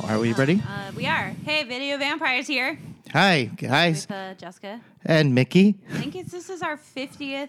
ready? 0.00 0.08
Uh, 0.08 0.20
we 0.20 0.32
ready? 0.32 0.62
We 0.96 1.06
are. 1.06 1.34
Hey, 1.44 1.64
Video 1.64 1.98
Vampires 1.98 2.46
here 2.46 2.78
Hi, 3.12 3.50
guys, 3.56 4.06
with 4.08 4.16
uh, 4.16 4.34
Jessica. 4.34 4.80
and 5.04 5.34
Mickey. 5.34 5.74
It's, 6.32 6.46
this 6.46 6.56
is 6.56 6.62
our 6.62 6.76
50th 6.76 7.48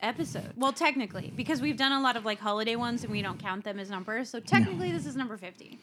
episode. 0.00 0.52
Well, 0.56 0.72
technically, 0.72 1.32
because 1.36 1.60
we've 1.60 1.76
done 1.76 1.92
a 1.92 2.00
lot 2.00 2.16
of 2.16 2.24
like 2.24 2.38
holiday 2.38 2.76
ones 2.76 3.02
and 3.02 3.12
we 3.12 3.20
don't 3.20 3.38
count 3.38 3.64
them 3.64 3.78
as 3.78 3.90
numbers. 3.90 4.30
So 4.30 4.40
technically, 4.40 4.90
this 4.90 5.04
is 5.06 5.16
number 5.16 5.36
50. 5.36 5.78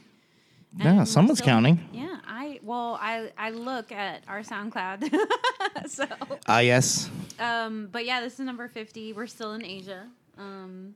And 0.80 0.84
Yeah, 0.98 1.04
someone's 1.04 1.38
still- 1.40 1.46
counting. 1.54 1.80
Yeah, 1.94 2.18
I 2.28 2.60
well, 2.64 2.98
I 3.02 3.32
I 3.38 3.52
look 3.52 3.92
at 3.92 4.24
our 4.28 4.42
SoundCloud. 4.42 5.10
so, 5.88 6.06
Ah, 6.48 6.60
yes. 6.60 7.10
um, 7.40 7.88
but 7.92 8.06
yeah, 8.06 8.20
this 8.22 8.34
is 8.34 8.40
number 8.40 8.68
50. 8.68 9.14
We're 9.14 9.28
still 9.28 9.54
in 9.54 9.64
Asia. 9.64 10.08
Um, 10.38 10.96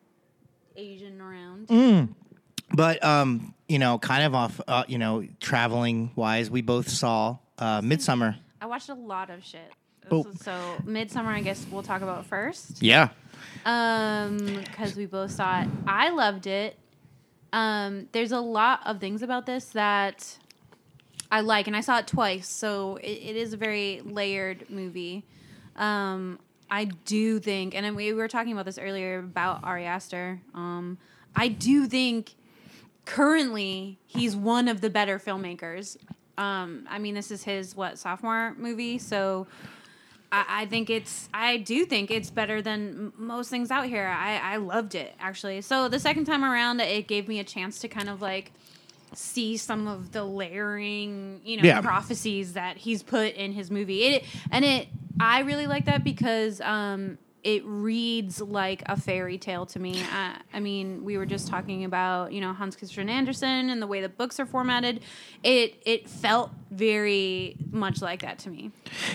Asian 0.76 1.22
around. 1.22 1.68
Mm. 1.68 2.10
But 2.74 3.04
um, 3.04 3.54
you 3.68 3.78
know, 3.80 3.98
kind 4.00 4.24
of 4.24 4.34
off, 4.36 4.60
uh, 4.68 4.84
you 4.88 4.98
know, 4.98 5.26
traveling 5.40 6.12
wise, 6.16 6.50
we 6.50 6.62
both 6.62 6.90
saw 6.90 7.38
uh, 7.60 7.82
Midsummer. 7.82 8.36
I 8.60 8.66
watched 8.66 8.90
a 8.90 8.94
lot 8.94 9.30
of 9.30 9.44
shit. 9.44 9.72
So, 10.10 10.28
so 10.42 10.76
Midsummer, 10.84 11.32
I 11.32 11.42
guess 11.42 11.66
we'll 11.72 11.84
talk 11.84 12.02
about 12.02 12.26
first. 12.26 12.82
Yeah. 12.82 13.10
Um, 13.66 14.38
because 14.38 14.96
we 14.96 15.06
both 15.06 15.32
saw 15.32 15.62
it. 15.62 15.70
I 15.88 16.10
loved 16.10 16.48
it. 16.48 16.78
Um, 17.54 18.08
there's 18.12 18.32
a 18.32 18.40
lot 18.40 18.82
of 18.86 19.00
things 19.00 19.22
about 19.22 19.46
this 19.46 19.66
that 19.66 20.38
I 21.32 21.42
like, 21.42 21.68
and 21.68 21.76
I 21.76 21.82
saw 21.82 22.00
it 22.00 22.08
twice, 22.08 22.48
so 22.48 22.98
it, 22.98 23.08
it 23.08 23.36
is 23.36 23.54
a 23.54 23.58
very 23.58 24.02
layered 24.04 24.70
movie. 24.70 25.24
Um, 25.76 26.40
I 26.70 26.86
do 26.86 27.40
think, 27.40 27.76
and 27.76 27.96
we 27.96 28.14
were 28.14 28.28
talking 28.28 28.54
about 28.54 28.66
this 28.66 28.78
earlier 28.78 29.20
about 29.20 29.64
Ari 29.64 29.86
Aster. 29.86 30.40
Um, 30.54 30.98
I 31.36 31.50
do 31.50 31.86
think 31.88 32.36
currently 33.06 34.00
he's 34.06 34.36
one 34.36 34.68
of 34.68 34.82
the 34.82 34.90
better 34.90 35.20
filmmakers. 35.20 35.98
Um, 36.38 36.88
I 36.90 37.00
mean, 37.00 37.14
this 37.14 37.32
is 37.32 37.44
his 37.44 37.76
what 37.76 37.98
sophomore 37.98 38.56
movie, 38.58 38.98
so 38.98 39.48
I, 40.32 40.46
I 40.62 40.66
think 40.66 40.90
it's 40.90 41.30
I 41.34 41.58
do 41.58 41.86
think 41.86 42.10
it's 42.12 42.30
better 42.30 42.62
than 42.62 43.12
most 43.18 43.50
things 43.50 43.70
out 43.72 43.86
here. 43.88 44.08
I, 44.08 44.38
I 44.38 44.58
loved 44.58 44.96
it 44.96 45.14
actually. 45.20 45.62
So 45.62 45.90
the 45.90 46.00
second 46.00 46.26
time 46.26 46.44
around, 46.44 46.80
it 46.80 47.08
gave 47.08 47.28
me 47.28 47.40
a 47.40 47.44
chance 47.44 47.80
to 47.80 47.88
kind 47.88 48.10
of 48.10 48.22
like 48.22 48.52
see 49.14 49.58
some 49.58 49.88
of 49.88 50.12
the 50.14 50.24
layering, 50.24 51.42
you 51.44 51.58
know, 51.58 51.64
Yeah. 51.64 51.82
prophecies 51.82 52.54
that 52.54 52.78
he's 52.78 53.04
put 53.04 53.34
in 53.36 53.52
his 53.52 53.70
movie. 53.70 54.04
It 54.04 54.26
and 54.52 54.64
it 54.64 54.88
I 55.20 55.42
really 55.42 55.68
like 55.68 55.86
that 55.86 56.04
because 56.04 56.62
um 56.62 57.18
it 57.44 57.64
reads 57.66 58.42
like 58.42 58.84
a 58.86 59.00
fairy 59.00 59.38
tale 59.38 59.66
to 59.68 59.80
me. 59.80 60.02
I, 60.12 60.38
I 60.54 60.60
mean, 60.60 61.04
we 61.04 61.18
were 61.18 61.26
just 61.26 61.48
talking 61.48 61.84
about 61.84 62.34
you 62.34 62.42
know 62.42 62.54
Hans 62.54 62.76
Christian 62.76 63.10
Andersen 63.10 63.70
and 63.70 63.82
the 63.82 63.88
way 63.88 64.02
the 64.02 64.10
books 64.10 64.40
are 64.40 64.46
formatted. 64.46 65.02
It 65.44 65.82
it 65.86 66.08
felt 66.08 66.52
very 66.70 67.56
much 67.72 68.02
like 68.02 68.22
that 68.22 68.40
to 68.40 68.50
me. 68.50 68.72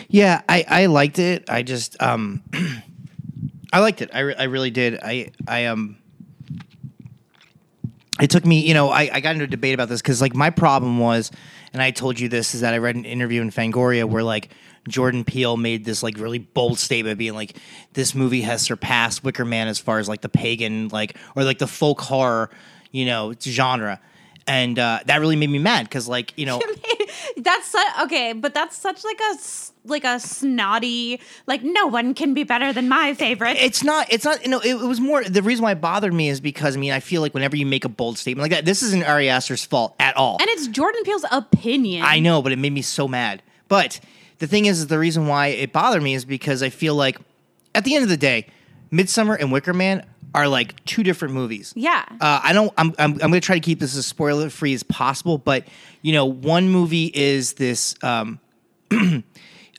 Yeah, 0.08 0.42
I, 0.48 0.64
I 0.68 0.86
liked 0.86 1.18
it. 1.18 1.48
I 1.48 1.62
just 1.62 2.00
um, 2.02 2.42
I 3.72 3.80
liked 3.80 4.02
it. 4.02 4.10
I, 4.12 4.20
re- 4.20 4.36
I 4.36 4.44
really 4.44 4.70
did. 4.70 4.98
I 5.02 5.32
I 5.46 5.66
um. 5.66 5.98
It 8.18 8.30
took 8.30 8.46
me, 8.46 8.60
you 8.60 8.72
know, 8.72 8.88
I, 8.88 9.10
I 9.12 9.20
got 9.20 9.32
into 9.32 9.44
a 9.44 9.46
debate 9.46 9.74
about 9.74 9.90
this 9.90 10.00
because, 10.00 10.22
like, 10.22 10.34
my 10.34 10.48
problem 10.48 10.98
was, 10.98 11.30
and 11.74 11.82
I 11.82 11.90
told 11.90 12.18
you 12.18 12.30
this, 12.30 12.54
is 12.54 12.62
that 12.62 12.72
I 12.72 12.78
read 12.78 12.96
an 12.96 13.04
interview 13.04 13.42
in 13.42 13.50
Fangoria 13.50 14.06
where, 14.08 14.22
like, 14.22 14.48
Jordan 14.88 15.24
Peele 15.24 15.56
made 15.56 15.84
this, 15.84 16.02
like, 16.02 16.18
really 16.18 16.38
bold 16.38 16.78
statement 16.78 17.18
being 17.18 17.34
like, 17.34 17.56
this 17.94 18.14
movie 18.14 18.42
has 18.42 18.62
surpassed 18.62 19.24
Wicker 19.24 19.44
Man 19.44 19.68
as 19.68 19.78
far 19.78 19.98
as, 19.98 20.08
like, 20.08 20.20
the 20.20 20.28
pagan, 20.28 20.88
like, 20.88 21.16
or, 21.34 21.44
like, 21.44 21.58
the 21.58 21.66
folk 21.66 22.00
horror, 22.00 22.50
you 22.92 23.04
know, 23.06 23.34
genre. 23.40 24.00
And 24.48 24.78
uh, 24.78 25.00
that 25.06 25.20
really 25.20 25.34
made 25.34 25.50
me 25.50 25.58
mad 25.58 25.86
because, 25.86 26.06
like, 26.06 26.32
you 26.36 26.46
know, 26.46 26.60
that's 27.36 27.66
su- 27.66 28.02
okay, 28.04 28.32
but 28.32 28.54
that's 28.54 28.76
such 28.76 29.02
like 29.04 29.18
a 29.20 29.36
like 29.86 30.04
a 30.04 30.18
snotty 30.18 31.20
like 31.46 31.62
no 31.62 31.86
one 31.86 32.12
can 32.14 32.34
be 32.34 32.42
better 32.42 32.72
than 32.72 32.88
my 32.88 33.14
favorite. 33.14 33.56
it's 33.56 33.84
not 33.84 34.12
it's 34.12 34.24
not 34.24 34.42
you 34.42 34.50
know 34.50 34.58
it, 34.60 34.70
it 34.70 34.86
was 34.86 35.00
more 35.00 35.22
the 35.22 35.42
reason 35.42 35.62
why 35.62 35.70
it 35.72 35.80
bothered 35.80 36.12
me 36.12 36.28
is 36.28 36.40
because 36.40 36.76
i 36.76 36.80
mean 36.80 36.90
i 36.92 36.98
feel 36.98 37.20
like 37.22 37.32
whenever 37.34 37.54
you 37.56 37.64
make 37.64 37.84
a 37.84 37.88
bold 37.88 38.18
statement 38.18 38.42
like 38.42 38.50
that 38.50 38.64
this 38.64 38.82
isn't 38.82 39.04
ari 39.04 39.28
aster's 39.28 39.64
fault 39.64 39.94
at 40.00 40.16
all 40.16 40.38
and 40.40 40.48
it's 40.50 40.66
Jordan 40.66 41.02
Peele's 41.04 41.24
opinion. 41.30 42.02
i 42.04 42.18
know 42.18 42.42
but 42.42 42.50
it 42.50 42.58
made 42.58 42.72
me 42.72 42.82
so 42.82 43.06
mad 43.06 43.42
but 43.68 44.00
the 44.38 44.46
thing 44.46 44.66
is, 44.66 44.86
the 44.86 44.98
reason 44.98 45.26
why 45.26 45.48
it 45.48 45.72
bothered 45.72 46.02
me 46.02 46.14
is 46.14 46.24
because 46.24 46.62
i 46.62 46.68
feel 46.68 46.94
like 46.94 47.18
at 47.74 47.84
the 47.84 47.94
end 47.94 48.02
of 48.04 48.08
the 48.10 48.16
day 48.16 48.46
midsummer 48.90 49.34
and 49.34 49.50
wicker 49.52 49.72
man 49.74 50.04
are 50.34 50.48
like 50.48 50.84
two 50.84 51.02
different 51.02 51.32
movies 51.32 51.72
Yeah. 51.76 52.04
uh, 52.20 52.40
I 52.42 52.52
don't. 52.52 52.70
I'm. 52.76 52.88
I'm, 52.98 53.12
I'm 53.12 53.18
going 53.18 53.32
to 53.32 53.40
try 53.40 53.56
to 53.56 53.60
keep 53.64 53.80
this 53.80 53.96
as 53.96 54.04
spoiler 54.04 54.50
free 54.50 54.74
as 54.74 54.82
possible. 54.82 55.38
But 55.38 55.64
you 56.02 56.12
know, 56.12 56.26
one 56.26 56.68
movie 56.68 57.10
is 57.14 57.54
this 57.54 57.94
um, 58.02 58.38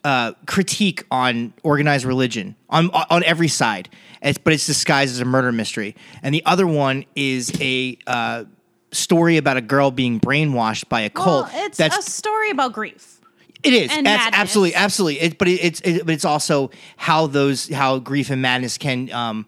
uh, 0.04 0.32
critique 0.46 1.04
on 1.12 1.52
organized 1.62 2.04
religion 2.04 2.56
on 2.70 2.90
on 2.90 3.22
every 3.24 3.46
side, 3.46 3.88
it's, 4.20 4.38
but 4.38 4.52
it's 4.52 4.66
disguised 4.66 5.12
as 5.12 5.20
a 5.20 5.24
murder 5.24 5.52
mystery. 5.52 5.94
And 6.22 6.34
the 6.34 6.44
other 6.44 6.66
one 6.66 7.04
is 7.14 7.52
a 7.60 7.96
uh, 8.08 8.44
story 8.90 9.36
about 9.36 9.58
a 9.58 9.60
girl 9.62 9.90
being 9.92 10.18
brainwashed 10.18 10.88
by 10.88 11.02
a 11.02 11.10
well, 11.14 11.44
cult. 11.44 11.50
it's 11.54 11.78
that's 11.78 11.98
a 11.98 12.10
story 12.10 12.50
about 12.50 12.72
grief. 12.72 13.17
It 13.62 13.72
is. 13.72 13.90
and 13.92 14.06
That's 14.06 14.24
madness. 14.24 14.40
absolutely, 14.40 14.74
absolutely. 14.74 15.20
It, 15.20 15.38
but 15.38 15.48
it, 15.48 15.52
it's 15.64 15.80
it, 15.82 16.06
but 16.06 16.14
it's 16.14 16.24
also 16.24 16.70
how 16.96 17.26
those 17.26 17.68
how 17.68 17.98
grief 17.98 18.30
and 18.30 18.40
madness 18.42 18.78
can 18.78 19.10
um, 19.12 19.46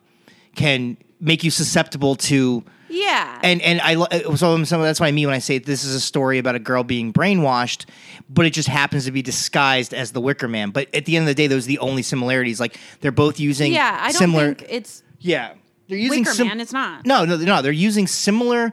can 0.56 0.96
make 1.20 1.44
you 1.44 1.50
susceptible 1.50 2.16
to 2.16 2.64
Yeah. 2.88 3.38
and 3.42 3.60
and 3.62 3.80
I 3.82 3.94
lo- 3.94 4.06
so, 4.36 4.64
so 4.64 4.82
that's 4.82 4.98
what 5.00 5.06
I 5.06 5.12
mean 5.12 5.26
when 5.26 5.34
I 5.34 5.38
say 5.38 5.58
this 5.58 5.84
is 5.84 5.94
a 5.94 6.00
story 6.00 6.38
about 6.38 6.54
a 6.54 6.58
girl 6.58 6.82
being 6.82 7.12
brainwashed, 7.12 7.84
but 8.28 8.46
it 8.46 8.50
just 8.50 8.68
happens 8.68 9.04
to 9.04 9.12
be 9.12 9.22
disguised 9.22 9.92
as 9.94 10.12
the 10.12 10.20
Wicker 10.20 10.48
Man. 10.48 10.70
But 10.70 10.92
at 10.94 11.04
the 11.04 11.16
end 11.16 11.24
of 11.24 11.26
the 11.28 11.34
day, 11.34 11.46
those 11.46 11.66
are 11.66 11.68
the 11.68 11.78
only 11.78 12.02
similarities. 12.02 12.58
Like 12.58 12.78
they're 13.00 13.12
both 13.12 13.38
using 13.38 13.72
yeah, 13.72 13.96
I 14.00 14.12
don't 14.12 14.18
similar. 14.18 14.54
think 14.54 14.66
it's 14.70 15.02
yeah, 15.20 15.52
they're 15.88 15.98
using 15.98 16.20
Wicker 16.22 16.34
sim- 16.34 16.48
Man. 16.48 16.60
It's 16.60 16.72
not. 16.72 17.04
No, 17.06 17.24
no, 17.26 17.36
they're. 17.36 17.62
They're 17.62 17.70
using 17.72 18.06
similar 18.06 18.72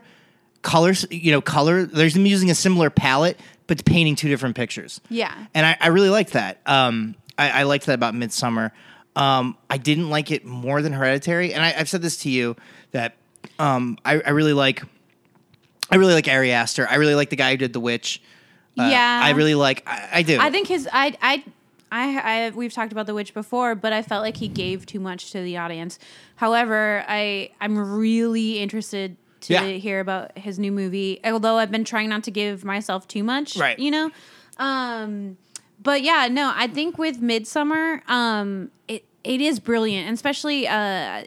colors. 0.62 1.04
You 1.10 1.30
know, 1.32 1.40
color. 1.40 1.84
They're 1.84 2.06
using 2.06 2.50
a 2.50 2.54
similar 2.54 2.88
palette, 2.90 3.38
but 3.68 3.84
painting 3.84 4.16
two 4.16 4.28
different 4.28 4.56
pictures. 4.56 5.00
Yeah. 5.08 5.32
and 5.54 5.64
I, 5.64 5.76
I 5.80 5.88
really 5.88 6.08
liked 6.10 6.32
that. 6.32 6.58
Um, 6.66 7.14
I, 7.38 7.60
I 7.60 7.62
liked 7.62 7.86
that 7.86 7.94
about 7.94 8.14
Midsummer. 8.16 8.72
Um, 9.14 9.56
I 9.70 9.78
didn't 9.78 10.10
like 10.10 10.32
it 10.32 10.44
more 10.44 10.82
than 10.82 10.92
Hereditary, 10.92 11.54
and 11.54 11.62
I, 11.64 11.74
I've 11.78 11.88
said 11.88 12.02
this 12.02 12.16
to 12.18 12.30
you 12.30 12.56
that 12.90 13.14
um, 13.60 13.96
I, 14.04 14.20
I 14.20 14.30
really 14.30 14.52
like. 14.52 14.82
I 15.90 15.96
really 15.96 16.14
like 16.14 16.28
Ari 16.28 16.52
Aster. 16.52 16.86
I 16.88 16.96
really 16.96 17.14
like 17.14 17.30
the 17.30 17.36
guy 17.36 17.52
who 17.52 17.56
did 17.56 17.72
The 17.72 17.80
Witch. 17.80 18.20
Uh, 18.78 18.88
Yeah. 18.90 19.20
I 19.22 19.30
really 19.30 19.54
like. 19.54 19.82
I, 19.86 20.08
I 20.14 20.22
do. 20.22 20.38
I 20.40 20.50
think 20.50 20.68
his 20.68 20.88
I 20.92 21.16
I 21.22 21.44
I 21.90 22.46
I 22.46 22.50
we've 22.50 22.72
talked 22.72 22.92
about 22.92 23.06
the 23.06 23.14
witch 23.14 23.32
before, 23.34 23.74
but 23.74 23.92
I 23.92 24.02
felt 24.02 24.22
like 24.22 24.36
he 24.36 24.48
gave 24.48 24.84
too 24.86 25.00
much 25.00 25.32
to 25.32 25.40
the 25.42 25.56
audience. 25.56 25.98
However, 26.36 27.04
I 27.08 27.50
I'm 27.60 27.76
really 27.78 28.58
interested 28.60 29.16
to 29.42 29.52
Yeah. 29.52 29.66
hear 29.72 30.00
about 30.00 30.36
his 30.38 30.58
new 30.58 30.72
movie. 30.72 31.20
Although 31.24 31.56
I've 31.58 31.70
been 31.70 31.84
trying 31.84 32.08
not 32.08 32.24
to 32.24 32.30
give 32.30 32.64
myself 32.64 33.06
too 33.08 33.22
much, 33.24 33.56
Right. 33.56 33.78
You 33.78 33.90
know, 33.90 34.10
um, 34.58 35.36
but 35.82 36.02
yeah, 36.02 36.28
no, 36.30 36.52
I 36.54 36.66
think 36.66 36.98
with 36.98 37.20
Midsummer, 37.20 38.02
um, 38.08 38.70
it 38.88 39.04
it 39.24 39.40
is 39.40 39.60
brilliant, 39.60 40.06
and 40.08 40.14
especially 40.14 40.66
uh. 40.68 41.24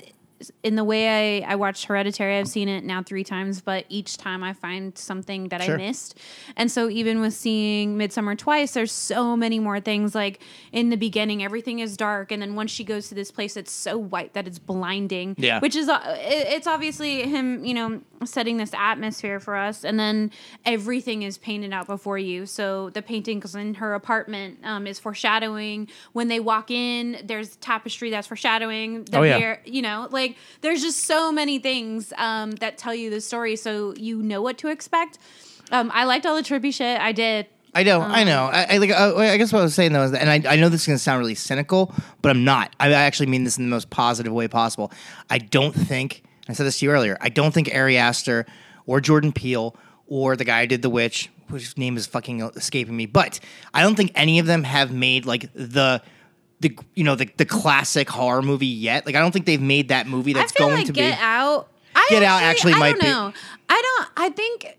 In 0.64 0.76
the 0.76 0.84
way 0.84 1.42
I, 1.44 1.52
I 1.52 1.56
watched 1.56 1.86
Hereditary, 1.86 2.38
I've 2.38 2.48
seen 2.48 2.68
it 2.70 2.84
now 2.84 3.04
three 3.04 3.24
times, 3.24 3.62
but 3.62 3.86
each 3.90 4.18
time 4.18 4.44
I 4.44 4.54
find 4.54 4.98
something 4.98 5.50
that 5.50 5.62
Sure. 5.62 5.76
I 5.76 5.78
missed. 5.78 6.18
And 6.56 6.72
so 6.72 6.90
even 6.90 7.22
with 7.22 7.34
seeing 7.34 7.98
Midsummer 7.98 8.36
twice, 8.36 8.74
there's 8.74 8.92
so 8.92 9.36
many 9.38 9.60
more 9.60 9.80
things. 9.80 10.16
Like 10.16 10.42
in 10.72 10.90
the 10.90 10.98
beginning, 10.98 11.44
everything 11.44 11.80
is 11.80 11.98
dark, 11.98 12.32
and 12.32 12.42
then 12.42 12.56
once 12.56 12.72
she 12.72 12.84
goes 12.84 13.08
to 13.10 13.16
this 13.16 13.32
place, 13.32 13.58
it's 13.58 13.72
so 13.72 13.98
white 13.98 14.34
that 14.34 14.48
it's 14.48 14.60
blinding. 14.60 15.36
Yeah. 15.38 15.60
which 15.60 15.76
is 15.76 15.90
uh, 15.90 16.00
it- 16.20 16.48
it's 16.62 16.68
obviously 16.68 17.24
him, 17.24 17.64
you 17.66 17.74
know, 17.74 18.02
setting 18.26 18.58
this 18.58 18.72
atmosphere 18.74 19.40
for 19.40 19.56
us, 19.56 19.84
and 19.84 20.00
then 20.00 20.32
everything 20.66 21.24
is 21.24 21.38
painted 21.38 21.74
out 21.74 21.88
before 21.88 22.18
you. 22.18 22.46
So 22.46 22.90
the 22.92 23.02
paintings 23.02 23.56
in 23.56 23.74
her 23.76 23.94
apartment 23.96 24.60
um, 24.64 24.86
is 24.88 25.00
foreshadowing. 25.00 25.88
When 26.14 26.28
they 26.28 26.40
walk 26.40 26.70
in, 26.72 27.18
there's 27.24 27.56
tapestry 27.58 28.10
that's 28.12 28.28
foreshadowing. 28.28 29.06
The 29.06 29.18
Oh, 29.18 29.24
yeah. 29.24 29.38
hair- 29.38 29.62
you 29.66 29.82
know, 29.82 30.08
like 30.12 30.31
there's 30.62 30.82
just 30.82 31.06
so 31.06 31.32
many 31.32 31.60
things 31.60 32.14
um, 32.18 32.52
that 32.54 32.78
tell 32.78 32.94
you 32.94 33.10
the 33.10 33.22
story, 33.22 33.56
so 33.56 33.94
you 33.96 34.22
know 34.22 34.42
what 34.42 34.58
to 34.60 34.68
expect. 34.68 35.18
Um, 35.72 35.92
I 35.94 36.04
liked 36.06 36.26
all 36.26 36.36
the 36.36 36.42
trippy 36.42 36.74
shit. 36.74 37.00
I 37.00 37.12
did. 37.12 37.48
I 37.74 37.84
know, 37.84 38.02
I 38.02 38.26
know. 38.26 38.50
I, 38.52 38.66
I 38.72 38.78
like. 38.80 38.90
Uh, 38.90 39.16
I 39.16 39.38
guess 39.38 39.54
what 39.54 39.60
I 39.60 39.64
was 39.64 39.74
saying 39.74 39.94
though 39.94 40.04
is, 40.04 40.12
that, 40.12 40.22
and 40.22 40.30
I, 40.30 40.54
I 40.54 40.56
know 40.58 40.68
this 40.68 40.82
is 40.82 40.88
going 40.88 40.98
to 40.98 41.04
sound 41.04 41.20
really 41.20 41.36
cynical, 41.36 41.94
but 42.22 42.30
I'm 42.30 42.44
not. 42.44 42.76
I 42.80 42.92
actually 42.92 43.28
mean 43.28 43.46
this 43.46 43.58
in 43.58 43.64
the 43.64 43.70
most 43.70 43.90
positive 43.90 44.34
way 44.34 44.50
possible. 44.50 44.92
I 45.30 45.38
don't 45.38 45.74
think. 45.74 46.24
I 46.50 46.54
said 46.54 46.66
this 46.66 46.80
to 46.80 46.86
you 46.86 46.92
earlier. 46.92 47.18
I 47.22 47.30
don't 47.30 47.54
think 47.54 47.74
Ari 47.74 47.98
Aster 47.98 48.46
or 48.86 49.00
Jordan 49.00 49.32
Peele 49.32 49.74
or 50.08 50.36
the 50.36 50.44
guy 50.44 50.62
who 50.62 50.68
did 50.68 50.82
The 50.82 50.90
Witch, 50.90 51.30
whose 51.50 51.78
name 51.78 51.96
is 51.96 52.06
fucking 52.08 52.42
escaping 52.42 52.98
me, 52.98 53.06
but 53.06 53.40
I 53.74 53.84
don't 53.84 53.96
think 53.96 54.12
any 54.16 54.40
of 54.40 54.48
them 54.48 54.64
have 54.64 54.92
made 54.92 55.26
like 55.26 55.54
the. 55.54 56.02
The 56.62 56.78
you 56.96 57.04
know 57.04 57.16
the 57.16 57.28
the 57.38 57.46
classic 57.46 58.10
horror 58.10 58.42
movie 58.42 58.66
yet 58.68 59.06
like 59.06 59.16
I 59.16 59.20
don't 59.20 59.32
think 59.32 59.46
they've 59.46 59.62
made 59.62 59.90
that 59.90 60.08
movie 60.08 60.34
that's 60.34 60.52
going 60.52 60.76
like 60.76 60.86
to 60.88 60.94
Get 60.94 61.18
be 61.18 61.24
Out. 61.24 61.68
I 61.96 62.06
Get 62.10 62.24
Out 62.24 62.42
actually 62.44 62.74
I 62.74 62.80
might 62.80 62.92
don't 62.94 63.02
be- 63.02 63.08
know. 63.08 63.34
I 63.68 63.82
don't. 63.98 64.10
I 64.18 64.30
think 64.30 64.78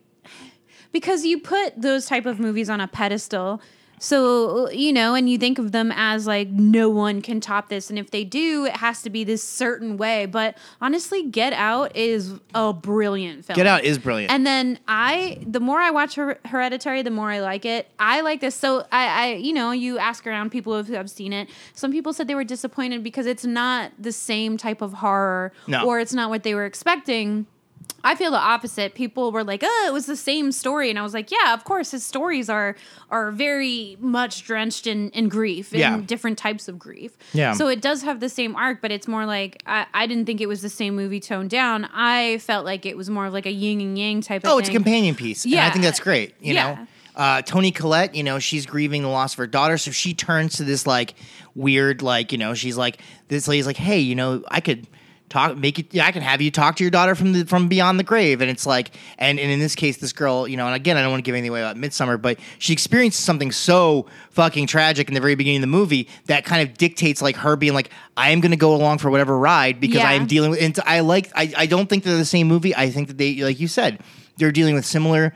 because 0.92 1.24
you 1.24 1.40
put 1.40 1.80
those 1.80 2.06
type 2.06 2.24
of 2.24 2.38
movies 2.38 2.70
on 2.70 2.80
a 2.80 2.86
pedestal. 2.88 3.60
So 4.02 4.68
you 4.70 4.92
know, 4.92 5.14
and 5.14 5.30
you 5.30 5.38
think 5.38 5.60
of 5.60 5.70
them 5.70 5.92
as 5.94 6.26
like 6.26 6.48
no 6.48 6.88
one 6.88 7.22
can 7.22 7.40
top 7.40 7.68
this, 7.68 7.88
and 7.88 7.96
if 8.00 8.10
they 8.10 8.24
do, 8.24 8.64
it 8.64 8.76
has 8.76 9.00
to 9.02 9.10
be 9.10 9.22
this 9.22 9.44
certain 9.44 9.96
way. 9.96 10.26
But 10.26 10.58
honestly, 10.80 11.22
Get 11.22 11.52
Out 11.52 11.94
is 11.94 12.34
a 12.52 12.72
brilliant 12.72 13.44
film. 13.44 13.54
Get 13.54 13.68
Out 13.68 13.84
is 13.84 13.98
brilliant 13.98 14.32
And 14.32 14.44
then 14.44 14.80
I, 14.88 15.38
the 15.46 15.60
more 15.60 15.78
I 15.78 15.90
watch 15.90 16.16
Her- 16.16 16.40
Hereditary, 16.46 17.02
the 17.02 17.10
more 17.12 17.30
I 17.30 17.40
like 17.40 17.64
it. 17.64 17.88
I 18.00 18.22
like 18.22 18.40
this. 18.40 18.56
So 18.56 18.80
I, 18.90 19.06
I, 19.06 19.32
you 19.34 19.52
know, 19.52 19.70
you 19.70 19.98
ask 19.98 20.26
around 20.26 20.50
people 20.50 20.82
who 20.82 20.94
have 20.94 21.08
seen 21.08 21.32
it. 21.32 21.48
Some 21.72 21.92
people 21.92 22.12
said 22.12 22.26
they 22.26 22.34
were 22.34 22.42
disappointed 22.42 23.04
because 23.04 23.26
it's 23.26 23.44
not 23.44 23.92
the 24.00 24.10
same 24.12 24.56
type 24.56 24.82
of 24.82 24.94
horror, 24.94 25.52
No. 25.68 25.86
or 25.86 26.00
it's 26.00 26.12
not 26.12 26.28
what 26.28 26.42
they 26.42 26.56
were 26.56 26.64
expecting. 26.66 27.46
I 28.04 28.14
feel 28.14 28.30
the 28.30 28.36
opposite. 28.38 28.94
People 28.94 29.30
were 29.32 29.44
like, 29.44 29.62
"Oh, 29.64 29.84
it 29.88 29.92
was 29.92 30.06
the 30.06 30.16
same 30.16 30.50
story," 30.52 30.90
and 30.90 30.98
I 30.98 31.02
was 31.02 31.14
like, 31.14 31.30
"Yeah, 31.30 31.54
of 31.54 31.64
course. 31.64 31.92
His 31.92 32.04
stories 32.04 32.48
are 32.50 32.74
are 33.10 33.30
very 33.30 33.96
much 34.00 34.44
drenched 34.44 34.86
in 34.86 35.10
in 35.10 35.28
grief, 35.28 35.72
in 35.72 35.80
Yeah. 35.80 36.00
different 36.04 36.38
types 36.38 36.68
of 36.68 36.78
grief. 36.78 37.12
Yeah. 37.32 37.52
So 37.52 37.68
it 37.68 37.80
does 37.80 38.02
have 38.02 38.20
the 38.20 38.28
same 38.28 38.56
arc, 38.56 38.80
but 38.82 38.90
it's 38.90 39.06
more 39.06 39.24
like 39.26 39.62
I, 39.66 39.86
I 39.94 40.06
didn't 40.06 40.26
think 40.26 40.40
it 40.40 40.46
was 40.48 40.62
the 40.62 40.68
same 40.68 40.96
movie 40.96 41.20
toned 41.20 41.50
down. 41.50 41.88
I 41.94 42.38
felt 42.38 42.64
like 42.64 42.86
it 42.86 42.96
was 42.96 43.08
more 43.10 43.26
of 43.26 43.32
like 43.32 43.46
a 43.46 43.52
yin 43.52 43.80
and 43.80 43.98
yang 43.98 44.20
type 44.20 44.44
of. 44.44 44.50
Oh, 44.50 44.58
it's 44.58 44.68
a 44.68 44.72
companion 44.72 45.14
piece. 45.14 45.46
Yeah, 45.46 45.66
I 45.66 45.70
think 45.70 45.84
that's 45.84 46.00
great. 46.00 46.34
You 46.40 46.54
Yeah. 46.54 46.74
know, 46.74 46.86
uh, 47.14 47.42
Toni 47.42 47.70
Collette. 47.70 48.14
You 48.14 48.22
know, 48.24 48.38
she's 48.38 48.66
grieving 48.66 49.02
the 49.02 49.08
loss 49.08 49.34
of 49.34 49.38
her 49.38 49.46
daughter, 49.46 49.78
so 49.78 49.90
she 49.90 50.12
turns 50.14 50.56
to 50.56 50.64
this 50.64 50.86
like 50.86 51.14
weird, 51.54 52.02
like 52.02 52.32
you 52.32 52.38
know, 52.38 52.54
she's 52.54 52.76
like 52.76 52.98
this 53.28 53.46
lady's 53.46 53.66
like, 53.66 53.76
hey, 53.76 54.00
you 54.00 54.14
know, 54.14 54.42
I 54.48 54.60
could 54.60 54.86
talk, 55.32 55.56
make 55.56 55.78
it. 55.78 55.92
Yeah, 55.94 56.06
I 56.06 56.12
can 56.12 56.22
have 56.22 56.40
you 56.42 56.50
talk 56.50 56.76
to 56.76 56.84
your 56.84 56.90
daughter 56.90 57.14
from 57.14 57.32
the 57.32 57.44
from 57.44 57.68
beyond 57.68 57.98
the 57.98 58.04
grave, 58.04 58.40
and 58.42 58.50
it's 58.50 58.66
like, 58.66 58.90
and, 59.18 59.40
and 59.40 59.50
in 59.50 59.58
this 59.58 59.74
case, 59.74 59.96
this 59.96 60.12
girl, 60.12 60.46
you 60.46 60.56
know, 60.56 60.66
and 60.66 60.74
again, 60.76 60.96
I 60.96 61.02
don't 61.02 61.10
want 61.10 61.24
to 61.24 61.26
give 61.28 61.34
anything 61.34 61.50
away 61.50 61.62
about 61.62 61.76
Midsummer, 61.76 62.18
but 62.18 62.38
she 62.58 62.72
experienced 62.72 63.20
something 63.20 63.50
so 63.50 64.06
fucking 64.30 64.66
tragic 64.66 65.08
in 65.08 65.14
the 65.14 65.20
very 65.20 65.34
beginning 65.34 65.58
of 65.58 65.62
the 65.62 65.66
movie 65.68 66.08
that 66.26 66.44
kind 66.44 66.68
of 66.68 66.76
dictates 66.76 67.22
like 67.22 67.36
her 67.36 67.56
being 67.56 67.72
like, 67.74 67.90
I 68.16 68.30
am 68.30 68.40
going 68.40 68.50
to 68.50 68.56
go 68.56 68.74
along 68.74 68.98
for 68.98 69.10
whatever 69.10 69.38
ride 69.38 69.80
because 69.80 69.96
Yeah. 69.96 70.08
I 70.08 70.12
am 70.12 70.26
dealing 70.26 70.50
with. 70.50 70.60
And 70.60 70.78
I 70.84 71.00
like, 71.00 71.30
I, 71.34 71.52
I 71.56 71.66
don't 71.66 71.88
think 71.88 72.04
they're 72.04 72.16
the 72.16 72.24
same 72.24 72.46
movie. 72.48 72.74
I 72.76 72.90
think 72.90 73.08
that 73.08 73.18
they, 73.18 73.34
like 73.42 73.58
you 73.58 73.68
said, 73.68 74.00
they're 74.36 74.52
dealing 74.52 74.74
with 74.74 74.84
similar 74.84 75.34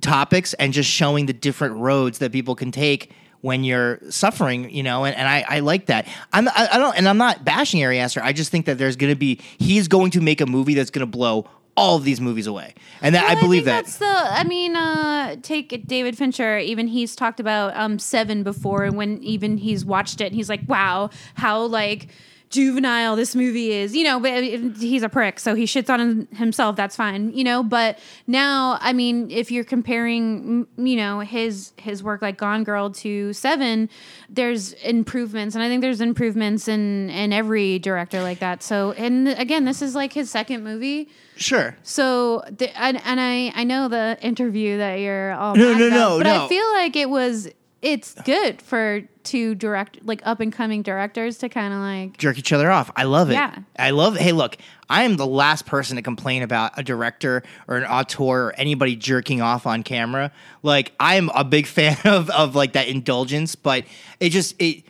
topics 0.00 0.54
and 0.54 0.72
just 0.72 0.90
showing 0.90 1.26
the 1.26 1.32
different 1.32 1.76
roads 1.76 2.18
that 2.18 2.32
people 2.32 2.54
can 2.54 2.70
take 2.70 3.12
when 3.40 3.64
you're 3.64 4.00
suffering, 4.10 4.70
you 4.70 4.82
know, 4.82 5.04
and, 5.04 5.16
and 5.16 5.28
I, 5.28 5.44
I 5.48 5.60
like 5.60 5.86
that. 5.86 6.08
I'm 6.32 6.48
I, 6.48 6.68
I 6.72 6.78
don't 6.78 6.96
and 6.96 7.08
I'm 7.08 7.18
not 7.18 7.44
bashing 7.44 7.82
Ari 7.82 7.98
Aster. 7.98 8.20
I 8.22 8.32
just 8.32 8.50
think 8.50 8.66
that 8.66 8.78
there's 8.78 8.96
gonna 8.96 9.16
be 9.16 9.40
he's 9.58 9.88
going 9.88 10.10
to 10.12 10.20
make 10.20 10.40
a 10.40 10.46
movie 10.46 10.74
that's 10.74 10.90
gonna 10.90 11.06
blow 11.06 11.48
all 11.78 11.96
of 11.96 12.02
these 12.02 12.20
movies 12.20 12.48
away. 12.48 12.74
And 13.00 13.14
that 13.14 13.28
Well, 13.28 13.38
I 13.38 13.40
believe 13.40 13.64
think 13.64 13.76
that. 13.76 13.84
That's 13.84 13.98
the. 13.98 14.06
I 14.06 14.42
mean, 14.44 14.74
uh, 14.74 15.36
take 15.42 15.86
David 15.86 16.18
Fincher. 16.18 16.58
Even 16.58 16.88
he's 16.88 17.14
talked 17.14 17.38
about 17.38 17.74
um, 17.76 18.00
Seven 18.00 18.42
before, 18.42 18.82
and 18.82 18.96
when 18.96 19.22
even 19.22 19.56
he's 19.56 19.84
watched 19.84 20.20
it, 20.20 20.26
and 20.26 20.34
he's 20.34 20.48
like, 20.48 20.62
"Wow, 20.66 21.10
how 21.34 21.62
like." 21.62 22.08
Juvenile 22.50 23.14
this 23.14 23.34
movie 23.34 23.72
is 23.72 23.94
you 23.94 24.02
know 24.04 24.18
but 24.18 24.42
he's 24.42 25.02
a 25.02 25.08
prick 25.08 25.38
so 25.38 25.54
he 25.54 25.64
shits 25.64 25.90
on 25.90 26.26
himself 26.36 26.76
that's 26.76 26.96
fine 26.96 27.30
you 27.34 27.44
know 27.44 27.62
but 27.62 27.98
now 28.26 28.78
i 28.80 28.92
mean 28.92 29.30
if 29.30 29.50
you're 29.50 29.64
comparing 29.64 30.66
you 30.78 30.96
know 30.96 31.20
his 31.20 31.72
his 31.76 32.02
work 32.02 32.22
like 32.22 32.38
gone 32.38 32.64
girl 32.64 32.90
to 32.90 33.32
seven 33.32 33.88
there's 34.30 34.72
improvements 34.74 35.54
and 35.54 35.62
i 35.62 35.68
think 35.68 35.82
there's 35.82 36.00
improvements 36.00 36.68
in 36.68 37.10
in 37.10 37.32
every 37.32 37.78
director 37.78 38.22
like 38.22 38.38
that 38.38 38.62
so 38.62 38.92
and 38.92 39.28
again 39.28 39.64
this 39.66 39.82
is 39.82 39.94
like 39.94 40.12
his 40.12 40.30
second 40.30 40.64
movie 40.64 41.08
Sure. 41.36 41.76
so, 41.84 42.42
the, 42.50 42.76
and, 42.76 43.00
and 43.04 43.20
I, 43.20 43.52
I 43.54 43.62
know 43.62 43.86
the 43.86 44.18
interview 44.20 44.78
that 44.78 44.96
you're 44.96 45.32
all 45.34 45.54
No, 45.54 45.72
no, 45.72 45.86
about, 45.86 45.90
no, 45.96 46.18
but 46.18 46.24
no. 46.24 46.44
I 46.46 46.48
feel 46.48 46.66
like 46.72 46.96
it 46.96 47.08
was 47.08 47.48
it's 47.80 48.14
good 48.22 48.60
for 48.60 49.02
two 49.22 49.54
direct 49.54 49.98
like 50.04 50.20
up 50.24 50.40
and 50.40 50.52
coming 50.52 50.82
directors 50.82 51.38
to 51.38 51.48
kind 51.48 51.72
of 51.72 51.80
like 51.80 52.16
jerk 52.16 52.38
each 52.38 52.52
other 52.52 52.70
off. 52.70 52.90
I 52.96 53.04
love 53.04 53.30
it. 53.30 53.34
Yeah. 53.34 53.56
I 53.78 53.90
love 53.90 54.16
Hey, 54.16 54.32
look, 54.32 54.56
I 54.90 55.04
am 55.04 55.16
the 55.16 55.26
last 55.26 55.66
person 55.66 55.96
to 55.96 56.02
complain 56.02 56.42
about 56.42 56.78
a 56.78 56.82
director 56.82 57.42
or 57.68 57.76
an 57.76 57.84
auteur 57.84 58.46
or 58.46 58.54
anybody 58.56 58.96
jerking 58.96 59.40
off 59.40 59.66
on 59.66 59.82
camera. 59.82 60.32
Like 60.62 60.92
I'm 60.98 61.28
a 61.30 61.44
big 61.44 61.66
fan 61.78 61.96
of 62.04 62.30
of 62.30 62.56
like 62.56 62.72
that 62.72 62.88
indulgence, 62.88 63.54
but 63.54 63.84
it 64.18 64.30
just 64.30 64.60
it 64.60 64.84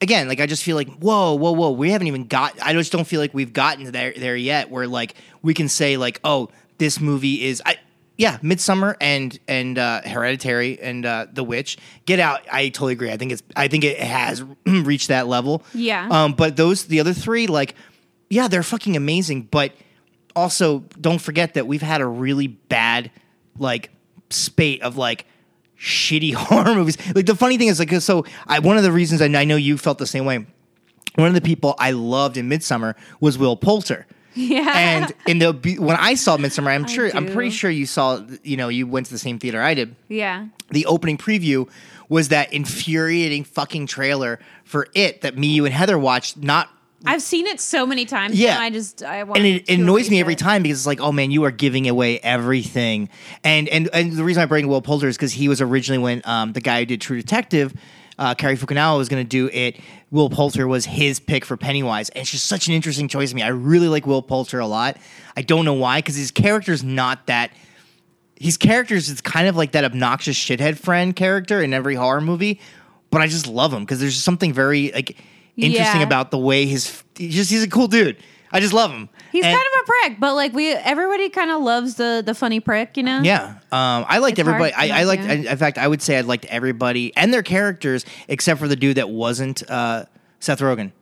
again, 0.00 0.26
like 0.26 0.40
I 0.40 0.46
just 0.46 0.64
feel 0.64 0.76
like, 0.76 0.88
whoa, 0.98 1.34
whoa, 1.34 1.52
whoa, 1.52 1.70
we 1.70 1.90
haven't 1.90 2.08
even 2.08 2.26
got 2.26 2.54
I 2.60 2.72
just 2.72 2.90
don't 2.90 3.06
feel 3.06 3.20
like 3.20 3.34
we've 3.34 3.52
gotten 3.52 3.92
there 3.92 4.12
there 4.16 4.36
yet 4.36 4.70
where 4.70 4.88
like 4.88 5.14
we 5.42 5.54
can 5.54 5.68
say 5.68 5.96
like, 5.96 6.18
oh, 6.24 6.48
this 6.78 7.00
movie 7.00 7.44
is 7.44 7.62
I 7.64 7.76
yeah, 8.16 8.38
Midsummer 8.40 8.96
and 9.00 9.38
and 9.46 9.78
uh, 9.78 10.00
Hereditary 10.02 10.80
and 10.80 11.04
uh, 11.04 11.26
The 11.30 11.44
Witch. 11.44 11.76
Get 12.06 12.18
Out. 12.18 12.40
I 12.50 12.70
totally 12.70 12.94
agree. 12.94 13.10
I 13.10 13.16
think 13.16 13.32
it's. 13.32 13.42
I 13.54 13.68
think 13.68 13.84
it 13.84 13.98
has 13.98 14.42
reached 14.66 15.08
that 15.08 15.26
level. 15.26 15.62
Yeah. 15.74 16.08
Um, 16.10 16.32
but 16.32 16.56
those 16.56 16.86
the 16.86 17.00
other 17.00 17.12
three, 17.12 17.46
like, 17.46 17.74
yeah, 18.30 18.48
they're 18.48 18.62
fucking 18.62 18.96
amazing. 18.96 19.42
But 19.42 19.72
also, 20.34 20.80
don't 21.00 21.20
forget 21.20 21.54
that 21.54 21.66
we've 21.66 21.82
had 21.82 22.00
a 22.00 22.06
really 22.06 22.46
bad 22.46 23.10
like 23.58 23.90
spate 24.30 24.82
of 24.82 24.96
like 24.96 25.26
shitty 25.78 26.32
horror 26.34 26.74
movies. 26.74 26.96
Like 27.14 27.26
the 27.26 27.36
funny 27.36 27.58
thing 27.58 27.68
is, 27.68 27.78
like, 27.78 27.92
so 28.00 28.24
I 28.46 28.60
one 28.60 28.78
of 28.78 28.82
the 28.82 28.92
reasons 28.92 29.20
I, 29.20 29.26
I 29.26 29.44
know 29.44 29.56
you 29.56 29.76
felt 29.76 29.98
the 29.98 30.06
same 30.06 30.24
way. 30.24 30.46
One 31.16 31.28
of 31.28 31.34
the 31.34 31.40
people 31.40 31.74
I 31.78 31.92
loved 31.92 32.36
in 32.36 32.48
Midsummer 32.48 32.94
was 33.20 33.38
Will 33.38 33.56
Poulter. 33.56 34.06
Yeah 34.36 34.72
And 34.76 35.14
in 35.26 35.38
the 35.38 35.52
when 35.80 35.96
I 35.96 36.14
saw 36.14 36.36
Midsummer, 36.36 36.70
I'm 36.70 36.86
sure 36.86 37.10
I'm 37.14 37.26
pretty 37.26 37.50
sure 37.50 37.70
you 37.70 37.86
saw. 37.86 38.20
You 38.42 38.56
know, 38.56 38.68
you 38.68 38.86
went 38.86 39.06
to 39.06 39.12
the 39.12 39.18
same 39.18 39.38
theater 39.38 39.60
I 39.60 39.74
did 39.74 39.96
yeah 40.08 40.46
the 40.70 40.86
opening 40.86 41.18
preview 41.18 41.68
was 42.08 42.28
that 42.28 42.52
infuriating 42.52 43.44
fucking 43.44 43.86
trailer 43.86 44.38
for 44.64 44.86
it 44.94 45.22
that 45.22 45.36
me, 45.36 45.48
you, 45.48 45.64
and 45.64 45.74
Heather 45.74 45.98
watched. 45.98 46.36
Not 46.36 46.68
I've 47.04 47.22
seen 47.22 47.46
it 47.46 47.60
so 47.60 47.86
many 47.86 48.04
times 48.04 48.38
Yeah. 48.38 48.58
I 48.58 48.70
just 48.70 49.02
I 49.02 49.22
want 49.24 49.38
and 49.38 49.46
it, 49.46 49.68
it 49.68 49.78
annoys 49.78 50.10
me 50.10 50.18
every 50.20 50.32
it. 50.32 50.38
time 50.38 50.62
because 50.62 50.78
it's 50.78 50.86
like, 50.86 51.00
oh 51.00 51.12
man, 51.12 51.30
you 51.30 51.44
are 51.44 51.50
giving 51.50 51.88
away 51.88 52.18
everything. 52.20 53.08
And 53.44 53.68
and 53.68 53.88
and 53.92 54.12
the 54.12 54.24
reason 54.24 54.42
I 54.42 54.46
bring 54.46 54.66
Will 54.68 54.82
Poulter 54.82 55.08
is 55.08 55.16
because 55.16 55.32
he 55.32 55.48
was 55.48 55.60
originally 55.60 55.98
when 56.02 56.22
um, 56.24 56.52
the 56.52 56.60
guy 56.60 56.80
who 56.80 56.86
did 56.86 57.00
True 57.00 57.16
Detective. 57.16 57.74
Uh, 58.18 58.34
Cary 58.34 58.56
Fukunaga 58.56 58.96
was 58.96 59.08
going 59.08 59.22
to 59.22 59.28
do 59.28 59.50
it. 59.52 59.78
Will 60.10 60.30
Poulter 60.30 60.66
was 60.66 60.86
his 60.86 61.20
pick 61.20 61.44
for 61.44 61.56
Pennywise, 61.56 62.08
and 62.10 62.22
it's 62.22 62.30
just 62.30 62.46
such 62.46 62.66
an 62.66 62.72
interesting 62.72 63.08
choice 63.08 63.30
to 63.30 63.36
me. 63.36 63.42
I 63.42 63.48
really 63.48 63.88
like 63.88 64.06
Will 64.06 64.22
Poulter 64.22 64.58
a 64.58 64.66
lot. 64.66 64.96
I 65.36 65.42
don't 65.42 65.64
know 65.66 65.74
why, 65.74 65.98
because 65.98 66.16
his 66.16 66.30
character's 66.30 66.82
not 66.82 67.26
that 67.26 67.50
his 68.38 68.56
characters 68.56 69.08
is 69.08 69.20
kind 69.20 69.48
of 69.48 69.56
like 69.56 69.72
that 69.72 69.84
obnoxious 69.84 70.36
shithead 70.36 70.78
friend 70.78 71.14
character 71.16 71.62
in 71.62 71.72
every 71.74 71.94
horror 71.94 72.20
movie, 72.20 72.60
but 73.10 73.20
I 73.20 73.26
just 73.28 73.46
love 73.46 73.72
him 73.72 73.80
because 73.80 73.98
there's 74.00 74.22
something 74.22 74.52
very 74.52 74.92
like 74.92 75.16
interesting 75.56 76.00
Yeah. 76.00 76.06
about 76.06 76.30
the 76.30 76.38
way 76.38 76.66
his 76.66 77.02
he's 77.16 77.34
just 77.34 77.50
he's 77.50 77.62
a 77.62 77.68
cool 77.68 77.88
dude. 77.88 78.16
I 78.52 78.60
just 78.60 78.72
love 78.74 78.90
him. 78.90 79.08
He's 79.32 79.44
And- 79.44 79.54
kind 79.54 79.66
of 79.74 79.80
a 79.82 79.84
prick 79.86 80.20
but 80.20 80.34
like 80.34 80.52
we 80.52 80.72
everybody 80.72 81.28
kind 81.28 81.50
of 81.50 81.62
loves 81.62 81.94
the 81.96 82.22
the 82.24 82.34
funny 82.34 82.60
prick 82.60 82.96
you 82.96 83.02
know 83.02 83.20
yeah. 83.22 83.56
Um, 83.72 84.04
I 84.08 84.18
liked 84.18 84.38
It's 84.38 84.46
everybody. 84.48 84.72
I, 84.72 85.00
I 85.00 85.04
liked. 85.04 85.22
yeah. 85.24 85.32
In 85.52 85.58
fact, 85.58 85.76
I 85.78 85.86
would 85.88 86.00
say 86.00 86.16
I 86.18 86.20
liked 86.22 86.44
everybody 86.46 87.12
and 87.16 87.32
their 87.34 87.42
characters 87.42 88.04
except 88.28 88.60
for 88.60 88.68
the 88.68 88.76
dude 88.76 88.96
that 88.96 89.10
wasn't 89.10 89.68
uh, 89.70 90.04
Seth 90.40 90.60
Rogen. 90.60 90.92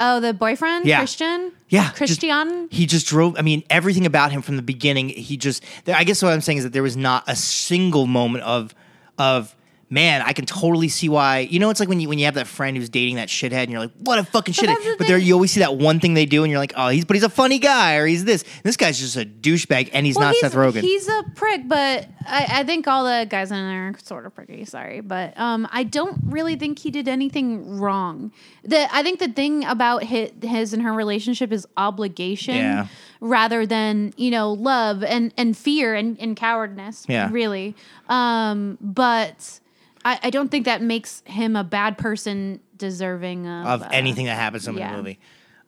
oh 0.00 0.20
the 0.20 0.32
boyfriend 0.34 0.84
Yeah. 0.86 0.98
Christian 0.98 1.52
Yeah, 1.68 1.84
just- 1.84 1.96
Christian 1.96 2.68
He 2.70 2.86
just 2.86 3.06
drove. 3.06 3.36
I 3.38 3.42
mean, 3.42 3.62
everything 3.70 4.06
about 4.06 4.32
him 4.32 4.42
from 4.42 4.56
the 4.56 4.62
beginning. 4.62 5.08
He 5.10 5.36
just. 5.36 5.62
I 5.86 6.02
guess 6.04 6.20
what 6.22 6.32
I'm 6.32 6.40
saying 6.40 6.58
is 6.58 6.64
that 6.64 6.72
there 6.72 6.82
was 6.82 6.96
not 6.96 7.22
a 7.28 7.36
single 7.36 8.06
moment 8.06 8.44
of 8.44 8.74
of 9.18 9.54
man. 9.90 10.22
I 10.22 10.32
can 10.32 10.46
totally 10.46 10.88
see 10.88 11.08
why. 11.08 11.40
You 11.40 11.58
know, 11.58 11.68
it's 11.70 11.80
like 11.80 11.88
when 11.88 12.00
you 12.00 12.08
when 12.08 12.18
you 12.18 12.24
have 12.26 12.34
that 12.34 12.46
friend 12.46 12.76
who's 12.76 12.88
dating 12.88 13.16
that 13.16 13.28
shithead, 13.28 13.64
and 13.64 13.70
you're 13.70 13.80
like, 13.80 13.92
what 13.98 14.18
a 14.18 14.24
fucking 14.24 14.54
But 14.56 14.64
shithead. 14.68 14.76
the 14.84 14.94
But 14.98 15.06
there, 15.08 15.18
you 15.18 15.34
always 15.34 15.50
see 15.50 15.60
that 15.60 15.76
one 15.76 16.00
thing 16.00 16.14
they 16.14 16.26
do, 16.26 16.42
and 16.44 16.50
you're 16.50 16.60
like, 16.60 16.72
oh, 16.76 16.88
he's 16.88 17.04
but 17.04 17.16
he's 17.16 17.24
a 17.24 17.28
funny 17.28 17.58
guy, 17.58 17.96
or 17.96 18.06
he's 18.06 18.24
this. 18.24 18.44
This 18.62 18.76
guy's 18.76 18.98
just 18.98 19.16
a 19.16 19.24
douchebag, 19.26 19.90
and 19.92 20.06
he's 20.06 20.16
Well, 20.16 20.26
not 20.28 20.34
he's, 20.34 20.40
Seth 20.40 20.54
Rogen. 20.54 20.80
He's 20.82 21.08
a 21.08 21.24
prick, 21.34 21.68
but 21.68 22.08
I, 22.26 22.46
I 22.60 22.64
think 22.64 22.86
all 22.88 23.04
the 23.04 23.26
guys 23.28 23.50
in 23.50 23.56
there 23.58 23.88
are 23.88 23.94
sort 24.02 24.24
of 24.26 24.34
pricky. 24.34 24.64
Sorry, 24.64 25.00
but 25.00 25.38
um, 25.38 25.68
I 25.72 25.82
don't 25.82 26.18
really 26.26 26.56
think 26.56 26.78
he 26.78 26.90
did 26.90 27.08
anything 27.08 27.78
wrong. 27.78 28.32
The 28.64 28.92
I 28.94 29.02
think 29.02 29.18
the 29.18 29.28
thing 29.28 29.64
about 29.64 30.04
his, 30.04 30.30
his 30.42 30.72
and 30.72 30.82
her 30.82 30.92
relationship 30.92 31.52
is 31.52 31.66
obligation, 31.76 32.54
Yeah. 32.56 32.86
rather 33.20 33.66
than 33.66 34.12
you 34.16 34.30
know 34.30 34.52
love 34.52 35.02
and 35.02 35.32
and 35.36 35.56
fear 35.56 35.94
and, 35.94 36.18
and 36.20 36.36
cowardness. 36.36 37.04
Yeah. 37.08 37.28
really. 37.32 37.74
Um, 38.08 38.78
but 38.80 39.59
I, 40.04 40.18
I 40.24 40.30
don't 40.30 40.50
think 40.50 40.64
that 40.64 40.82
makes 40.82 41.22
him 41.26 41.56
a 41.56 41.64
bad 41.64 41.98
person 41.98 42.60
deserving 42.76 43.46
of, 43.46 43.66
of 43.66 43.82
uh, 43.82 43.88
anything 43.92 44.26
that 44.26 44.36
happens 44.36 44.64
to 44.64 44.70
him 44.70 44.76
in 44.76 44.80
yeah. 44.80 44.90
the 44.92 44.96
movie. 44.96 45.18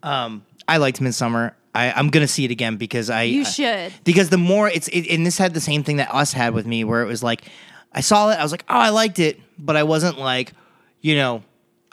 Um, 0.03 0.45
I 0.67 0.79
liked 0.79 1.01
Midsummer. 1.01 1.55
I, 1.75 1.93
I'm 1.93 2.11
gonna 2.11 2.29
see 2.29 2.45
it 2.45 2.51
again 2.51 2.77
because 2.77 3.09
I 3.09 3.23
You 3.23 3.45
should. 3.45 3.93
because 4.05 4.29
the 4.29 4.39
more 4.39 4.69
it's 4.69 4.89
it, 4.89 5.09
and 5.09 5.25
this 5.25 5.39
had 5.39 5.55
the 5.55 5.61
same 5.61 5.83
thing 5.85 5.97
that 5.97 6.15
us 6.15 6.33
had 6.33 6.55
with 6.55 6.67
me 6.67 6.85
where 6.85 7.03
it 7.03 7.07
was 7.07 7.23
like 7.23 7.45
I 7.93 8.03
saw 8.03 8.31
it 8.31 8.35
I 8.35 8.43
was 8.43 8.53
like 8.53 8.65
oh 8.69 8.77
I 8.77 8.91
liked 8.91 9.19
it 9.19 9.41
but 9.59 9.77
I 9.77 9.83
wasn't 9.83 10.19
like 10.19 10.53
you 11.01 11.15
know 11.15 11.43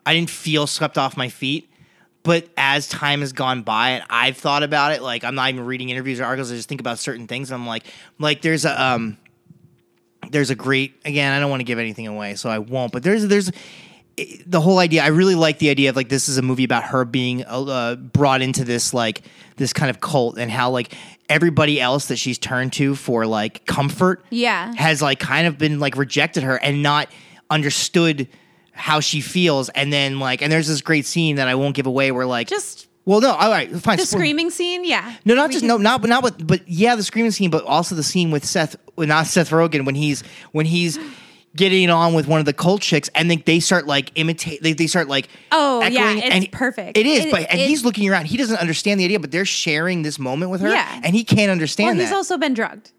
I 0.06 0.14
didn't 0.14 0.30
feel 0.30 0.68
swept 0.68 0.98
off 0.98 1.16
my 1.16 1.30
feet 1.30 1.70
but 2.24 2.50
as 2.58 2.90
time 2.90 3.22
has 3.22 3.32
gone 3.32 3.62
by 3.62 3.92
and 3.92 4.04
I've 4.10 4.36
thought 4.36 4.64
about 4.64 4.92
it 4.92 5.02
like 5.02 5.24
I'm 5.24 5.36
not 5.36 5.50
even 5.50 5.66
reading 5.66 5.90
interviews 5.90 6.20
or 6.20 6.26
articles 6.26 6.52
I 6.52 6.56
just 6.56 6.68
think 6.68 6.82
about 6.82 7.00
certain 7.00 7.28
things 7.28 7.50
and 7.50 7.62
I'm 7.62 7.68
like 7.68 7.86
like 8.18 8.42
there's 8.42 8.66
a 8.66 8.84
um 8.84 9.18
there's 10.32 10.50
a 10.50 10.56
great 10.56 10.94
again 11.06 11.34
I 11.34 11.40
don't 11.40 11.50
want 11.50 11.60
to 11.62 11.66
give 11.66 11.80
anything 11.80 12.08
away 12.08 12.36
so 12.36 12.50
I 12.50 12.60
won't 12.60 12.92
but 12.92 13.04
there's 13.04 13.28
there's 13.28 13.52
the 14.46 14.60
whole 14.60 14.80
idea 14.80 15.02
i 15.02 15.08
really 15.08 15.34
like 15.36 15.60
the 15.60 15.70
idea 15.70 15.90
of 15.90 15.96
like 15.96 16.10
this 16.10 16.28
is 16.28 16.38
a 16.38 16.42
movie 16.42 16.66
about 16.66 16.84
her 16.84 17.06
being 17.06 17.46
uh, 17.46 17.96
brought 17.96 18.42
into 18.42 18.66
this 18.66 18.94
like 18.94 19.22
this 19.56 19.72
kind 19.72 19.90
of 19.90 20.02
cult 20.02 20.38
and 20.38 20.52
how 20.52 20.70
like 20.72 20.94
everybody 21.30 21.80
else 21.80 22.08
that 22.08 22.18
she's 22.18 22.38
turned 22.38 22.74
to 22.74 22.96
for 22.96 23.26
like 23.26 23.66
comfort 23.66 24.26
Yeah. 24.30 24.74
has 24.76 25.02
like 25.02 25.22
kind 25.22 25.48
of 25.48 25.58
been 25.58 25.80
like 25.80 25.96
rejected 25.96 26.44
her 26.44 26.58
and 26.58 26.84
not 26.84 27.10
understood 27.50 28.28
how 28.74 29.00
she 29.00 29.22
feels 29.22 29.70
and 29.70 29.92
then 29.94 30.20
like 30.20 30.42
and 30.42 30.52
there's 30.52 30.68
this 30.68 30.82
great 30.82 31.06
scene 31.06 31.38
that 31.38 31.48
i 31.48 31.56
won't 31.56 31.74
give 31.76 31.86
away 31.86 32.12
where 32.12 32.26
like 32.26 32.50
Just 32.50 32.89
well 33.10 33.22
no 33.22 33.32
all 33.32 33.50
right 33.50 33.70
fine 33.82 33.98
the 33.98 34.06
spoil- 34.06 34.20
screaming 34.20 34.50
scene, 34.52 34.86
yeah. 34.86 35.16
no, 35.26 35.34
not 35.36 35.50
We 35.50 35.54
just 35.54 35.62
can- 35.64 35.68
no, 35.70 35.78
not 35.78 36.02
but 36.02 36.10
not 36.10 36.24
with 36.24 36.46
but 36.46 36.62
yeah, 36.68 36.96
the 36.96 37.04
screaming 37.04 37.32
scene, 37.32 37.50
but 37.50 37.64
also 37.66 37.96
the 37.96 38.04
scene 38.04 38.30
with 38.32 38.46
Seth, 38.46 38.76
well, 38.96 39.08
not 39.08 39.28
Seth 39.28 39.50
Rogen 39.50 39.86
when 39.86 39.96
he's 39.96 40.22
when 40.52 40.66
he's 40.66 41.00
getting 41.56 41.90
on 41.90 42.14
with 42.14 42.28
one 42.28 42.40
of 42.40 42.46
the 42.46 42.54
cult 42.54 42.80
chicks, 42.82 43.10
and 43.16 43.30
then 43.32 43.42
they 43.48 43.60
start 43.60 43.88
like 43.88 44.12
imitate, 44.14 44.62
they, 44.62 44.74
they 44.74 44.86
start 44.86 45.08
like 45.08 45.28
Oh, 45.52 45.80
yeah, 45.82 45.88
echoing, 45.88 46.18
it's 46.20 46.36
and 46.36 46.52
perfect. 46.52 46.96
It 46.96 47.08
is, 47.08 47.26
It- 47.26 47.32
but 47.32 47.50
and 47.50 47.60
it- 47.60 47.68
he's 47.68 47.84
looking 47.84 48.08
around, 48.08 48.26
he 48.28 48.38
doesn't 48.38 48.58
understand 48.58 49.00
the 49.00 49.06
idea, 49.06 49.20
but 49.20 49.32
they're 49.32 49.46
sharing 49.46 50.04
this 50.04 50.20
moment 50.20 50.52
with 50.52 50.62
her, 50.62 50.70
Yeah. 50.70 51.02
and 51.04 51.16
he 51.16 51.24
can't 51.24 51.50
understand 51.50 51.88
Well, 51.88 51.96
he's 52.02 52.10
that. 52.12 52.16
also 52.16 52.38
been 52.38 52.54
drugged. 52.54 52.92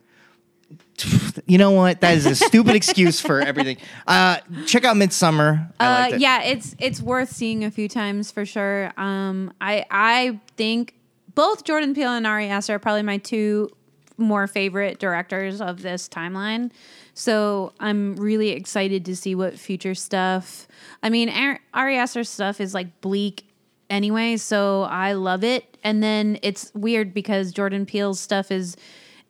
You 1.46 1.58
know 1.58 1.70
what? 1.72 2.00
That 2.00 2.14
is 2.16 2.26
a 2.26 2.34
stupid 2.34 2.74
excuse 2.74 3.20
for 3.20 3.40
everything. 3.40 3.76
Uh, 4.06 4.38
check 4.66 4.84
out 4.84 4.96
Midsummer. 4.96 5.68
I 5.78 5.86
Uh, 6.12 6.14
it. 6.14 6.20
yeah, 6.20 6.42
it's 6.42 6.74
it's 6.78 7.00
worth 7.00 7.30
seeing 7.30 7.64
a 7.64 7.70
few 7.70 7.88
times 7.88 8.30
for 8.30 8.44
sure. 8.46 8.92
Um, 8.96 9.52
I 9.60 9.84
I 9.90 10.40
think 10.56 10.94
both 11.34 11.64
Jordan 11.64 11.94
Peele 11.94 12.10
and 12.12 12.26
Ari 12.26 12.46
Aster 12.48 12.74
are 12.74 12.78
probably 12.78 13.02
my 13.02 13.18
two 13.18 13.70
more 14.18 14.46
favorite 14.46 14.98
directors 14.98 15.60
of 15.60 15.82
this 15.82 16.08
timeline. 16.08 16.70
So 17.14 17.72
I'm 17.80 18.16
really 18.16 18.50
excited 18.50 19.04
to 19.06 19.16
see 19.16 19.34
what 19.34 19.58
future 19.58 19.94
stuff. 19.94 20.68
I 21.02 21.08
mean, 21.10 21.28
Ar- 21.28 21.60
Ari 21.74 21.96
Aster's 21.96 22.28
stuff 22.28 22.60
is 22.60 22.74
like 22.74 23.00
bleak 23.00 23.44
anyway, 23.88 24.36
so 24.36 24.82
I 24.82 25.12
love 25.14 25.42
it. 25.42 25.76
And 25.82 26.02
then 26.02 26.38
it's 26.42 26.70
weird 26.74 27.14
because 27.14 27.52
Jordan 27.52 27.86
Peele's 27.86 28.20
stuff 28.20 28.50
is 28.50 28.76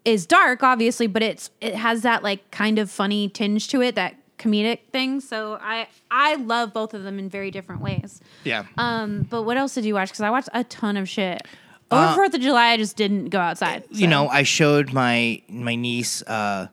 is 0.05 0.27
dark, 0.27 0.63
obviously, 0.63 1.07
but 1.07 1.23
it's 1.23 1.51
it 1.61 1.75
has 1.75 2.03
that 2.03 2.23
like 2.23 2.51
kind 2.51 2.79
of 2.79 2.91
funny 2.91 3.29
tinge 3.29 3.69
to 3.69 3.83
it, 3.83 3.95
that 3.97 4.15
comedic 4.39 4.81
thing. 4.93 5.21
So 5.21 5.59
I 5.61 5.87
I 6.11 6.37
love 6.37 6.73
both 6.73 6.95
of 6.95 7.03
them 7.03 7.19
in 7.19 7.29
very 7.29 7.51
different 7.51 7.83
ways. 7.83 8.21
yeah. 8.45 8.65
Um, 8.79 9.23
but 9.29 9.43
what 9.43 9.57
else 9.57 9.75
did 9.75 9.85
you 9.85 9.95
watch? 9.95 10.09
Because 10.09 10.23
I 10.23 10.31
watched 10.31 10.49
a 10.55 10.65
ton 10.65 10.97
of 10.97 11.09
shit. 11.09 11.43
Over 11.91 12.03
Uh, 12.05 12.15
Fourth 12.15 12.35
of 12.35 12.41
July, 12.41 12.69
I 12.69 12.77
just 12.77 12.97
didn't 12.97 13.31
go 13.31 13.41
outside. 13.41 13.83
you 13.91 14.07
know, 14.07 14.29
I 14.29 14.45
showed 14.45 14.93
my 14.93 15.43
my 15.49 15.75
niece, 15.75 16.23
uh, 16.23 16.69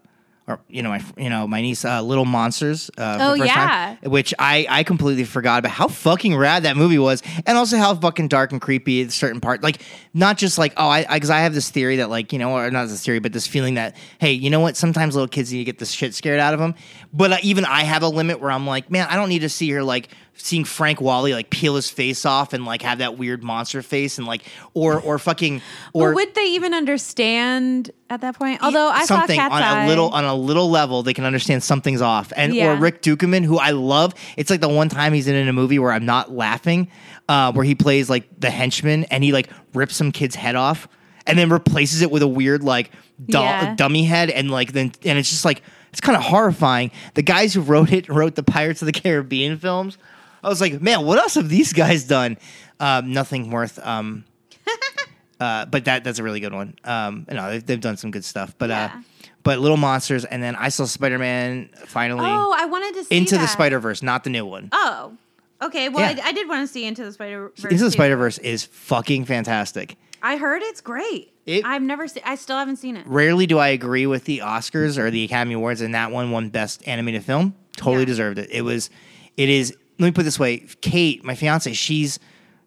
or 0.48 0.62
you 0.70 0.82
know, 0.82 0.90
my 0.90 1.04
you 1.18 1.30
know 1.30 1.46
my 1.46 1.62
niece, 1.62 1.84
uh, 1.84 2.02
Little 2.02 2.24
Monsters. 2.24 2.90
Uh, 2.98 3.18
Oh, 3.20 3.34
yeah. 3.34 3.98
time, 4.02 4.12
which 4.12 4.34
I 4.40 4.66
I 4.70 4.84
completely 4.84 5.26
forgot 5.26 5.60
about 5.60 5.72
how 5.72 5.88
fucking 5.90 6.38
rad 6.38 6.64
that 6.64 6.78
movie 6.78 6.98
was, 6.98 7.22
and 7.46 7.58
also 7.58 7.78
how 7.78 7.94
fucking 7.96 8.30
dark 8.30 8.54
and 8.54 8.62
creepy 8.62 9.02
at 9.02 9.12
certain 9.12 9.42
part. 9.42 9.62
Like 9.62 9.82
not 10.14 10.38
just 10.38 10.58
like 10.58 10.74
oh, 10.78 10.88
I 10.88 11.04
because 11.14 11.30
I, 11.30 11.40
have 11.40 11.54
this 11.54 11.70
theory 11.70 11.98
that 11.98 12.10
like 12.10 12.32
you 12.32 12.40
know, 12.40 12.54
or 12.54 12.72
not 12.72 12.88
this 12.88 13.04
theory, 13.04 13.20
but 13.20 13.34
this 13.34 13.46
feeling 13.46 13.74
that 13.74 13.98
hey, 14.20 14.32
you 14.32 14.50
know 14.50 14.62
what? 14.62 14.78
Sometimes 14.78 15.16
little 15.16 15.28
kids 15.28 15.52
need 15.52 15.60
to 15.60 15.66
get 15.66 15.80
the 15.80 15.86
shit 15.86 16.14
scared 16.14 16.40
out 16.40 16.54
of 16.54 16.60
them. 16.62 16.76
But 17.12 17.34
uh, 17.34 17.38
even 17.44 17.66
I 17.66 17.84
have 17.84 18.04
a 18.04 18.10
limit 18.10 18.40
where 18.40 18.52
I'm 18.52 18.66
like, 18.66 18.90
man, 18.90 19.08
I 19.10 19.16
don't 19.16 19.30
need 19.30 19.40
to 19.40 19.50
see 19.50 19.70
her 19.72 19.84
like 19.84 20.10
seeing 20.38 20.64
Frank 20.64 21.02
Whaley 21.02 21.34
like 21.34 21.50
peel 21.50 21.76
his 21.76 21.90
face 21.90 22.26
off 22.26 22.54
and 22.54 22.64
like 22.66 22.82
have 22.84 23.00
that 23.00 23.18
weird 23.18 23.44
monster 23.44 23.82
face 23.82 24.18
and 24.18 24.26
like 24.28 24.44
or 24.74 25.00
or 25.02 25.20
fucking 25.20 25.62
or 25.94 26.10
But 26.12 26.16
would 26.16 26.36
they 26.36 26.46
even 26.54 26.74
understand 26.74 27.92
at 28.10 28.22
that 28.22 28.36
point? 28.38 28.62
Although 28.64 28.88
I 28.90 29.06
saw 29.06 29.18
something 29.20 29.38
Cat's 29.38 29.54
on 29.54 29.62
Eye. 29.64 29.86
a 29.86 29.88
little 29.88 30.10
on 30.10 30.24
a 30.26 30.36
little 30.36 30.70
level 30.70 31.04
they 31.04 31.14
can 31.14 31.26
understand 31.26 31.64
something's 31.64 32.02
off 32.02 32.32
and 32.36 32.54
Yeah. 32.54 32.74
or 32.74 32.76
rick 32.78 33.02
ducommun 33.02 33.44
who 33.44 33.58
i 33.58 33.72
love 33.72 34.14
it's 34.38 34.50
like 34.50 34.62
the 34.62 34.70
one 34.70 34.90
time 34.90 35.14
he's 35.14 35.28
in 35.28 35.48
a 35.48 35.54
movie 35.54 35.80
where 35.80 35.92
i'm 35.92 36.06
not 36.06 36.32
laughing 36.32 36.90
uh, 37.30 37.52
where 37.52 37.66
he 37.66 37.76
plays 37.76 38.10
like 38.10 38.28
the 38.40 38.50
henchman 38.50 39.04
and 39.06 39.24
he 39.24 39.32
like 39.34 39.50
rips 39.74 39.96
some 39.96 40.12
kid's 40.12 40.36
head 40.36 40.56
off 40.56 40.88
and 41.26 41.38
then 41.38 41.50
replaces 41.50 42.02
it 42.02 42.10
with 42.12 42.22
a 42.22 42.28
weird 42.28 42.64
like 42.64 42.92
doll, 43.30 43.44
Yeah. 43.44 43.76
dummy 43.76 44.06
head 44.06 44.30
and 44.30 44.50
like 44.52 44.72
then 44.74 44.92
and 45.04 45.18
it's 45.18 45.30
just 45.30 45.44
like 45.46 45.62
it's 45.92 46.00
kind 46.02 46.16
of 46.16 46.24
horrifying 46.24 46.92
the 47.16 47.22
guys 47.22 47.54
who 47.54 47.62
wrote 47.62 47.92
it 47.92 48.08
wrote 48.08 48.36
the 48.36 48.44
pirates 48.44 48.82
of 48.82 48.86
the 48.86 48.92
caribbean 48.94 49.58
films 49.58 49.98
i 50.44 50.50
was 50.50 50.62
like 50.62 50.82
man 50.82 51.06
what 51.06 51.18
else 51.18 51.36
have 51.36 51.50
these 51.50 51.74
guys 51.74 52.04
done 52.06 52.38
um, 52.80 53.12
nothing 53.12 53.50
worth 53.52 53.80
um, 53.86 54.24
uh, 55.40 55.66
but 55.66 55.86
that 55.86 56.04
that's 56.04 56.20
a 56.20 56.24
really 56.24 56.40
good 56.40 56.54
one. 56.54 56.76
Um, 56.84 57.26
you 57.30 57.36
know, 57.36 57.50
they've, 57.52 57.66
they've 57.66 57.82
done 57.82 57.98
some 57.98 58.12
good 58.12 58.26
stuff. 58.26 58.54
But 58.58 58.70
Yeah. 58.70 58.92
uh, 58.96 59.02
but 59.44 59.60
Little 59.60 59.78
Monsters, 59.78 60.26
and 60.26 60.44
then 60.44 60.56
I 60.56 60.70
saw 60.70 60.86
Spider 60.86 61.18
Man 61.18 61.70
finally 61.86 62.26
Oh, 62.30 62.54
I 62.56 62.66
wanted 62.66 62.96
to 62.96 63.04
see 63.06 63.18
into 63.18 63.38
the. 63.38 63.48
Spider 63.48 63.80
Verse, 63.80 64.04
not 64.04 64.24
the 64.24 64.30
new 64.30 64.46
one. 64.46 64.70
Oh, 64.74 65.14
okay. 65.62 65.90
Well, 65.90 66.02
Yeah. 66.16 66.22
I, 66.24 66.30
I 66.30 66.32
did 66.34 66.48
want 66.50 66.68
to 66.68 66.72
see 66.72 66.86
Into 66.86 67.04
the 67.04 67.12
Spider 67.12 67.50
Verse. 67.56 67.72
into 67.72 67.84
the 67.86 67.92
Spider 67.92 68.18
Verse 68.18 68.38
is 68.40 68.66
fucking 68.66 69.26
fantastic. 69.26 69.96
I 70.22 70.38
heard 70.38 70.62
it's 70.64 70.82
great. 70.82 71.32
It- 71.46 71.64
I've 71.66 71.82
never 71.82 72.08
seen. 72.08 72.24
I 72.26 72.36
still 72.36 72.58
haven't 72.58 72.78
seen 72.78 72.98
it. 72.98 73.08
Rarely 73.08 73.48
do 73.48 73.58
I 73.58 73.70
agree 73.70 74.06
with 74.06 74.26
the 74.26 74.40
Oscars 74.40 74.98
or 74.98 75.10
the 75.12 75.24
Academy 75.24 75.54
Awards, 75.56 75.82
and 75.82 75.96
that 75.96 76.12
one 76.12 76.30
won 76.32 76.50
Best 76.50 76.86
Animated 76.88 77.24
Film. 77.24 77.56
Totally 77.76 78.00
Yeah. 78.02 78.06
deserved 78.06 78.38
it. 78.40 78.50
It 78.52 78.62
was, 78.64 78.90
it 79.38 79.50
is. 79.50 79.76
Let 80.00 80.06
me 80.06 80.12
put 80.12 80.22
it 80.22 80.24
this 80.26 80.40
way: 80.40 80.66
Kate, 80.82 81.24
my 81.24 81.36
fiance, 81.36 81.72
she's 81.74 82.20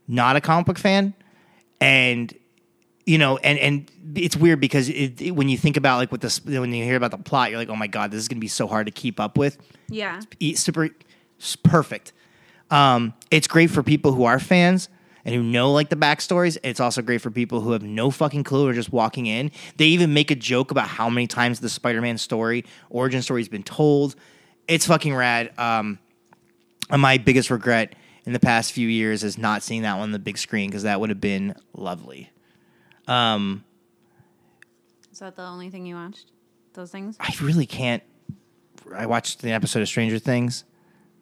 not 0.09 0.37
a 0.37 0.41
comic 0.41 0.67
book 0.67 0.79
fan, 0.79 1.15
and 1.81 2.33
you 3.07 3.19
know, 3.19 3.39
and 3.39 3.59
and 3.59 3.91
it's 4.17 4.37
weird 4.37 4.61
because 4.61 4.89
it, 4.89 5.21
it- 5.21 5.31
when 5.33 5.49
you 5.49 5.57
think 5.57 5.77
about 5.77 5.99
like 5.99 6.11
what 6.13 6.21
this, 6.21 6.45
when 6.45 6.73
you 6.73 6.85
hear 6.85 6.97
about 6.97 7.11
the 7.11 7.19
plot, 7.19 7.51
you're 7.51 7.59
like, 7.59 7.69
oh 7.69 7.77
my 7.77 7.87
god, 7.87 8.11
this 8.11 8.19
is 8.19 8.29
gonna 8.29 8.41
be 8.41 8.49
so 8.49 8.67
hard 8.67 8.87
to 8.87 8.93
keep 8.93 9.19
up 9.21 9.39
with. 9.39 9.59
Yeah. 9.89 10.21
E- 10.39 10.55
super 10.55 10.91
s- 11.41 11.57
perfect. 11.57 12.13
Um, 12.71 13.15
it's 13.31 13.49
great 13.49 13.71
for 13.71 13.83
people 13.83 14.13
who 14.13 14.25
are 14.25 14.39
fans 14.39 14.89
and 15.25 15.35
who 15.35 15.43
know 15.43 15.73
like 15.73 15.89
the 15.89 15.97
backstories. 15.97 16.57
It's 16.63 16.79
also 16.79 17.03
great 17.03 17.21
for 17.21 17.31
people 17.31 17.61
who 17.61 17.73
have 17.73 17.83
no 17.83 18.11
fucking 18.11 18.45
clue 18.45 18.69
or 18.69 18.73
just 18.73 18.93
walking 18.93 19.27
in. 19.27 19.51
They 19.77 19.87
even 19.87 20.15
make 20.15 20.31
a 20.31 20.37
joke 20.37 20.71
about 20.71 20.87
how 20.87 21.11
many 21.11 21.27
times 21.27 21.59
the 21.61 21.69
Spider-Man 21.69 22.17
story 22.19 22.65
origin 22.91 23.23
story 23.23 23.41
has 23.41 23.49
been 23.49 23.65
told. 23.65 24.15
It's 24.69 24.87
fucking 24.87 25.15
rad. 25.15 25.53
Um, 25.59 25.99
my 26.99 27.19
biggest 27.19 27.51
regret 27.51 27.95
in 28.25 28.33
the 28.33 28.41
past 28.41 28.73
few 28.73 28.89
years 28.89 29.25
is 29.25 29.39
not 29.39 29.63
seeing 29.63 29.83
that 29.83 29.95
one 29.95 30.05
on 30.05 30.13
the 30.13 30.19
big 30.19 30.39
screen 30.39 30.71
because 30.71 30.83
that 30.83 31.01
would 31.01 31.11
have 31.11 31.21
been 31.21 31.55
lovely. 31.75 32.31
Um, 33.07 33.65
Is 35.13 35.19
that 35.21 35.37
the 35.37 35.43
only 35.43 35.71
thing 35.71 35.87
you 35.87 35.95
watched? 35.95 36.31
Those 36.75 36.91
things? 36.91 37.17
I 37.19 37.35
really 37.41 37.67
can't. 37.67 38.03
I 38.95 39.07
watched 39.07 39.43
the 39.43 39.53
episode 39.53 39.83
of 39.83 39.89
Stranger 39.89 40.19
Things, 40.19 40.65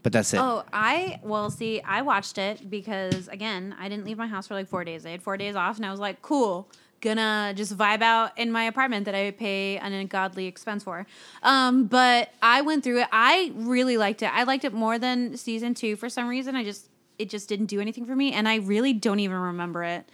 but 0.03 0.13
that's 0.13 0.33
it. 0.35 0.39
Oh, 0.41 0.65
I 0.73 1.21
well 1.23 1.51
see. 1.51 1.81
I 1.81 2.03
watched 2.03 2.39
it 2.39 2.69
because 2.69 3.29
again, 3.29 3.75
I 3.79 3.89
didn't 3.89 4.05
leave 4.05 4.19
my 4.19 4.27
house 4.27 4.47
for 4.47 4.55
like 4.55 4.69
four 4.69 4.85
days. 4.85 5.07
I 5.07 5.11
had 5.11 5.23
four 5.23 5.37
days 5.37 5.57
off, 5.57 5.77
and 5.77 5.87
I 5.87 5.91
was 5.91 6.01
like, 6.01 6.21
"Cool, 6.23 6.71
gonna 7.01 7.53
just 7.57 7.77
vibe 7.77 8.03
out 8.03 8.37
in 8.39 8.51
my 8.51 8.65
apartment 8.65 9.05
that 9.07 9.15
I 9.15 9.31
pay 9.31 9.79
an 9.79 9.93
ungodly 9.93 10.47
expense 10.47 10.85
for." 10.85 11.07
Um, 11.43 11.87
but 11.87 12.31
I 12.43 12.63
went 12.63 12.85
through 12.85 13.01
it. 13.01 13.09
I 13.13 13.53
really 13.55 13.97
liked 13.97 14.23
it. 14.23 14.33
I 14.33 14.45
liked 14.45 14.65
it 14.65 14.73
more 14.73 14.99
than 14.99 15.37
season 15.37 15.75
two 15.75 15.97
for 15.97 16.09
some 16.09 16.29
reason. 16.29 16.57
I 16.57 16.65
just 16.65 16.89
it 17.19 17.29
just 17.29 17.49
didn't 17.49 17.67
do 17.67 17.81
anything 17.81 18.07
for 18.07 18.17
me, 18.17 18.33
and 18.33 18.49
I 18.49 18.57
really 18.57 18.93
don't 18.93 19.21
even 19.21 19.37
remember 19.37 19.83
it. 19.83 20.09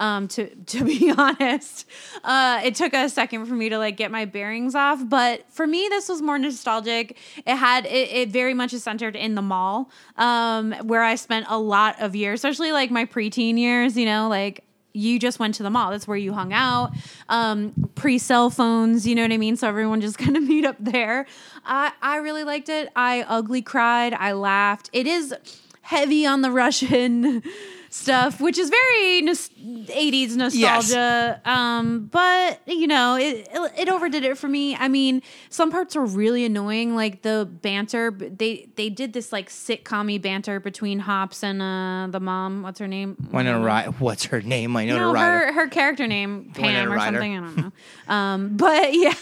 Um, 0.00 0.28
to 0.28 0.54
to 0.66 0.84
be 0.84 1.12
honest, 1.16 1.86
uh, 2.24 2.60
it 2.64 2.74
took 2.74 2.92
a 2.92 3.08
second 3.08 3.46
for 3.46 3.54
me 3.54 3.68
to 3.68 3.78
like 3.78 3.96
get 3.96 4.10
my 4.10 4.24
bearings 4.24 4.74
off. 4.74 5.00
But 5.08 5.50
for 5.50 5.66
me, 5.66 5.86
this 5.88 6.08
was 6.08 6.22
more 6.22 6.38
nostalgic. 6.38 7.16
It 7.38 7.56
had 7.56 7.86
it, 7.86 8.10
it 8.10 8.28
very 8.30 8.54
much 8.54 8.72
is 8.72 8.82
centered 8.82 9.16
in 9.16 9.34
the 9.34 9.42
mall, 9.42 9.90
um, 10.16 10.72
where 10.82 11.02
I 11.02 11.14
spent 11.16 11.46
a 11.48 11.58
lot 11.58 12.00
of 12.00 12.14
years, 12.14 12.38
especially 12.38 12.72
like 12.72 12.90
my 12.90 13.04
preteen 13.04 13.58
years. 13.58 13.96
You 13.96 14.06
know, 14.06 14.28
like 14.28 14.64
you 14.98 15.18
just 15.18 15.38
went 15.38 15.54
to 15.56 15.62
the 15.62 15.70
mall. 15.70 15.90
That's 15.90 16.08
where 16.08 16.16
you 16.16 16.32
hung 16.32 16.52
out. 16.52 16.92
Um, 17.28 17.72
Pre 17.94 18.18
cell 18.18 18.50
phones, 18.50 19.06
you 19.06 19.14
know 19.14 19.22
what 19.22 19.32
I 19.32 19.38
mean. 19.38 19.56
So 19.56 19.68
everyone 19.68 20.00
just 20.00 20.18
kind 20.24 20.36
of 20.36 20.42
meet 20.42 20.64
up 20.64 20.76
there. 20.78 21.26
I 21.64 21.92
I 22.02 22.16
really 22.16 22.44
liked 22.44 22.68
it. 22.68 22.90
I 22.96 23.22
ugly 23.22 23.62
cried. 23.62 24.14
I 24.14 24.32
laughed. 24.32 24.90
It 24.92 25.06
is 25.06 25.34
heavy 25.82 26.26
on 26.26 26.42
the 26.42 26.50
Russian 26.50 27.42
stuff, 27.90 28.40
which 28.40 28.58
is 28.58 28.70
very 28.70 29.22
nos- 29.22 29.48
80s 29.48 30.36
nostalgia. 30.36 31.40
Um, 31.44 32.06
but 32.06 32.60
you 32.66 32.86
know, 32.86 33.16
it, 33.16 33.48
it 33.52 33.72
it 33.78 33.88
overdid 33.88 34.24
it 34.24 34.38
for 34.38 34.48
me. 34.48 34.76
I 34.76 34.88
mean, 34.88 35.22
some 35.50 35.70
parts 35.70 35.94
were 35.94 36.06
really 36.06 36.44
annoying, 36.44 36.94
like 36.94 37.22
the 37.22 37.48
banter. 37.50 38.10
They 38.10 38.68
they 38.76 38.88
did 38.90 39.12
this 39.12 39.32
like 39.32 39.48
sitcom 39.48 40.20
banter 40.22 40.60
between 40.60 41.00
Hops 41.00 41.42
and 41.42 41.60
uh, 41.60 42.08
the 42.10 42.20
mom. 42.20 42.62
What's 42.62 42.78
her 42.78 42.88
name? 42.88 43.16
Winona 43.30 43.60
Ryder. 43.64 43.90
What's 43.92 44.24
her 44.26 44.40
name? 44.40 44.72
Winona 44.74 44.98
no, 44.98 45.14
her 45.14 45.52
her 45.52 45.68
character 45.68 46.06
name 46.06 46.52
Pam 46.54 46.92
or 46.92 46.98
something. 46.98 47.36
I 47.36 47.40
don't 47.40 47.56
know. 47.56 47.72
um, 48.14 48.56
but 48.56 48.92
yeah, 48.94 49.14